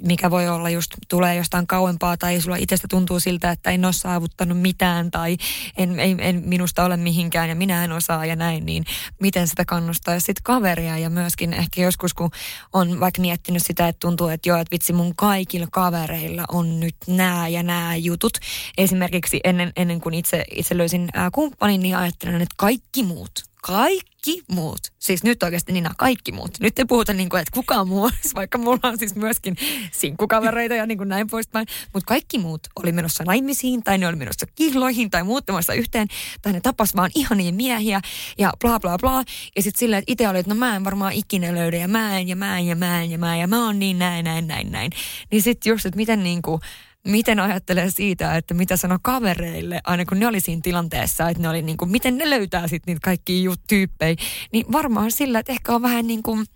mikä 0.00 0.30
voi 0.30 0.48
olla 0.48 0.70
just 0.70 0.90
tulee 1.08 1.34
jostain 1.34 1.66
kauempaa 1.66 2.16
tai 2.16 2.40
sulla 2.40 2.56
itsestä 2.56 2.88
tuntuu 2.90 3.20
siltä, 3.20 3.50
että 3.50 3.70
en 3.70 3.84
ole 3.84 3.92
saavuttanut 3.92 4.60
mitään 4.60 5.10
tai 5.10 5.36
en, 5.76 6.00
en, 6.00 6.20
en 6.20 6.42
minusta 6.46 6.84
ole 6.84 6.96
mihinkään 6.96 7.48
ja 7.48 7.54
minä 7.54 7.84
en 7.84 7.92
osaa 7.92 8.26
ja 8.26 8.36
näin, 8.36 8.66
niin 8.66 8.84
miten 9.20 9.48
sitä 9.48 9.64
kannustaa 9.64 10.20
sitten 10.20 10.42
kaveria 10.42 10.98
ja 10.98 11.10
myöskin 11.10 11.52
ehkä 11.52 11.82
joskus 11.82 12.14
kun 12.14 12.30
on 12.72 13.00
vaikka 13.00 13.20
miettinyt 13.20 13.62
sitä, 13.66 13.88
että 13.88 14.00
tuntuu, 14.00 14.28
että 14.28 14.48
joo, 14.48 14.58
että 14.58 14.72
vitsi 14.72 14.92
mun 14.92 15.16
kaikilla 15.16 15.66
kavereilla 15.72 16.44
on 16.48 16.80
nyt 16.80 16.96
nämä 17.06 17.48
ja 17.48 17.62
nämä 17.62 17.96
jutut. 17.96 18.32
Esimerkiksi 18.78 19.40
ennen, 19.44 19.72
ennen 19.76 20.00
kuin 20.00 20.14
itse, 20.14 20.44
itse 20.56 20.78
löysin 20.78 21.08
ää, 21.14 21.30
kumppanin, 21.30 21.80
niin 21.80 21.96
ajattelen, 21.96 22.42
että 22.42 22.54
kaikki 22.56 23.02
muut 23.02 23.51
kaikki 23.66 24.42
muut, 24.48 24.80
siis 24.98 25.22
nyt 25.24 25.42
oikeasti 25.42 25.72
niin 25.72 25.88
kaikki 25.96 26.32
muut. 26.32 26.60
Nyt 26.60 26.78
ei 26.78 26.84
puhuta 26.84 27.12
niin 27.12 27.28
kuin, 27.28 27.40
että 27.40 27.50
kukaan 27.54 27.88
muu 27.88 28.02
olisi, 28.04 28.34
vaikka 28.34 28.58
mulla 28.58 28.80
on 28.82 28.98
siis 28.98 29.14
myöskin 29.14 29.56
sinkkukavereita 29.92 30.74
ja 30.74 30.86
niin 30.86 30.98
kuin 30.98 31.08
näin 31.08 31.26
poispäin. 31.26 31.66
Mutta 31.92 32.08
kaikki 32.08 32.38
muut 32.38 32.60
oli 32.76 32.92
menossa 32.92 33.24
naimisiin 33.24 33.82
tai 33.82 33.98
ne 33.98 34.06
oli 34.06 34.16
menossa 34.16 34.46
kihloihin 34.54 35.10
tai 35.10 35.22
muuttamassa 35.22 35.74
yhteen 35.74 36.08
tai 36.42 36.52
ne 36.52 36.60
tapas 36.60 36.96
vaan 36.96 37.10
ihania 37.14 37.52
miehiä 37.52 38.00
ja 38.38 38.52
bla 38.60 38.80
bla 38.80 38.96
bla. 38.98 39.24
Ja 39.56 39.62
sitten 39.62 39.78
silleen, 39.78 39.98
että 39.98 40.12
itse 40.12 40.28
oli, 40.28 40.38
että 40.38 40.54
no 40.54 40.58
mä 40.58 40.76
en 40.76 40.84
varmaan 40.84 41.12
ikinä 41.12 41.54
löydä 41.54 41.76
ja 41.76 41.88
mä 41.88 42.18
en 42.18 42.28
ja 42.28 42.36
mä 42.36 42.58
en 42.58 42.66
ja 42.66 42.76
mä 42.76 43.02
en 43.02 43.10
ja 43.10 43.18
mä 43.18 43.34
en 43.34 43.40
ja 43.40 43.48
mä 43.48 43.66
oon 43.66 43.78
niin 43.78 43.98
näin, 43.98 44.24
näin, 44.24 44.46
näin, 44.46 44.72
näin. 44.72 44.90
Niin 45.30 45.42
sitten 45.42 45.70
just, 45.70 45.86
että 45.86 45.96
miten 45.96 46.22
niin 46.22 46.42
kuin, 46.42 46.60
miten 47.06 47.40
ajattelee 47.40 47.90
siitä, 47.90 48.36
että 48.36 48.54
mitä 48.54 48.76
sano 48.76 48.98
kavereille, 49.02 49.80
aina 49.84 50.04
kun 50.04 50.18
ne 50.18 50.26
oli 50.26 50.40
siinä 50.40 50.60
tilanteessa, 50.64 51.28
että 51.28 51.42
ne 51.42 51.48
oli 51.48 51.62
niin 51.62 51.76
kuin, 51.76 51.90
miten 51.90 52.18
ne 52.18 52.30
löytää 52.30 52.68
sitten 52.68 52.92
niitä 52.92 53.04
kaikkia 53.04 53.50
tyyppejä, 53.68 54.16
niin 54.52 54.72
varmaan 54.72 55.12
sillä, 55.12 55.38
että 55.38 55.52
ehkä 55.52 55.74
on 55.74 55.82
vähän 55.82 56.06
niin 56.06 56.22
kuin 56.22 56.46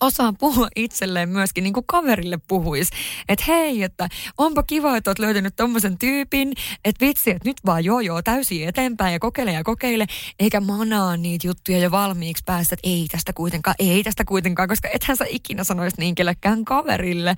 osaa 0.00 0.32
puhua 0.38 0.68
itselleen 0.76 1.28
myöskin, 1.28 1.64
niin 1.64 1.72
kuin 1.72 1.86
kaverille 1.86 2.38
puhuisi. 2.48 2.92
Että 3.28 3.44
hei, 3.48 3.82
että 3.82 4.08
onpa 4.38 4.62
kiva, 4.62 4.96
että 4.96 5.10
oot 5.10 5.18
löytänyt 5.18 5.56
tommosen 5.56 5.98
tyypin, 5.98 6.52
että 6.84 7.06
vitsi, 7.06 7.30
että 7.30 7.48
nyt 7.48 7.56
vaan 7.66 7.84
joo 7.84 8.00
joo 8.00 8.22
täysin 8.22 8.68
eteenpäin 8.68 9.12
ja 9.12 9.18
kokeile 9.18 9.52
ja 9.52 9.64
kokeile, 9.64 10.06
eikä 10.38 10.60
manaa 10.60 11.16
niitä 11.16 11.46
juttuja 11.46 11.78
jo 11.78 11.90
valmiiksi 11.90 12.42
päästä, 12.46 12.74
että 12.74 12.88
ei 12.88 13.06
tästä 13.10 13.32
kuitenkaan, 13.32 13.74
ei 13.78 14.02
tästä 14.02 14.24
kuitenkaan, 14.24 14.68
koska 14.68 14.88
ethän 14.92 15.16
sä 15.16 15.24
ikinä 15.28 15.64
sanoisi 15.64 15.96
niin 15.98 16.14
kellekään 16.14 16.64
kaverille. 16.64 17.34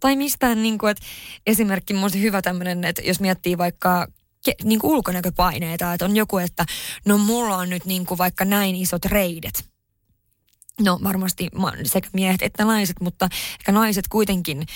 Tai 0.00 0.16
mistään, 0.16 0.62
niin 0.62 0.78
kuin, 0.78 0.90
että 0.90 1.06
esimerkki 1.46 1.94
mun 1.94 2.10
hyvä 2.20 2.42
tämmöinen, 2.42 2.84
että 2.84 3.02
jos 3.02 3.20
miettii 3.20 3.58
vaikka 3.58 4.06
niin 4.64 4.78
kuin 4.78 4.92
ulkonäköpaineita, 4.92 5.92
että 5.92 6.04
on 6.04 6.16
joku, 6.16 6.38
että 6.38 6.64
no 7.04 7.18
mulla 7.18 7.56
on 7.56 7.70
nyt 7.70 7.84
niin 7.84 8.06
kuin 8.06 8.18
vaikka 8.18 8.44
näin 8.44 8.76
isot 8.76 9.04
reidet 9.04 9.75
No 10.80 10.98
varmasti 11.04 11.50
sekä 11.84 12.08
miehet 12.12 12.42
että 12.42 12.64
naiset, 12.64 13.00
mutta 13.00 13.28
ehkä 13.60 13.72
naiset 13.72 14.08
kuitenkin 14.08 14.66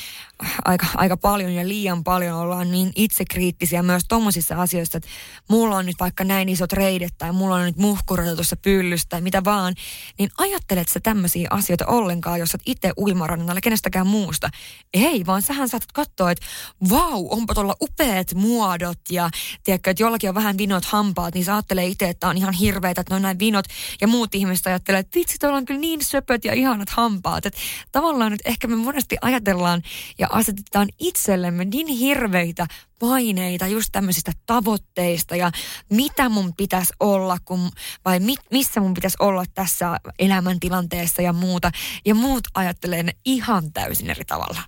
aika, 0.64 0.86
aika 0.96 1.16
paljon 1.16 1.52
ja 1.52 1.68
liian 1.68 2.04
paljon 2.04 2.38
ollaan 2.38 2.70
niin 2.70 2.92
itsekriittisiä 2.96 3.82
myös 3.82 4.02
tuommoisissa 4.08 4.56
asioissa, 4.56 4.98
että 4.98 5.08
mulla 5.48 5.76
on 5.76 5.86
nyt 5.86 5.96
vaikka 6.00 6.24
näin 6.24 6.48
isot 6.48 6.72
reidet 6.72 7.14
tai 7.18 7.32
mulla 7.32 7.54
on 7.54 7.64
nyt 7.64 7.76
muhkurata 7.76 8.34
tuossa 8.34 8.56
pyllystä 8.56 9.08
tai 9.08 9.20
mitä 9.20 9.44
vaan, 9.44 9.74
niin 10.18 10.30
ajattelet 10.38 10.88
sä 10.88 11.00
tämmöisiä 11.00 11.48
asioita 11.50 11.86
ollenkaan, 11.86 12.38
jos 12.38 12.54
oot 12.54 12.62
itse 12.66 12.92
uimarannalla 12.98 13.60
kenestäkään 13.60 14.06
muusta. 14.06 14.48
Ei, 14.94 15.26
vaan 15.26 15.42
sähän 15.42 15.68
saatat 15.68 15.92
katsoa, 15.92 16.30
että 16.30 16.46
vau, 16.90 17.28
onpa 17.30 17.54
tuolla 17.54 17.76
upeat 17.80 18.34
muodot 18.34 18.98
ja 19.10 19.30
tiedätkö, 19.64 19.90
että 19.90 20.02
jollakin 20.02 20.28
on 20.28 20.34
vähän 20.34 20.58
vinot 20.58 20.84
hampaat, 20.84 21.34
niin 21.34 21.44
sä 21.44 21.54
ajattelee 21.54 21.86
itse, 21.86 22.08
että 22.08 22.28
on 22.28 22.36
ihan 22.36 22.54
hirveitä, 22.54 23.00
että 23.00 23.14
ne 23.14 23.16
on 23.16 23.22
näin 23.22 23.38
vinot 23.38 23.64
ja 24.00 24.08
muut 24.08 24.34
ihmiset 24.34 24.66
ajattelee, 24.66 25.00
että 25.00 25.18
vitsi, 25.18 25.38
tuolla 25.38 25.56
on 25.56 25.64
kyllä 25.64 25.80
niin 25.80 26.04
söpöt 26.04 26.44
ja 26.44 26.54
ihanat 26.54 26.90
hampaat. 26.90 27.46
Että 27.46 27.60
tavallaan 27.92 28.32
nyt 28.32 28.40
ehkä 28.44 28.66
me 28.66 28.76
monesti 28.76 29.16
ajatellaan 29.22 29.82
ja 30.18 30.29
asetetaan 30.30 30.88
itsellemme 30.98 31.64
niin 31.64 31.86
hirveitä 31.86 32.66
paineita 32.98 33.66
just 33.66 33.88
tämmöisistä 33.92 34.32
tavoitteista 34.46 35.36
ja 35.36 35.50
mitä 35.90 36.28
mun 36.28 36.52
pitäisi 36.56 36.92
olla, 37.00 37.38
kun, 37.44 37.70
vai 38.04 38.20
mit, 38.20 38.40
missä 38.50 38.80
mun 38.80 38.94
pitäisi 38.94 39.16
olla 39.20 39.44
tässä 39.54 39.96
elämäntilanteessa 40.18 41.22
ja 41.22 41.32
muuta. 41.32 41.70
Ja 42.04 42.14
muut 42.14 42.44
ajattelee 42.54 43.02
ne 43.02 43.12
ihan 43.24 43.72
täysin 43.72 44.10
eri 44.10 44.24
tavalla. 44.24 44.60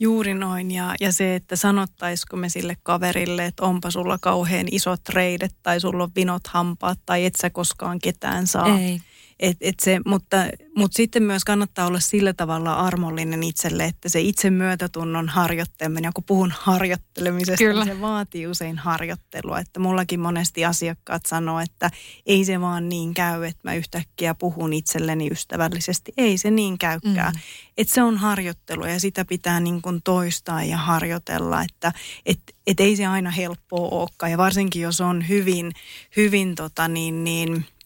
Juuri 0.00 0.34
noin. 0.34 0.70
Ja, 0.70 0.94
ja 1.00 1.12
se, 1.12 1.34
että 1.34 1.56
sanottaisiko 1.56 2.36
me 2.36 2.48
sille 2.48 2.76
kaverille, 2.82 3.46
että 3.46 3.64
onpa 3.64 3.90
sulla 3.90 4.18
kauhean 4.20 4.66
isot 4.70 5.08
reidet 5.08 5.54
tai 5.62 5.80
sulla 5.80 6.04
on 6.04 6.10
vinot 6.16 6.46
hampaat 6.46 6.98
tai 7.06 7.24
et 7.24 7.34
sä 7.40 7.50
koskaan 7.50 7.98
ketään 7.98 8.46
saa. 8.46 8.78
Ei 8.78 9.00
Et, 9.40 9.56
et 9.60 9.74
se, 9.82 10.00
mutta, 10.06 10.36
mutta 10.76 10.96
sitten 10.96 11.22
myös 11.22 11.44
kannattaa 11.44 11.86
olla 11.86 12.00
sillä 12.00 12.32
tavalla 12.32 12.74
armollinen 12.74 13.42
itselle, 13.42 13.84
että 13.84 14.08
se 14.08 14.20
itse 14.20 14.50
myötätunnon 14.50 15.28
harjoitteleminen, 15.28 16.12
kun 16.14 16.24
puhun 16.24 16.52
harjoittelemisesta, 16.58 17.64
Kyllä. 17.64 17.84
niin 17.84 17.96
se 17.96 18.00
vaatii 18.00 18.46
usein 18.46 18.78
harjoittelua. 18.78 19.58
Että 19.58 19.80
mullakin 19.80 20.20
monesti 20.20 20.64
asiakkaat 20.64 21.26
sanoo, 21.26 21.60
että 21.60 21.90
ei 22.26 22.44
se 22.44 22.60
vaan 22.60 22.88
niin 22.88 23.14
käy, 23.14 23.44
että 23.44 23.68
mä 23.68 23.74
yhtäkkiä 23.74 24.34
puhun 24.34 24.72
itselleni 24.72 25.28
ystävällisesti. 25.32 26.12
Ei 26.16 26.38
se 26.38 26.50
niin 26.50 26.78
käykään. 26.78 27.32
Mm. 27.34 27.40
Että 27.76 27.94
se 27.94 28.02
on 28.02 28.16
harjoittelu 28.16 28.86
ja 28.86 29.00
sitä 29.00 29.24
pitää 29.24 29.60
niin 29.60 29.82
kuin 29.82 30.00
toistaa 30.04 30.64
ja 30.64 30.76
harjoitella, 30.76 31.62
että 31.62 31.92
et, 32.26 32.40
et 32.66 32.80
ei 32.80 32.96
se 32.96 33.06
aina 33.06 33.30
helppoa 33.30 33.88
olekaan. 33.88 34.32
Ja 34.32 34.38
varsinkin 34.38 34.82
jos 34.82 35.00
on 35.00 35.28
hyvin, 35.28 35.72
hyvin 36.16 36.54
tota 36.54 36.88
niin, 36.88 37.24
niin– 37.24 37.64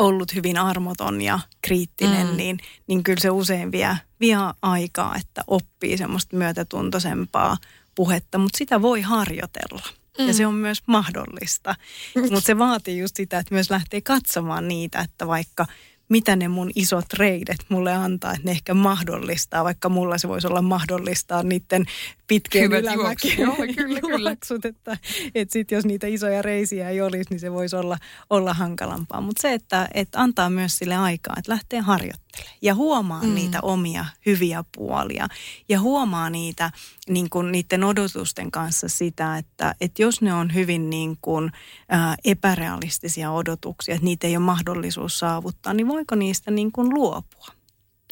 ollut 0.00 0.34
hyvin 0.34 0.58
armoton 0.58 1.22
ja 1.22 1.38
kriittinen, 1.62 2.26
mm. 2.26 2.36
niin, 2.36 2.58
niin 2.86 3.02
kyllä 3.02 3.20
se 3.20 3.30
usein 3.30 3.72
vie, 3.72 3.98
vie 4.20 4.36
aikaa, 4.62 5.16
että 5.16 5.44
oppii 5.46 5.98
semmoista 5.98 6.36
myötätuntoisempaa 6.36 7.56
puhetta, 7.94 8.38
mutta 8.38 8.58
sitä 8.58 8.82
voi 8.82 9.00
harjoitella. 9.00 9.82
Mm. 10.18 10.26
Ja 10.26 10.34
se 10.34 10.46
on 10.46 10.54
myös 10.54 10.82
mahdollista. 10.86 11.74
Mm. 12.14 12.22
Mutta 12.22 12.40
se 12.40 12.58
vaatii 12.58 12.98
just 12.98 13.16
sitä, 13.16 13.38
että 13.38 13.54
myös 13.54 13.70
lähtee 13.70 14.00
katsomaan 14.00 14.68
niitä, 14.68 15.00
että 15.00 15.26
vaikka– 15.26 15.66
mitä 16.10 16.36
ne 16.36 16.48
mun 16.48 16.70
isot 16.74 17.12
reidet 17.12 17.64
mulle 17.68 17.92
antaa, 17.92 18.32
että 18.32 18.44
ne 18.44 18.50
ehkä 18.50 18.74
mahdollistaa, 18.74 19.64
vaikka 19.64 19.88
mulla 19.88 20.18
se 20.18 20.28
voisi 20.28 20.46
olla 20.46 20.62
mahdollistaa 20.62 21.42
niiden 21.42 21.86
pitkien 22.26 22.72
ylämäkien 22.72 23.38
Joo, 23.38 23.56
kyllä, 23.76 24.00
kyllä. 24.00 24.30
että, 24.64 24.96
että 25.34 25.52
sitten 25.52 25.76
jos 25.76 25.84
niitä 25.84 26.06
isoja 26.06 26.42
reisiä 26.42 26.90
ei 26.90 27.00
olisi, 27.00 27.30
niin 27.30 27.40
se 27.40 27.52
voisi 27.52 27.76
olla, 27.76 27.98
olla 28.30 28.54
hankalampaa. 28.54 29.20
Mutta 29.20 29.42
se, 29.42 29.52
että, 29.52 29.88
että 29.94 30.20
antaa 30.20 30.50
myös 30.50 30.78
sille 30.78 30.96
aikaa, 30.96 31.34
että 31.38 31.52
lähtee 31.52 31.80
harjoittelemaan 31.80 32.29
ja 32.62 32.74
huomaa 32.74 33.22
mm. 33.22 33.34
niitä 33.34 33.58
omia 33.62 34.04
hyviä 34.26 34.64
puolia 34.76 35.28
ja 35.68 35.80
huomaa 35.80 36.30
niitä 36.30 36.70
niin 37.08 37.30
kuin 37.30 37.52
niiden 37.52 37.84
odotusten 37.84 38.50
kanssa 38.50 38.88
sitä, 38.88 39.38
että, 39.38 39.74
että 39.80 40.02
jos 40.02 40.22
ne 40.22 40.34
on 40.34 40.54
hyvin 40.54 40.90
niin 40.90 41.18
kuin, 41.22 41.50
ää, 41.88 42.16
epärealistisia 42.24 43.30
odotuksia, 43.30 43.94
että 43.94 44.04
niitä 44.04 44.26
ei 44.26 44.36
ole 44.36 44.44
mahdollisuus 44.44 45.18
saavuttaa, 45.18 45.74
niin 45.74 45.88
voiko 45.88 46.14
niistä 46.14 46.50
niin 46.50 46.72
kuin 46.72 46.94
luopua? 46.94 47.46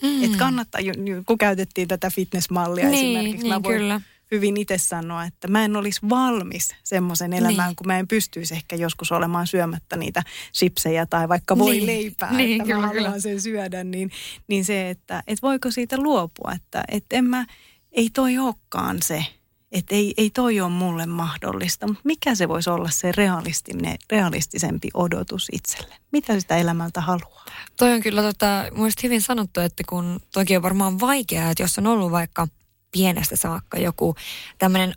Mm. 0.02 0.24
Että 0.24 0.38
kannattaa, 0.38 0.80
kun 1.26 1.38
käytettiin 1.38 1.88
tätä 1.88 2.10
fitnessmallia 2.10 2.88
niin, 2.88 3.16
esimerkiksi, 3.16 3.42
niin, 3.42 3.54
mä 3.54 3.62
voin 3.62 3.76
kyllä. 3.76 4.00
Hyvin 4.30 4.56
itse 4.56 4.78
sanoa, 4.78 5.24
että 5.24 5.48
mä 5.48 5.64
en 5.64 5.76
olisi 5.76 6.00
valmis 6.08 6.74
semmoisen 6.84 7.32
elämään, 7.32 7.68
niin. 7.68 7.76
kun 7.76 7.86
mä 7.86 7.98
en 7.98 8.08
pystyisi 8.08 8.54
ehkä 8.54 8.76
joskus 8.76 9.12
olemaan 9.12 9.46
syömättä 9.46 9.96
niitä 9.96 10.22
sipsejä 10.52 11.06
tai 11.06 11.28
vaikka 11.28 11.58
voi 11.58 11.70
niin. 11.70 11.86
leipää, 11.86 12.32
niin, 12.32 12.60
että 12.60 12.64
kyllä, 12.64 12.80
mä 12.80 12.86
haluan 12.86 13.04
kyllä. 13.04 13.20
sen 13.20 13.40
syödä, 13.40 13.84
niin, 13.84 14.10
niin 14.48 14.64
se, 14.64 14.90
että 14.90 15.22
et 15.26 15.42
voiko 15.42 15.70
siitä 15.70 15.98
luopua, 15.98 16.52
että 16.54 16.84
et 16.88 17.04
en 17.10 17.24
mä, 17.24 17.46
ei 17.92 18.10
toi 18.10 18.38
olekaan 18.38 19.02
se, 19.02 19.24
että 19.72 19.94
ei, 19.94 20.14
ei 20.16 20.30
toi 20.30 20.60
ole 20.60 20.70
mulle 20.70 21.06
mahdollista, 21.06 21.86
mutta 21.86 22.02
mikä 22.04 22.34
se 22.34 22.48
voisi 22.48 22.70
olla 22.70 22.90
se 22.90 23.12
realistinen, 23.12 23.96
realistisempi 24.10 24.88
odotus 24.94 25.48
itselle? 25.52 25.94
Mitä 26.12 26.40
sitä 26.40 26.56
elämältä 26.56 27.00
haluaa? 27.00 27.44
Toi 27.76 27.92
on 27.92 28.00
kyllä 28.00 28.22
tota, 28.22 28.64
hyvin 29.02 29.22
sanottu, 29.22 29.60
että 29.60 29.84
kun 29.88 30.20
toki 30.32 30.56
on 30.56 30.62
varmaan 30.62 31.00
vaikeaa, 31.00 31.50
että 31.50 31.62
jos 31.62 31.78
on 31.78 31.86
ollut 31.86 32.10
vaikka 32.10 32.48
pienestä 32.90 33.36
saakka 33.36 33.78
joku 33.78 34.14
tämmöinen 34.58 34.94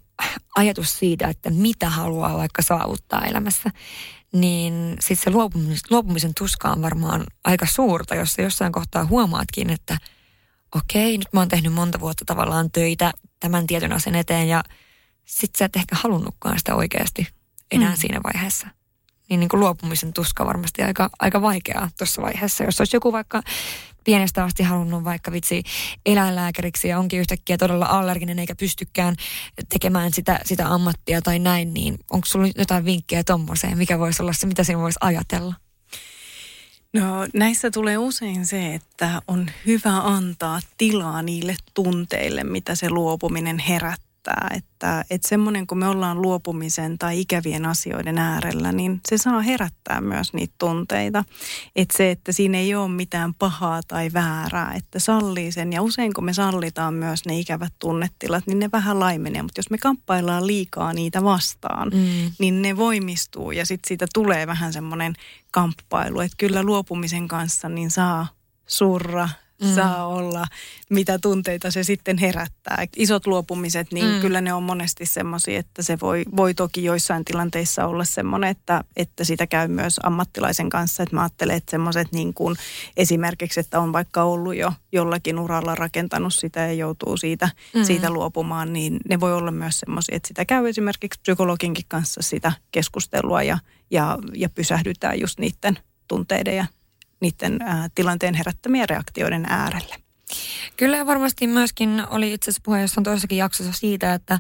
ajatus 0.55 0.99
siitä, 0.99 1.27
että 1.27 1.49
mitä 1.49 1.89
haluaa 1.89 2.37
vaikka 2.37 2.61
saavuttaa 2.61 3.25
elämässä, 3.25 3.69
niin 4.33 4.97
sitten 4.99 5.23
se 5.23 5.29
luopumisen, 5.29 5.77
luopumisen 5.89 6.33
tuska 6.37 6.69
on 6.69 6.81
varmaan 6.81 7.23
aika 7.43 7.65
suurta, 7.65 8.15
jos 8.15 8.33
sä 8.33 8.41
jossain 8.41 8.71
kohtaa 8.71 9.05
huomaatkin, 9.05 9.69
että– 9.69 9.97
okei, 10.75 11.17
nyt 11.17 11.27
mä 11.33 11.39
oon 11.39 11.47
tehnyt 11.47 11.73
monta 11.73 11.99
vuotta 11.99 12.25
tavallaan 12.25 12.71
töitä 12.71 13.11
tämän 13.39 13.67
tietyn 13.67 13.93
asian 13.93 14.15
eteen 14.15 14.47
ja 14.47 14.63
sit 15.25 15.55
sä 15.55 15.65
et 15.65 15.75
ehkä 15.75 15.95
halunnutkaan 15.95 16.57
sitä 16.57 16.75
oikeasti 16.75 17.27
enää 17.71 17.89
mm. 17.89 17.97
siinä 17.97 18.21
vaiheessa. 18.23 18.67
Niin, 19.29 19.39
niin 19.39 19.49
kuin 19.49 19.59
luopumisen 19.59 20.13
tuska 20.13 20.45
varmasti 20.45 20.83
aika, 20.83 21.09
aika 21.19 21.41
vaikeaa 21.41 21.89
tuossa 21.97 22.21
vaiheessa. 22.21 22.63
Jos 22.63 22.81
olisi 22.81 22.95
joku 22.95 23.11
vaikka 23.11 23.41
pienestä 24.03 24.43
asti 24.43 24.63
halunnut 24.63 25.03
vaikka 25.03 25.31
vitsi 25.31 25.63
eläinlääkäriksi 26.05 26.87
ja 26.87 26.99
onkin 26.99 27.19
yhtäkkiä 27.19 27.57
todella 27.57 27.85
allerginen 27.85 28.39
eikä 28.39 28.55
pystykään 28.55 29.15
tekemään 29.69 30.13
sitä, 30.13 30.39
sitä 30.45 30.67
ammattia 30.67 31.21
tai 31.21 31.39
näin, 31.39 31.73
niin 31.73 31.99
onko 32.11 32.25
sulla 32.25 32.47
jotain 32.55 32.85
vinkkejä 32.85 33.23
tommoseen? 33.23 33.77
Mikä 33.77 33.99
voisi 33.99 34.21
olla 34.21 34.33
se, 34.33 34.47
mitä 34.47 34.63
siinä 34.63 34.81
voisi 34.81 34.99
ajatella? 35.01 35.53
No 36.93 37.27
näissä 37.33 37.71
tulee 37.71 37.97
usein 37.97 38.45
se, 38.45 38.73
että 38.73 39.21
on 39.27 39.49
hyvä 39.65 39.97
antaa 39.97 40.59
tilaa 40.77 41.21
niille 41.21 41.55
tunteille, 41.73 42.43
mitä 42.43 42.75
se 42.75 42.89
luopuminen 42.89 43.59
herättää 43.59 44.10
herättää. 44.27 44.57
Että, 44.57 45.05
että 45.09 45.29
semmoinen, 45.29 45.67
kun 45.67 45.77
me 45.77 45.87
ollaan 45.87 46.21
luopumisen 46.21 46.97
tai 46.97 47.19
ikävien 47.19 47.65
asioiden 47.65 48.17
äärellä, 48.17 48.71
niin 48.71 49.01
se 49.09 49.17
saa 49.17 49.41
herättää 49.41 50.01
myös 50.01 50.33
niitä 50.33 50.53
tunteita. 50.57 51.23
Että 51.75 51.97
se, 51.97 52.11
että 52.11 52.31
siinä 52.31 52.57
ei 52.57 52.75
ole 52.75 52.91
mitään 52.91 53.33
pahaa 53.33 53.81
tai 53.87 54.09
väärää, 54.13 54.73
että 54.73 54.99
sallii 54.99 55.51
sen. 55.51 55.73
Ja 55.73 55.81
usein 55.81 56.13
kun 56.13 56.25
me 56.25 56.33
sallitaan 56.33 56.93
myös 56.93 57.25
ne 57.25 57.39
ikävät 57.39 57.73
tunnetilat, 57.79 58.47
niin 58.47 58.59
ne 58.59 58.69
vähän 58.71 58.99
laimenee. 58.99 59.41
Mutta 59.41 59.59
jos 59.59 59.69
me 59.69 59.77
kamppaillaan 59.77 60.47
liikaa 60.47 60.93
niitä 60.93 61.23
vastaan, 61.23 61.89
mm. 61.93 62.31
niin 62.39 62.61
ne 62.61 62.77
voimistuu 62.77 63.51
ja 63.51 63.65
sitten 63.65 63.87
siitä 63.87 64.05
tulee 64.13 64.47
vähän 64.47 64.73
semmoinen 64.73 65.13
kamppailu. 65.51 66.19
Että 66.19 66.35
kyllä 66.37 66.63
luopumisen 66.63 67.27
kanssa 67.27 67.69
niin 67.69 67.91
saa 67.91 68.27
surra, 68.67 69.29
mm. 69.63 69.75
saa 69.75 70.07
olla, 70.07 70.45
mitä 70.89 71.19
tunteita 71.19 71.71
se 71.71 71.83
sitten 71.83 72.17
herättää. 72.17 72.85
Isot 72.95 73.27
luopumiset, 73.27 73.91
niin 73.91 74.15
mm. 74.15 74.21
kyllä 74.21 74.41
ne 74.41 74.53
on 74.53 74.63
monesti 74.63 75.05
semmoisia, 75.05 75.59
että 75.59 75.83
se 75.83 75.97
voi, 76.01 76.23
voi 76.35 76.53
toki 76.53 76.83
joissain 76.83 77.25
tilanteissa 77.25 77.85
olla 77.85 78.03
semmoinen, 78.03 78.49
että, 78.49 78.83
että 78.97 79.23
sitä 79.23 79.47
käy 79.47 79.67
myös 79.67 79.99
ammattilaisen 80.03 80.69
kanssa. 80.69 81.03
Että 81.03 81.15
mä 81.15 81.21
ajattelen, 81.21 81.55
että 81.55 81.71
semmoiset 81.71 82.07
niin 82.11 82.33
kuin 82.33 82.55
esimerkiksi, 82.97 83.59
että 83.59 83.79
on 83.79 83.93
vaikka 83.93 84.23
ollut 84.23 84.55
jo 84.55 84.73
jollakin 84.91 85.39
uralla 85.39 85.75
rakentanut 85.75 86.33
sitä 86.33 86.59
ja 86.59 86.73
joutuu 86.73 87.17
siitä, 87.17 87.49
mm. 87.75 87.83
siitä 87.83 88.09
luopumaan, 88.09 88.73
niin 88.73 88.97
ne 89.09 89.19
voi 89.19 89.33
olla 89.33 89.51
myös 89.51 89.79
semmoisia, 89.79 90.15
että 90.15 90.27
sitä 90.27 90.45
käy 90.45 90.67
esimerkiksi 90.67 91.19
psykologinkin 91.21 91.85
kanssa 91.87 92.21
sitä 92.21 92.51
keskustelua 92.71 93.43
ja, 93.43 93.57
ja, 93.91 94.17
ja 94.35 94.49
pysähdytään 94.49 95.19
just 95.19 95.39
niiden 95.39 95.79
tunteiden 96.07 96.55
ja 96.55 96.65
niiden 97.21 97.59
tilanteen 97.95 98.33
herättämien 98.33 98.89
reaktioiden 98.89 99.45
äärelle. 99.49 99.95
Kyllä 100.77 101.05
varmasti 101.05 101.47
myöskin 101.47 102.03
oli 102.09 102.33
itse 102.33 102.51
asiassa 102.51 102.61
puhe 102.65 102.81
jossain 102.81 103.03
toisessakin 103.03 103.37
jaksossa 103.37 103.73
siitä, 103.73 104.13
että, 104.13 104.39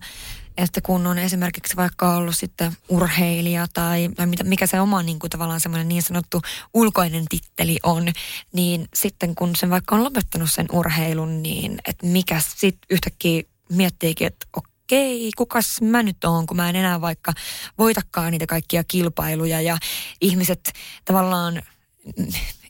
että 0.57 0.81
kun 0.81 1.07
on 1.07 1.17
esimerkiksi 1.17 1.75
vaikka 1.75 2.15
ollut 2.15 2.35
sitten 2.35 2.71
urheilija 2.89 3.67
tai, 3.73 4.09
tai 4.15 4.27
mikä 4.43 4.67
se 4.67 4.81
oma 4.81 5.03
niin 5.03 5.19
kuin 5.19 5.29
tavallaan 5.29 5.61
semmoinen 5.61 5.89
niin 5.89 6.03
sanottu 6.03 6.41
ulkoinen 6.73 7.25
titteli 7.29 7.79
on, 7.83 8.07
niin 8.53 8.87
sitten 8.95 9.35
kun 9.35 9.55
sen 9.55 9.69
vaikka 9.69 9.95
on 9.95 10.03
lopettanut 10.03 10.51
sen 10.51 10.65
urheilun, 10.71 11.43
niin 11.43 11.79
että 11.87 12.05
mikä 12.05 12.39
sitten 12.39 12.87
yhtäkkiä 12.89 13.43
miettiikin, 13.69 14.27
että 14.27 14.45
okei, 14.53 15.31
kukas 15.37 15.81
mä 15.81 16.03
nyt 16.03 16.23
oon, 16.23 16.45
kun 16.45 16.57
mä 16.57 16.69
en 16.69 16.75
enää 16.75 17.01
vaikka 17.01 17.33
voitakaan 17.77 18.31
niitä 18.31 18.45
kaikkia 18.45 18.83
kilpailuja 18.83 19.61
ja 19.61 19.77
ihmiset 20.21 20.73
tavallaan 21.05 21.61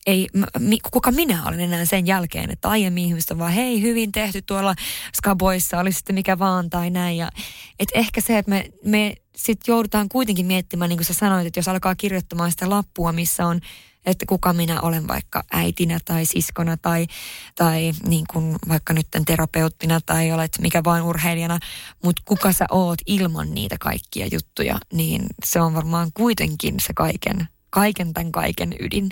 ei, 0.08 0.28
kuka 0.91 1.12
minä 1.12 1.45
olen 1.45 1.60
enää 1.60 1.86
sen 1.86 2.08
jälkeen, 2.08 2.52
että 2.52 2.70
aiemmin 2.70 3.06
ihmiset 3.06 3.32
on 3.32 3.39
vaan 3.39 3.52
hei 3.52 3.82
hyvin 3.82 4.12
tehty 4.12 4.41
tuolla 4.41 4.76
Skaboissa, 5.18 5.80
oli 5.80 5.91
sitten 5.91 6.16
mikä 6.16 6.39
vaan 6.39 6.70
tai 6.70 6.89
näin. 6.89 7.18
Ja, 7.18 7.30
et 7.80 7.89
ehkä 7.93 8.22
se, 8.22 8.38
että 8.38 8.49
me, 8.49 8.72
me 8.86 9.16
sitten 9.36 9.74
joudutaan 9.74 10.10
kuitenkin 10.10 10.45
miettimään, 10.45 10.89
niin 10.89 10.97
kuin 10.97 11.06
sä 11.06 11.14
sanoit, 11.14 11.47
että 11.47 11.60
jos 11.60 11.68
alkaa 11.68 11.95
kirjoittamaan 11.95 12.52
sitä 12.52 12.70
lappua, 12.70 13.12
missä 13.12 13.47
on 13.47 13.60
että 14.06 14.26
kuka 14.26 14.54
minä 14.54 14.82
olen 14.82 15.08
vaikka 15.08 15.43
äitinä 15.52 15.99
tai 16.06 16.26
siskona 16.26 16.78
tai, 16.78 17.08
tai 17.56 17.91
niin 18.08 18.26
kuin 18.34 18.56
vaikka 18.70 18.93
nyt 18.93 19.08
terapeuttina 19.26 20.02
tai 20.06 20.32
olet 20.32 20.58
mikä 20.62 20.84
vain 20.84 21.04
urheilijana, 21.04 21.60
mutta 22.04 22.22
kuka 22.26 22.54
sä 22.54 22.66
oot 22.72 22.99
ilman 23.06 23.54
niitä 23.54 23.76
kaikkia 23.80 24.28
juttuja, 24.32 24.80
niin 24.93 25.26
se 25.45 25.62
on 25.62 25.74
varmaan 25.74 26.12
kuitenkin 26.14 26.76
se 26.80 26.93
kaiken, 26.93 27.47
kaiken 27.70 28.14
tämän 28.14 28.32
kaiken 28.32 28.76
ydin. 28.80 29.10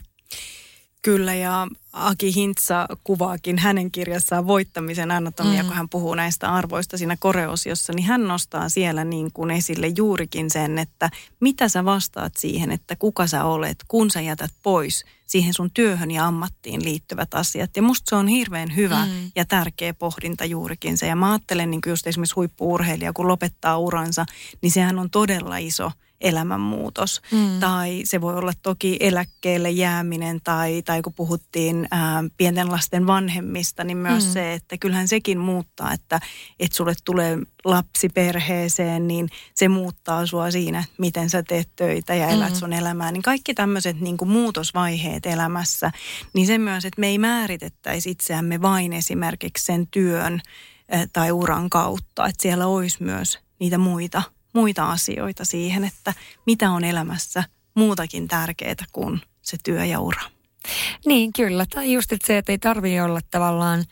Kyllä 1.01 1.33
ja 1.33 1.67
Aki 1.93 2.35
Hintsa 2.35 2.87
kuvaakin 3.03 3.57
hänen 3.57 3.91
kirjassaan 3.91 4.47
voittamisen 4.47 5.11
anatomia, 5.11 5.63
mm. 5.63 5.67
kun 5.67 5.77
hän 5.77 5.89
puhuu 5.89 6.15
näistä 6.15 6.53
arvoista 6.53 6.97
siinä 6.97 7.17
koreosiossa, 7.19 7.93
niin 7.93 8.05
hän 8.05 8.27
nostaa 8.27 8.69
siellä 8.69 9.03
niin 9.03 9.31
kuin 9.33 9.51
esille 9.51 9.87
juurikin 9.87 10.49
sen, 10.49 10.79
että 10.79 11.09
mitä 11.39 11.69
sä 11.69 11.85
vastaat 11.85 12.33
siihen, 12.37 12.71
että 12.71 12.95
kuka 12.95 13.27
sä 13.27 13.43
olet, 13.43 13.77
kun 13.87 14.11
sä 14.11 14.21
jätät 14.21 14.51
pois 14.63 15.05
siihen 15.27 15.53
sun 15.53 15.71
työhön 15.71 16.11
ja 16.11 16.27
ammattiin 16.27 16.83
liittyvät 16.83 17.33
asiat. 17.33 17.75
Ja 17.75 17.81
musta 17.81 18.09
se 18.09 18.15
on 18.15 18.27
hirveän 18.27 18.75
hyvä 18.75 19.05
mm. 19.05 19.31
ja 19.35 19.45
tärkeä 19.45 19.93
pohdinta 19.93 20.45
juurikin 20.45 20.97
se. 20.97 21.07
Ja 21.07 21.15
mä 21.15 21.31
ajattelen 21.31 21.71
niin 21.71 21.81
kuin 21.81 21.91
just 21.91 22.07
esimerkiksi 22.07 22.35
huippuurheilija, 22.35 23.13
kun 23.13 23.27
lopettaa 23.27 23.77
uransa, 23.77 24.25
niin 24.61 24.71
sehän 24.71 24.99
on 24.99 25.09
todella 25.09 25.57
iso– 25.57 25.91
elämänmuutos. 26.21 27.21
Mm. 27.31 27.59
Tai 27.59 28.01
se 28.03 28.21
voi 28.21 28.35
olla 28.35 28.51
toki 28.63 28.97
eläkkeelle 28.99 29.69
jääminen 29.69 30.41
tai, 30.43 30.81
tai 30.81 31.01
kun 31.01 31.13
puhuttiin 31.13 31.87
ää, 31.91 32.23
pienten 32.37 32.71
lasten 32.71 33.07
vanhemmista, 33.07 33.83
niin 33.83 33.97
myös 33.97 34.25
mm. 34.25 34.31
se, 34.31 34.53
että 34.53 34.77
kyllähän 34.77 35.07
sekin 35.07 35.39
muuttaa, 35.39 35.93
että, 35.93 36.19
että 36.59 36.77
sulle 36.77 36.93
tulee 37.05 37.37
lapsi 37.65 38.09
perheeseen, 38.09 39.07
niin 39.07 39.29
se 39.53 39.67
muuttaa 39.67 40.25
sua 40.25 40.51
siinä, 40.51 40.83
miten 40.97 41.29
sä 41.29 41.43
teet 41.43 41.69
töitä 41.75 42.15
ja 42.15 42.27
elät 42.27 42.53
mm. 42.53 42.55
sun 42.55 42.73
elämää. 42.73 43.11
Niin 43.11 43.21
kaikki 43.21 43.53
tämmöiset 43.53 44.01
niin 44.01 44.17
muutosvaiheet 44.25 45.25
elämässä, 45.25 45.91
niin 46.33 46.47
se 46.47 46.57
myös, 46.57 46.85
että 46.85 46.99
me 46.99 47.07
ei 47.07 47.17
määritettäisi 47.17 48.09
itseämme 48.09 48.61
vain 48.61 48.93
esimerkiksi 48.93 49.65
sen 49.65 49.87
työn 49.87 50.41
tai 51.13 51.31
uran 51.31 51.69
kautta, 51.69 52.27
että 52.27 52.41
siellä 52.41 52.67
olisi 52.67 53.03
myös 53.03 53.39
niitä 53.59 53.77
muita– 53.77 54.21
muita 54.53 54.91
asioita 54.91 55.45
siihen, 55.45 55.83
että 55.83 56.13
mitä 56.45 56.71
on 56.71 56.83
elämässä 56.83 57.43
muutakin 57.75 58.27
tärkeää 58.27 58.85
kuin 58.91 59.21
se 59.41 59.57
työ 59.63 59.85
ja 59.85 59.99
ura. 59.99 60.21
Niin, 61.05 61.33
kyllä. 61.33 61.65
Tai 61.65 61.93
just 61.93 62.11
että 62.11 62.27
se, 62.27 62.37
että 62.37 62.51
ei 62.51 62.57
tarvitse 62.57 63.03
olla 63.03 63.19
tavallaan 63.31 63.85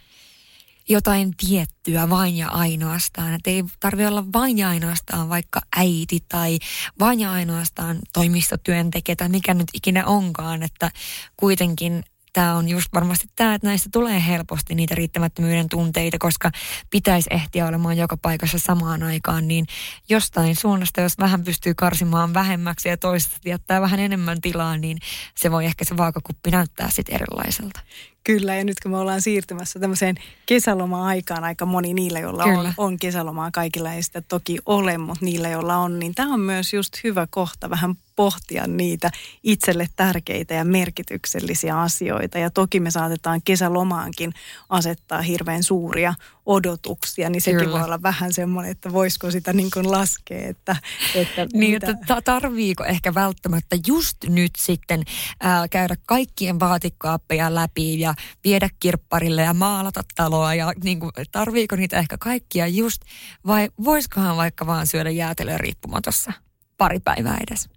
jotain 0.89 1.34
tiettyä 1.38 2.10
vain 2.10 2.38
ja 2.38 2.47
ainoastaan. 2.47 3.34
Että 3.34 3.49
ei 3.49 3.64
tarvi 3.80 4.05
olla 4.05 4.26
vain 4.34 4.58
ja 4.58 4.70
ainoastaan 4.70 5.30
vaikka 5.30 5.62
äiti 5.76 6.24
tai 6.30 6.60
vain 6.99 7.20
ja 7.20 7.32
ainoastaan 7.32 7.99
toimistotyöntekijä 8.14 9.16
tai 9.16 9.30
mikä 9.30 9.53
nyt 9.53 9.68
ikinä 9.74 10.05
onkaan. 10.05 10.64
Että 10.64 10.91
kuitenkin 11.38 12.03
tämä 12.38 12.56
on 12.56 12.70
just 12.70 12.88
varmasti 12.94 13.28
tämä, 13.36 13.56
että 13.56 13.68
näistä 13.68 13.90
tulee 13.94 14.28
helposti 14.28 14.76
niitä 14.76 14.96
riittämättömyyden 14.96 15.70
tunteita, 15.70 16.18
koska 16.20 16.52
pitäisi 16.90 17.30
ehtiä 17.34 17.68
olemaan 17.68 17.98
joka 17.98 18.18
paikassa 18.18 18.60
samaan 18.60 19.04
aikaan, 19.04 19.48
niin 19.48 19.66
jostain 20.10 20.56
suunnasta, 20.56 21.02
jos 21.02 21.18
vähän 21.18 21.44
pystyy 21.44 21.74
karsimaan 21.74 22.34
vähemmäksi 22.34 22.90
ja 22.90 22.98
toista 22.98 23.38
jättää 23.46 23.82
vähän 23.82 24.00
enemmän 24.00 24.42
tilaa, 24.42 24.78
niin 24.78 24.98
se 25.36 25.52
voi 25.52 25.66
ehkä 25.66 25.86
se 25.86 25.98
vaakakuppi 25.98 26.52
näyttää 26.52 26.90
sitten 26.90 27.16
erilaiselta. 27.16 27.80
Kyllä, 28.28 28.56
ja 28.56 28.64
nyt 28.64 28.80
kun 28.80 28.92
me 28.92 28.98
ollaan 28.98 29.22
siirtymässä 29.22 29.80
tämmöiseen 29.80 30.16
kesäloma-aikaan, 30.46 31.44
aika 31.44 31.66
moni 31.66 31.94
niillä, 31.94 32.20
joilla 32.20 32.44
on, 32.44 32.74
on 32.78 33.00
kesälomaa, 33.00 33.52
kaikilla 33.52 33.94
ei 33.94 34.04
sitä 34.04 34.22
toki 34.22 34.58
ole, 34.66 34.98
mutta 34.98 35.26
niillä, 35.26 35.50
joilla 35.50 35.78
on, 35.78 36.00
niin 36.00 36.16
tämä 36.16 36.34
on 36.34 36.40
myös 36.40 36.74
just 36.74 37.04
hyvä 37.04 37.28
kohta 37.30 37.70
vähän 37.70 37.96
pohtia 38.18 38.68
niitä 38.68 39.12
itselle 39.44 39.88
tärkeitä 39.96 40.54
ja 40.54 40.66
merkityksellisiä 40.66 41.82
asioita. 41.82 42.38
Ja 42.38 42.50
toki 42.50 42.80
me 42.80 42.92
saatetaan 42.92 43.42
kesälomaankin 43.46 44.34
asettaa 44.70 45.22
hirveän 45.22 45.64
suuria 45.64 46.14
odotuksia, 46.46 47.30
niin 47.30 47.42
sekin 47.42 47.60
Kyllä. 47.60 47.72
voi 47.72 47.84
olla 47.84 48.02
vähän 48.02 48.34
semmoinen, 48.34 48.72
että 48.72 48.94
voisiko 48.94 49.32
sitä 49.32 49.54
niin 49.54 49.70
kuin 49.74 49.92
laskea. 49.92 50.48
Että, 50.48 50.76
että 51.16 51.48
niin, 51.54 51.74
mitä... 51.74 51.92
että 51.92 52.22
tarviiko 52.22 52.86
ehkä 52.86 53.14
välttämättä 53.14 53.76
just 53.88 54.18
nyt 54.28 54.52
sitten 54.58 55.04
ää, 55.42 55.68
käydä 55.68 55.96
kaikkien 56.06 56.60
vaatikkaappeja 56.60 57.56
läpi 57.56 58.00
ja 58.00 58.14
viedä 58.43 58.70
kirpparille 58.80 59.41
ja 59.41 59.53
maalata 59.53 60.01
taloa 60.15 60.55
ja 60.55 60.74
niin 60.84 60.99
kuin, 60.99 61.11
tarviiko 61.32 61.76
niitä 61.76 61.97
ehkä 61.97 62.18
kaikkia 62.18 62.68
just 62.68 63.01
vai 63.47 63.70
voisikohan 63.84 64.38
vaikka 64.38 64.68
vaan 64.68 64.88
syödä 64.88 65.09
jäätelöä 65.09 65.57
riippumatossa 65.57 66.34
pari 66.78 66.99
päivää 66.99 67.38
edes? 67.47 67.70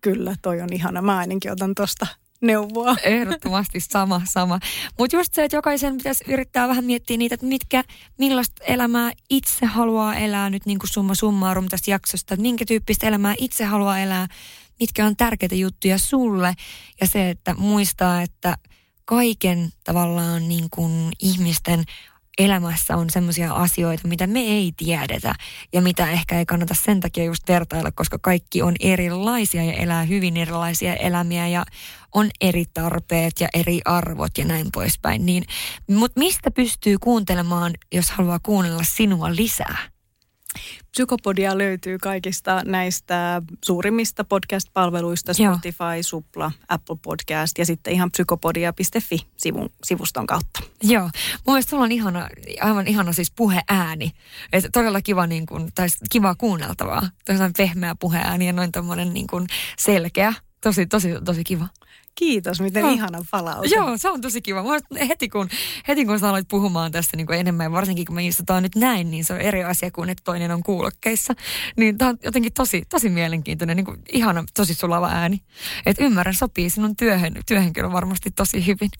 Kyllä, 0.00 0.34
toi 0.42 0.60
on 0.60 0.72
ihana. 0.72 1.02
Mä 1.02 1.18
ainakin 1.18 1.52
otan 1.52 1.74
tosta 1.74 2.06
neuvoa. 2.40 2.96
Ehdottomasti 3.02 3.80
sama, 3.80 4.22
sama. 4.24 4.58
Mutta 4.98 5.16
just 5.16 5.34
se, 5.34 5.44
että 5.44 5.56
jokaisen 5.56 5.96
pitäisi 5.96 6.24
yrittää 6.28 6.68
vähän 6.68 6.84
miettiä 6.84 7.16
niitä, 7.16 7.34
että 7.34 7.46
mitkä, 7.46 7.84
millaista 8.18 8.64
elämää 8.64 9.12
itse 9.30 9.66
haluaa 9.66 10.14
elää 10.14 10.50
nyt 10.50 10.66
niin 10.66 10.78
kuin 10.78 10.90
summa 10.90 11.14
summarum 11.14 11.68
tästä 11.68 11.90
jaksosta, 11.90 12.34
että 12.34 12.42
minkä 12.42 12.64
tyyppistä 12.64 13.08
elämää 13.08 13.34
itse 13.38 13.64
haluaa 13.64 13.98
elää, 13.98 14.26
mitkä 14.80 15.06
on 15.06 15.16
tärkeitä 15.16 15.54
juttuja 15.54 15.98
sulle 15.98 16.54
ja 17.00 17.06
se, 17.06 17.30
että 17.30 17.54
muistaa, 17.54 18.22
että 18.22 18.56
kaiken 19.10 19.72
tavallaan 19.84 20.48
niin 20.48 20.70
kuin 20.70 21.12
ihmisten 21.18 21.84
elämässä 22.38 22.96
on 22.96 23.10
sellaisia 23.10 23.52
asioita, 23.52 24.08
mitä 24.08 24.26
me 24.26 24.40
ei 24.40 24.72
tiedetä 24.76 25.34
ja 25.72 25.82
mitä 25.82 26.10
ehkä 26.10 26.38
ei 26.38 26.46
kannata 26.46 26.74
sen 26.74 27.00
takia 27.00 27.24
just 27.24 27.48
vertailla, 27.48 27.90
koska 27.92 28.18
kaikki 28.18 28.62
on 28.62 28.74
erilaisia 28.80 29.64
ja 29.64 29.72
elää 29.72 30.02
hyvin 30.02 30.36
erilaisia 30.36 30.94
elämiä 30.94 31.48
ja 31.48 31.64
on 32.14 32.30
eri 32.40 32.64
tarpeet 32.74 33.32
ja 33.40 33.48
eri 33.54 33.80
arvot 33.84 34.38
ja 34.38 34.44
näin 34.44 34.66
poispäin. 34.72 35.26
Niin, 35.26 35.44
mutta 35.88 36.18
mistä 36.18 36.50
pystyy 36.50 36.98
kuuntelemaan, 36.98 37.72
jos 37.92 38.10
haluaa 38.10 38.40
kuunnella 38.42 38.82
sinua 38.82 39.34
lisää? 39.36 39.99
Psykopodia 40.90 41.58
löytyy 41.58 41.98
kaikista 41.98 42.62
näistä 42.64 43.42
suurimmista 43.64 44.24
podcast-palveluista, 44.24 45.34
Spotify, 45.34 45.94
Joo. 45.94 46.02
Supla, 46.02 46.52
Apple 46.68 46.96
Podcast 47.02 47.58
ja 47.58 47.66
sitten 47.66 47.92
ihan 47.92 48.10
psykopodia.fi 48.10 49.26
sivun, 49.36 49.70
sivuston 49.84 50.26
kautta. 50.26 50.60
Joo, 50.82 51.02
mun 51.02 51.54
mielestä 51.54 51.70
sulla 51.70 51.84
on 51.84 51.92
ihana, 51.92 52.28
aivan 52.60 52.86
ihana 52.86 53.12
siis 53.12 53.30
puheääni. 53.30 54.12
Et 54.52 54.64
todella 54.72 55.02
kiva, 55.02 55.26
niin 55.26 55.46
kun, 55.46 55.68
tai 55.74 55.86
kiva 56.10 56.34
kuunneltavaa. 56.34 57.02
Tosiaan 57.24 57.52
pehmeä 57.56 57.94
puheääni 57.94 58.46
ja 58.46 58.52
noin 58.52 58.72
tommonen 58.72 59.14
niin 59.14 59.26
kun 59.26 59.46
selkeä. 59.78 60.34
Tosi, 60.60 60.86
tosi, 60.86 61.08
tosi 61.24 61.44
kiva. 61.44 61.68
Kiitos, 62.14 62.60
miten 62.60 62.82
no. 62.82 62.90
ihana 62.90 63.18
palaute. 63.30 63.68
Joo, 63.68 63.98
se 63.98 64.10
on 64.10 64.20
tosi 64.20 64.42
kiva. 64.42 64.64
heti, 65.08 65.28
kun, 65.28 65.48
heti 65.88 66.04
kun 66.04 66.18
sä 66.18 66.28
aloit 66.28 66.48
puhumaan 66.48 66.92
tästä 66.92 67.16
niin 67.16 67.26
kuin 67.26 67.38
enemmän, 67.38 67.72
varsinkin 67.72 68.06
kun 68.06 68.14
me 68.14 68.26
istutaan 68.26 68.62
nyt 68.62 68.76
näin, 68.76 69.10
niin 69.10 69.24
se 69.24 69.32
on 69.32 69.40
eri 69.40 69.64
asia 69.64 69.90
kuin 69.90 70.10
että 70.10 70.24
toinen 70.24 70.50
on 70.50 70.62
kuulokkeissa. 70.62 71.34
Niin 71.76 71.98
tämä 71.98 72.08
on 72.08 72.18
jotenkin 72.24 72.52
tosi, 72.52 72.82
tosi 72.88 73.08
mielenkiintoinen, 73.08 73.76
niin 73.76 73.84
kuin 73.84 74.02
ihana, 74.12 74.44
tosi 74.54 74.74
sulava 74.74 75.08
ääni. 75.08 75.42
Et 75.86 75.96
ymmärrän, 76.00 76.34
sopii 76.34 76.70
sinun 76.70 76.96
työhön, 76.96 77.34
työhön 77.46 77.72
kyllä 77.72 77.92
varmasti 77.92 78.30
tosi 78.30 78.66
hyvin. 78.66 78.90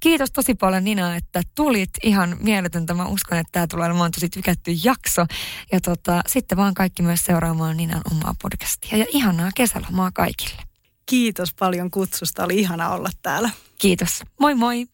Kiitos 0.00 0.30
tosi 0.30 0.54
paljon 0.54 0.84
Nina, 0.84 1.16
että 1.16 1.42
tulit 1.54 1.90
ihan 2.02 2.36
mieletöntä. 2.40 2.94
Mä 2.94 3.06
uskon, 3.06 3.38
että 3.38 3.52
tämä 3.52 3.66
tulee 3.66 3.86
olemaan 3.86 4.10
tosi 4.10 4.28
tykätty 4.28 4.70
jakso. 4.84 5.26
Ja 5.72 5.80
tota, 5.80 6.22
sitten 6.26 6.58
vaan 6.58 6.74
kaikki 6.74 7.02
myös 7.02 7.24
seuraamaan 7.24 7.76
Ninan 7.76 8.02
omaa 8.12 8.34
podcastia. 8.42 8.98
Ja 8.98 9.06
ihanaa 9.08 9.50
kesälomaa 9.54 10.10
kaikille. 10.10 10.73
Kiitos 11.06 11.54
paljon 11.58 11.90
kutsusta. 11.90 12.44
Oli 12.44 12.58
ihana 12.58 12.88
olla 12.90 13.10
täällä. 13.22 13.50
Kiitos. 13.78 14.22
Moi 14.40 14.54
moi. 14.54 14.93